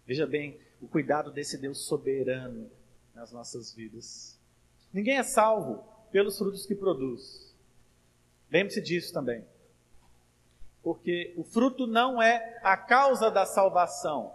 Veja 0.05 0.27
bem 0.27 0.59
o 0.79 0.87
cuidado 0.87 1.31
desse 1.31 1.57
Deus 1.57 1.87
soberano 1.87 2.69
nas 3.15 3.31
nossas 3.31 3.73
vidas. 3.73 4.37
Ninguém 4.93 5.17
é 5.17 5.23
salvo 5.23 5.83
pelos 6.11 6.37
frutos 6.37 6.67
que 6.67 6.75
produz. 6.75 7.51
Lembre-se 8.51 8.79
disso 8.79 9.11
também. 9.11 9.43
Porque 10.83 11.33
o 11.37 11.43
fruto 11.43 11.85
não 11.85 12.21
é 12.21 12.59
a 12.63 12.75
causa 12.75 13.29
da 13.29 13.45
salvação, 13.45 14.33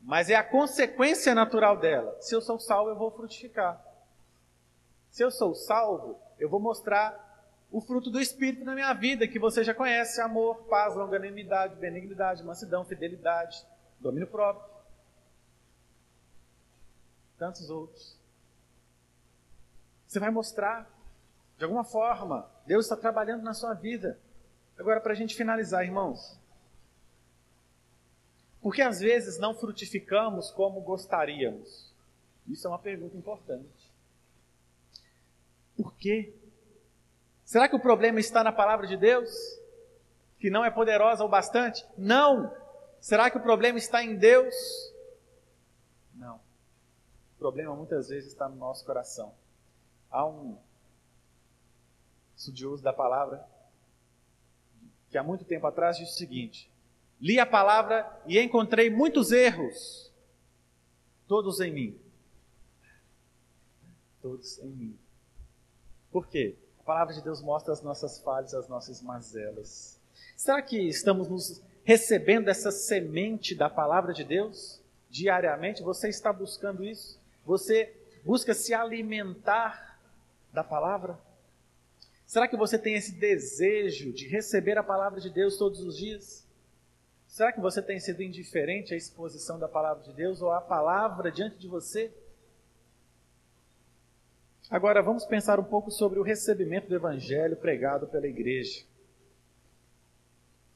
mas 0.00 0.28
é 0.28 0.34
a 0.34 0.44
consequência 0.44 1.34
natural 1.34 1.78
dela. 1.78 2.16
Se 2.20 2.34
eu 2.34 2.40
sou 2.40 2.58
salvo, 2.58 2.90
eu 2.90 2.96
vou 2.96 3.10
frutificar. 3.10 3.82
Se 5.10 5.24
eu 5.24 5.30
sou 5.30 5.54
salvo, 5.54 6.20
eu 6.38 6.48
vou 6.48 6.60
mostrar 6.60 7.26
o 7.70 7.80
fruto 7.80 8.10
do 8.10 8.20
Espírito 8.20 8.64
na 8.64 8.74
minha 8.74 8.92
vida, 8.92 9.28
que 9.28 9.38
você 9.38 9.64
já 9.64 9.74
conhece: 9.74 10.20
amor, 10.20 10.64
paz, 10.64 10.94
longanimidade, 10.94 11.74
benignidade, 11.76 12.44
mansidão, 12.44 12.84
fidelidade, 12.84 13.66
domínio 13.98 14.28
próprio. 14.28 14.68
Tantos 17.38 17.70
outros. 17.70 18.18
Você 20.06 20.18
vai 20.18 20.30
mostrar, 20.30 20.88
de 21.58 21.64
alguma 21.64 21.84
forma, 21.84 22.50
Deus 22.66 22.86
está 22.86 22.96
trabalhando 22.96 23.42
na 23.42 23.52
sua 23.52 23.74
vida. 23.74 24.18
Agora, 24.78 25.00
para 25.00 25.12
a 25.12 25.16
gente 25.16 25.34
finalizar, 25.34 25.84
irmãos. 25.84 26.38
Por 28.62 28.74
que 28.74 28.80
às 28.80 29.00
vezes 29.00 29.38
não 29.38 29.54
frutificamos 29.54 30.50
como 30.50 30.80
gostaríamos? 30.80 31.92
Isso 32.46 32.66
é 32.66 32.70
uma 32.70 32.78
pergunta 32.78 33.16
importante. 33.16 33.92
Por 35.76 35.94
quê? 35.94 36.34
Será 37.44 37.68
que 37.68 37.76
o 37.76 37.80
problema 37.80 38.20
está 38.20 38.44
na 38.44 38.52
palavra 38.52 38.86
de 38.86 38.96
Deus? 38.96 39.30
Que 40.38 40.50
não 40.50 40.64
é 40.64 40.70
poderosa 40.70 41.24
o 41.24 41.28
bastante? 41.28 41.84
Não! 41.96 42.54
Será 43.00 43.30
que 43.30 43.38
o 43.38 43.42
problema 43.42 43.78
está 43.78 44.02
em 44.02 44.16
Deus? 44.16 44.54
Não. 46.14 46.36
O 46.36 47.38
problema 47.38 47.74
muitas 47.74 48.08
vezes 48.08 48.32
está 48.32 48.48
no 48.48 48.56
nosso 48.56 48.84
coração. 48.84 49.34
Há 50.10 50.26
um 50.26 50.58
estudioso 52.36 52.82
da 52.82 52.92
palavra 52.92 53.46
que 55.10 55.18
há 55.18 55.22
muito 55.22 55.44
tempo 55.44 55.66
atrás 55.66 55.96
disse 55.96 56.12
o 56.12 56.16
seguinte: 56.16 56.70
Li 57.20 57.38
a 57.38 57.46
palavra 57.46 58.06
e 58.26 58.38
encontrei 58.38 58.90
muitos 58.90 59.32
erros, 59.32 60.12
todos 61.26 61.60
em 61.60 61.72
mim. 61.72 62.00
Todos 64.20 64.58
em 64.58 64.68
mim. 64.68 64.98
Por 66.10 66.26
quê? 66.28 66.56
A 66.80 66.82
palavra 66.82 67.14
de 67.14 67.22
Deus 67.22 67.40
mostra 67.40 67.72
as 67.72 67.82
nossas 67.82 68.20
falhas, 68.20 68.54
as 68.54 68.68
nossas 68.68 69.02
mazelas. 69.02 70.00
Será 70.36 70.62
que 70.62 70.88
estamos 70.88 71.28
nos 71.28 71.62
recebendo 71.84 72.48
essa 72.48 72.70
semente 72.70 73.54
da 73.54 73.68
palavra 73.68 74.12
de 74.12 74.24
Deus 74.24 74.80
diariamente? 75.10 75.82
Você 75.82 76.08
está 76.08 76.32
buscando 76.32 76.84
isso? 76.84 77.20
Você 77.44 77.94
busca 78.24 78.54
se 78.54 78.74
alimentar 78.74 79.98
da 80.52 80.62
palavra? 80.62 81.18
Será 82.28 82.46
que 82.46 82.58
você 82.58 82.78
tem 82.78 82.94
esse 82.94 83.12
desejo 83.12 84.12
de 84.12 84.28
receber 84.28 84.76
a 84.76 84.82
palavra 84.82 85.18
de 85.18 85.30
Deus 85.30 85.56
todos 85.56 85.80
os 85.80 85.96
dias? 85.96 86.46
Será 87.26 87.50
que 87.50 87.58
você 87.58 87.80
tem 87.80 87.98
sido 87.98 88.22
indiferente 88.22 88.92
à 88.92 88.96
exposição 88.98 89.58
da 89.58 89.66
palavra 89.66 90.04
de 90.04 90.12
Deus 90.12 90.42
ou 90.42 90.52
à 90.52 90.60
palavra 90.60 91.32
diante 91.32 91.56
de 91.56 91.66
você? 91.66 92.12
Agora 94.68 95.02
vamos 95.02 95.24
pensar 95.24 95.58
um 95.58 95.64
pouco 95.64 95.90
sobre 95.90 96.18
o 96.18 96.22
recebimento 96.22 96.86
do 96.86 96.94
evangelho 96.94 97.56
pregado 97.56 98.06
pela 98.06 98.26
igreja. 98.26 98.84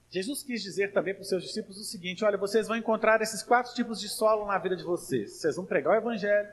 Jesus 0.08 0.42
quis 0.42 0.62
dizer 0.62 0.90
também 0.94 1.12
para 1.12 1.20
os 1.20 1.28
seus 1.28 1.42
discípulos 1.42 1.76
o 1.76 1.84
seguinte: 1.84 2.24
olha, 2.24 2.38
vocês 2.38 2.66
vão 2.66 2.78
encontrar 2.78 3.20
esses 3.20 3.42
quatro 3.42 3.74
tipos 3.74 4.00
de 4.00 4.08
solo 4.08 4.46
na 4.46 4.56
vida 4.56 4.74
de 4.74 4.84
vocês. 4.84 5.32
Vocês 5.32 5.56
vão 5.56 5.66
pregar 5.66 5.92
o 5.92 5.98
evangelho, 5.98 6.48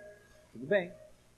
tudo 0.51 0.65
bem, 0.65 0.91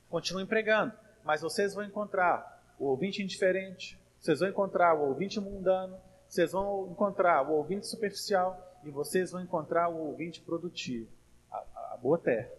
continuem 0.10 0.48
pregando, 0.48 0.94
mas 1.24 1.42
vocês 1.44 1.76
vão 1.76 1.84
encontrar 1.84 2.60
o 2.82 2.88
ouvinte 2.88 3.22
indiferente, 3.22 3.96
vocês 4.20 4.40
vão 4.40 4.50
encontrar 4.50 4.96
o 4.96 5.10
ouvinte 5.10 5.40
mundano, 5.40 5.96
vocês 6.28 6.52
vão 6.52 6.90
encontrar 6.92 7.48
o 7.48 7.54
ouvinte 7.54 7.86
superficial 7.86 8.60
e 8.84 8.90
vocês 8.90 9.30
vão 9.30 9.40
encontrar 9.40 9.88
o 9.90 10.08
ouvinte 10.08 10.42
produtivo, 10.42 11.08
a, 11.52 11.58
a 11.94 11.98
boa 12.02 12.18
terra. 12.18 12.50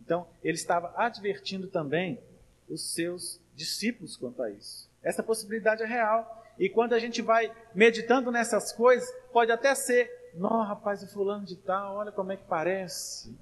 Então, 0.00 0.28
ele 0.40 0.54
estava 0.54 0.92
advertindo 0.96 1.66
também 1.66 2.20
os 2.68 2.92
seus 2.92 3.40
discípulos 3.56 4.16
quanto 4.16 4.40
a 4.40 4.50
isso. 4.50 4.88
Essa 5.02 5.20
possibilidade 5.20 5.82
é 5.82 5.86
real. 5.86 6.44
E 6.56 6.68
quando 6.68 6.92
a 6.92 7.00
gente 7.00 7.20
vai 7.20 7.52
meditando 7.74 8.30
nessas 8.30 8.70
coisas, 8.72 9.10
pode 9.32 9.50
até 9.50 9.74
ser, 9.74 10.30
não, 10.34 10.62
rapaz, 10.62 11.02
o 11.02 11.08
fulano 11.08 11.44
de 11.44 11.56
tal, 11.56 11.96
olha 11.96 12.12
como 12.12 12.30
é 12.30 12.36
que 12.36 12.44
parece. 12.44 13.36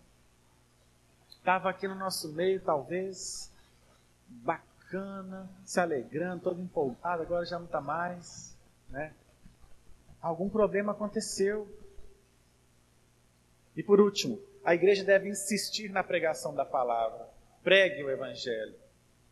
Estava 1.28 1.68
aqui 1.68 1.86
no 1.86 1.95
nosso 1.95 2.32
meio, 2.32 2.62
talvez, 2.62 3.53
bacana 4.26 4.69
bacana, 4.91 5.49
se 5.64 5.78
alegrando, 5.78 6.43
todo 6.43 6.61
empolgado, 6.61 7.22
agora 7.22 7.47
já 7.47 7.59
não 7.59 7.66
está 7.66 7.80
mais. 7.80 8.57
Né? 8.88 9.12
Algum 10.20 10.49
problema 10.49 10.93
aconteceu. 10.93 11.68
E 13.76 13.82
por 13.82 14.01
último, 14.01 14.41
a 14.64 14.74
igreja 14.74 15.05
deve 15.05 15.28
insistir 15.28 15.91
na 15.91 16.03
pregação 16.03 16.55
da 16.55 16.64
palavra. 16.64 17.28
Pregue 17.62 18.03
o 18.03 18.11
Evangelho. 18.11 18.74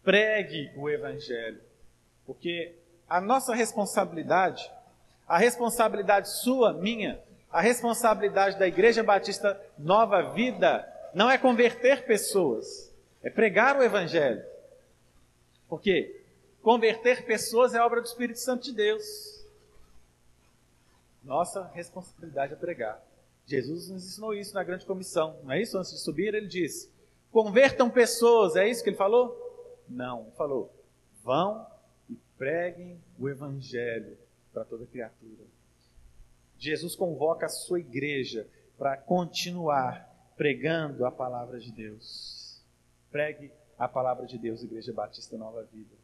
Pregue 0.02 0.70
o 0.76 0.88
Evangelho. 0.88 1.60
Porque 2.24 2.76
a 3.08 3.20
nossa 3.20 3.54
responsabilidade, 3.54 4.70
a 5.26 5.38
responsabilidade 5.38 6.28
sua, 6.28 6.72
minha, 6.72 7.20
a 7.50 7.60
responsabilidade 7.60 8.58
da 8.58 8.68
Igreja 8.68 9.02
Batista 9.02 9.60
Nova 9.76 10.32
Vida, 10.32 10.86
não 11.14 11.30
é 11.30 11.36
converter 11.36 12.04
pessoas, 12.04 12.94
é 13.22 13.30
pregar 13.30 13.76
o 13.76 13.82
Evangelho. 13.82 14.44
Porque 15.68 16.24
converter 16.62 17.24
pessoas 17.24 17.74
é 17.74 17.80
obra 17.80 18.00
do 18.00 18.06
Espírito 18.06 18.38
Santo 18.38 18.64
de 18.64 18.72
Deus. 18.72 19.44
Nossa 21.22 21.64
responsabilidade 21.74 22.54
é 22.54 22.56
pregar. 22.56 23.02
Jesus 23.46 23.88
nos 23.88 24.04
ensinou 24.04 24.34
isso 24.34 24.54
na 24.54 24.62
grande 24.62 24.84
comissão, 24.84 25.38
não 25.42 25.52
é 25.52 25.62
isso? 25.62 25.78
Antes 25.78 25.92
de 25.92 25.98
subir, 25.98 26.34
ele 26.34 26.46
disse: 26.46 26.90
convertam 27.30 27.90
pessoas, 27.90 28.56
é 28.56 28.68
isso 28.68 28.82
que 28.82 28.90
ele 28.90 28.96
falou? 28.96 29.36
Não, 29.88 30.22
ele 30.22 30.30
falou: 30.32 30.72
vão 31.22 31.66
e 32.08 32.16
preguem 32.36 33.00
o 33.18 33.28
Evangelho 33.28 34.18
para 34.52 34.64
toda 34.64 34.86
criatura. 34.86 35.44
Jesus 36.58 36.94
convoca 36.96 37.46
a 37.46 37.50
sua 37.50 37.80
igreja 37.80 38.46
para 38.76 38.96
continuar 38.96 40.08
pregando 40.36 41.04
a 41.06 41.10
palavra 41.10 41.58
de 41.58 41.72
Deus. 41.72 42.62
Pregue 43.10 43.50
a 43.78 43.86
palavra 43.86 44.26
de 44.26 44.36
Deus, 44.36 44.62
Igreja 44.62 44.92
Batista 44.92 45.36
Nova 45.36 45.62
Vida. 45.62 45.94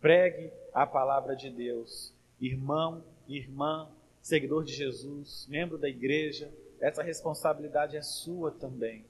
Pregue 0.00 0.52
a 0.72 0.86
palavra 0.86 1.36
de 1.36 1.48
Deus, 1.48 2.12
irmão, 2.40 3.04
irmã, 3.28 3.88
seguidor 4.20 4.64
de 4.64 4.72
Jesus, 4.72 5.46
membro 5.48 5.78
da 5.78 5.88
igreja, 5.88 6.52
essa 6.80 7.02
responsabilidade 7.02 7.96
é 7.96 8.02
sua 8.02 8.50
também. 8.50 9.06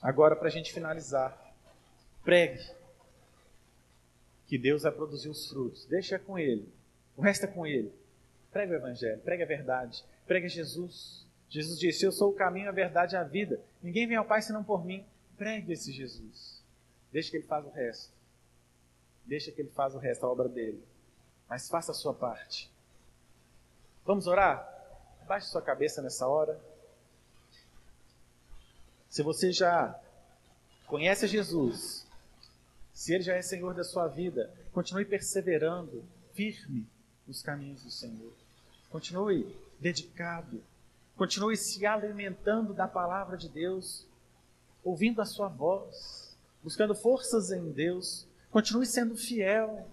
Agora, 0.00 0.36
para 0.36 0.48
a 0.48 0.50
gente 0.50 0.72
finalizar, 0.72 1.54
pregue 2.24 2.64
que 4.46 4.56
Deus 4.56 4.82
vai 4.82 4.92
produzir 4.92 5.28
os 5.28 5.48
frutos. 5.48 5.84
Deixa 5.86 6.18
com 6.18 6.38
Ele, 6.38 6.72
o 7.16 7.22
resto 7.22 7.44
é 7.44 7.48
com 7.48 7.66
Ele. 7.66 7.92
Pregue 8.50 8.72
o 8.72 8.76
Evangelho, 8.76 9.20
pregue 9.22 9.42
a 9.42 9.46
verdade, 9.46 10.04
pregue 10.26 10.48
Jesus. 10.48 11.26
Jesus 11.48 11.78
disse: 11.78 12.04
Eu 12.04 12.12
sou 12.12 12.30
o 12.30 12.34
caminho, 12.34 12.68
a 12.68 12.72
verdade 12.72 13.14
e 13.14 13.18
a 13.18 13.24
vida. 13.24 13.60
Ninguém 13.82 14.06
vem 14.06 14.16
ao 14.16 14.24
Pai 14.24 14.42
senão 14.42 14.62
por 14.62 14.84
mim. 14.84 15.04
Pregue 15.42 15.72
esse 15.72 15.90
Jesus. 15.90 16.62
Deixa 17.10 17.28
que 17.32 17.38
ele 17.38 17.46
faça 17.48 17.66
o 17.66 17.72
resto. 17.72 18.12
Deixa 19.24 19.50
que 19.50 19.60
ele 19.60 19.70
faça 19.70 19.96
o 19.96 19.98
resto, 19.98 20.24
a 20.24 20.30
obra 20.30 20.48
dele. 20.48 20.80
Mas 21.48 21.68
faça 21.68 21.90
a 21.90 21.94
sua 21.96 22.14
parte. 22.14 22.70
Vamos 24.04 24.28
orar? 24.28 24.64
Baixe 25.26 25.48
sua 25.48 25.60
cabeça 25.60 26.00
nessa 26.00 26.28
hora. 26.28 26.60
Se 29.08 29.20
você 29.24 29.50
já 29.50 30.00
conhece 30.86 31.26
Jesus, 31.26 32.06
se 32.94 33.12
Ele 33.12 33.24
já 33.24 33.34
é 33.34 33.42
Senhor 33.42 33.74
da 33.74 33.82
sua 33.82 34.06
vida, 34.06 34.48
continue 34.70 35.04
perseverando, 35.04 36.04
firme 36.34 36.86
nos 37.26 37.42
caminhos 37.42 37.82
do 37.82 37.90
Senhor. 37.90 38.32
Continue 38.90 39.52
dedicado. 39.80 40.62
Continue 41.16 41.56
se 41.56 41.84
alimentando 41.84 42.72
da 42.72 42.86
palavra 42.86 43.36
de 43.36 43.48
Deus, 43.48 44.06
ouvindo 44.82 45.20
a 45.20 45.24
sua 45.24 45.48
voz, 45.48 46.36
buscando 46.62 46.94
forças 46.94 47.50
em 47.50 47.70
Deus. 47.70 48.26
Continue 48.50 48.86
sendo 48.86 49.16
fiel. 49.16 49.88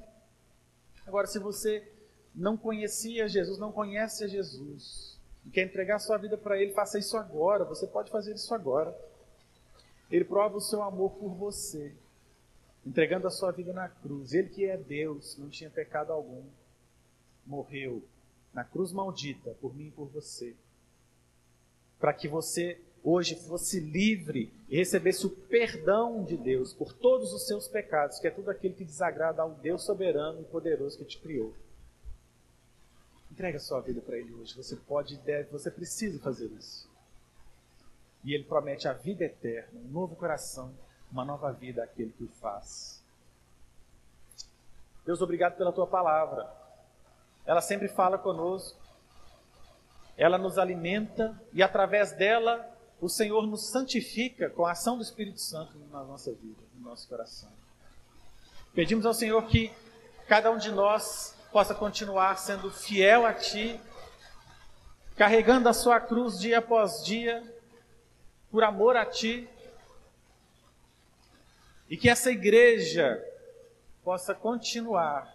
Agora, 1.05 1.27
se 1.27 1.39
você 1.39 1.91
não 2.33 2.57
conhecia 2.57 3.27
Jesus, 3.27 3.57
não 3.57 3.71
conhece 3.71 4.23
a 4.23 4.27
Jesus, 4.27 5.17
e 5.45 5.49
quer 5.49 5.63
entregar 5.63 5.95
a 5.95 5.99
sua 5.99 6.17
vida 6.17 6.37
para 6.37 6.59
Ele, 6.61 6.73
faça 6.73 6.99
isso 6.99 7.17
agora. 7.17 7.65
Você 7.65 7.87
pode 7.87 8.11
fazer 8.11 8.33
isso 8.33 8.53
agora. 8.53 8.95
Ele 10.11 10.25
prova 10.25 10.57
o 10.57 10.61
seu 10.61 10.81
amor 10.81 11.11
por 11.11 11.29
você, 11.35 11.93
entregando 12.85 13.27
a 13.27 13.31
sua 13.31 13.51
vida 13.51 13.73
na 13.73 13.87
cruz. 13.87 14.33
Ele 14.33 14.49
que 14.49 14.65
é 14.65 14.77
Deus, 14.77 15.37
não 15.37 15.49
tinha 15.49 15.69
pecado 15.69 16.11
algum, 16.11 16.43
morreu 17.45 18.03
na 18.53 18.63
cruz 18.63 18.91
maldita 18.91 19.55
por 19.61 19.75
mim 19.75 19.87
e 19.87 19.91
por 19.91 20.07
você, 20.07 20.55
para 21.99 22.13
que 22.13 22.27
você 22.27 22.81
hoje 23.03 23.35
fosse 23.35 23.79
livre 23.79 24.51
e 24.69 24.77
recebesse 24.77 25.25
o 25.25 25.29
perdão 25.29 26.23
de 26.23 26.37
Deus 26.37 26.73
por 26.73 26.93
todos 26.93 27.33
os 27.33 27.47
seus 27.47 27.67
pecados, 27.67 28.19
que 28.19 28.27
é 28.27 28.31
tudo 28.31 28.51
aquilo 28.51 28.75
que 28.75 28.83
desagrada 28.83 29.41
ao 29.41 29.51
Deus 29.51 29.83
soberano 29.83 30.41
e 30.41 30.45
poderoso 30.45 30.97
que 30.97 31.05
te 31.05 31.19
criou. 31.19 31.53
Entrega 33.31 33.59
sua 33.59 33.79
vida 33.81 34.01
para 34.01 34.17
Ele 34.17 34.33
hoje. 34.33 34.55
Você 34.55 34.75
pode 34.75 35.15
e 35.15 35.17
deve, 35.17 35.49
você 35.49 35.71
precisa 35.71 36.19
fazer 36.19 36.47
isso. 36.47 36.89
E 38.23 38.33
Ele 38.33 38.43
promete 38.43 38.87
a 38.87 38.93
vida 38.93 39.23
eterna, 39.23 39.79
um 39.79 39.91
novo 39.91 40.15
coração, 40.15 40.73
uma 41.11 41.23
nova 41.23 41.51
vida 41.51 41.83
àquele 41.83 42.11
que 42.11 42.23
o 42.23 42.29
faz. 42.41 43.03
Deus, 45.05 45.21
obrigado 45.21 45.55
pela 45.57 45.71
tua 45.71 45.87
palavra. 45.87 46.51
Ela 47.45 47.61
sempre 47.61 47.87
fala 47.87 48.17
conosco. 48.17 48.79
Ela 50.17 50.37
nos 50.37 50.57
alimenta 50.57 51.41
e 51.53 51.63
através 51.63 52.11
dela 52.11 52.77
o 53.01 53.07
Senhor 53.07 53.47
nos 53.47 53.67
santifica 53.67 54.49
com 54.49 54.65
a 54.65 54.71
ação 54.71 54.97
do 54.97 55.03
Espírito 55.03 55.39
Santo 55.39 55.77
na 55.91 56.03
nossa 56.03 56.31
vida, 56.33 56.61
no 56.75 56.89
nosso 56.89 57.07
coração. 57.07 57.49
Pedimos 58.73 59.05
ao 59.05 59.13
Senhor 59.13 59.41
que 59.47 59.71
cada 60.27 60.51
um 60.51 60.57
de 60.57 60.71
nós 60.71 61.35
possa 61.51 61.73
continuar 61.73 62.37
sendo 62.37 62.69
fiel 62.69 63.25
a 63.25 63.33
Ti, 63.33 63.79
carregando 65.15 65.67
a 65.69 65.73
Sua 65.73 65.99
cruz 65.99 66.39
dia 66.39 66.59
após 66.59 67.03
dia, 67.03 67.41
por 68.51 68.63
amor 68.63 68.95
a 68.95 69.05
Ti, 69.05 69.49
e 71.89 71.97
que 71.97 72.09
essa 72.09 72.31
igreja 72.31 73.23
possa 74.03 74.35
continuar 74.35 75.33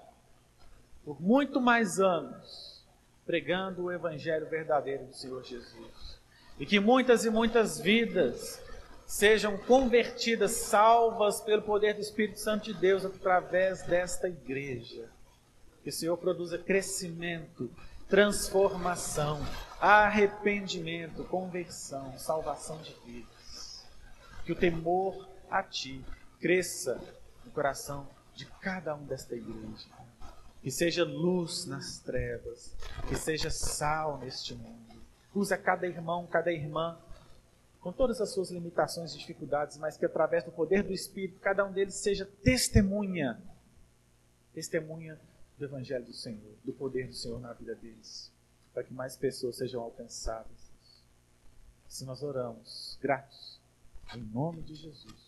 por 1.04 1.20
muito 1.20 1.60
mais 1.60 1.98
anos 1.98 2.74
pregando 3.26 3.84
o 3.84 3.92
Evangelho 3.92 4.48
verdadeiro 4.48 5.06
do 5.06 5.14
Senhor 5.14 5.42
Jesus. 5.42 6.03
E 6.59 6.64
que 6.64 6.78
muitas 6.78 7.24
e 7.24 7.30
muitas 7.30 7.80
vidas 7.80 8.62
sejam 9.07 9.57
convertidas, 9.59 10.52
salvas 10.52 11.40
pelo 11.40 11.62
poder 11.62 11.94
do 11.94 12.00
Espírito 12.00 12.40
Santo 12.40 12.64
de 12.64 12.74
Deus 12.74 13.05
através 13.05 13.82
desta 13.82 14.28
igreja. 14.28 15.09
Que 15.82 15.90
o 15.90 15.92
Senhor 15.92 16.16
produza 16.16 16.57
crescimento, 16.57 17.70
transformação, 18.09 19.44
arrependimento, 19.80 21.24
conversão, 21.24 22.16
salvação 22.18 22.78
de 22.78 22.94
vidas. 23.05 23.84
Que 24.44 24.52
o 24.52 24.57
temor 24.57 25.28
a 25.50 25.62
Ti 25.62 26.05
cresça 26.40 27.00
no 27.44 27.50
coração 27.50 28.09
de 28.34 28.46
cada 28.61 28.94
um 28.94 29.05
desta 29.05 29.34
igreja. 29.34 29.88
Que 30.62 30.70
seja 30.70 31.05
luz 31.05 31.66
nas 31.66 31.98
trevas, 31.98 32.74
que 33.09 33.16
seja 33.16 33.50
sal 33.50 34.18
neste 34.18 34.55
mundo. 34.55 34.84
Usa 35.35 35.57
cada 35.59 35.87
irmão, 35.87 36.26
cada 36.26 36.53
irmã, 36.53 36.99
com 37.80 37.93
todas 37.93 38.20
as 38.20 38.32
suas 38.32 38.51
limitações 38.51 39.14
e 39.14 39.18
dificuldades, 39.18 39.76
mas 39.76 39.97
que 39.97 40.07
através 40.07 40.45
do 40.45 40.53
poder 40.53 40.82
do 40.82 40.93
Espírito, 40.93 41.41
cada 41.41 41.64
um 41.64 41.72
deles 41.72 41.95
seja 41.95 42.24
testemunha, 42.43 43.41
testemunha 44.55 45.20
do 45.59 45.64
Evangelho 45.64 46.05
do 46.05 46.14
Senhor, 46.14 46.55
do 46.64 46.72
poder 46.72 47.09
do 47.09 47.14
Senhor 47.14 47.41
na 47.41 47.53
vida 47.53 47.74
deles, 47.74 48.32
para 48.72 48.85
que 48.85 48.95
mais 48.95 49.16
pessoas 49.16 49.57
sejam 49.57 49.82
alcançadas. 49.82 50.72
Se 51.89 52.05
nós 52.05 52.22
oramos, 52.22 52.99
gratos, 53.01 53.61
em 54.14 54.22
nome 54.22 54.62
de 54.62 54.74
Jesus. 54.74 55.23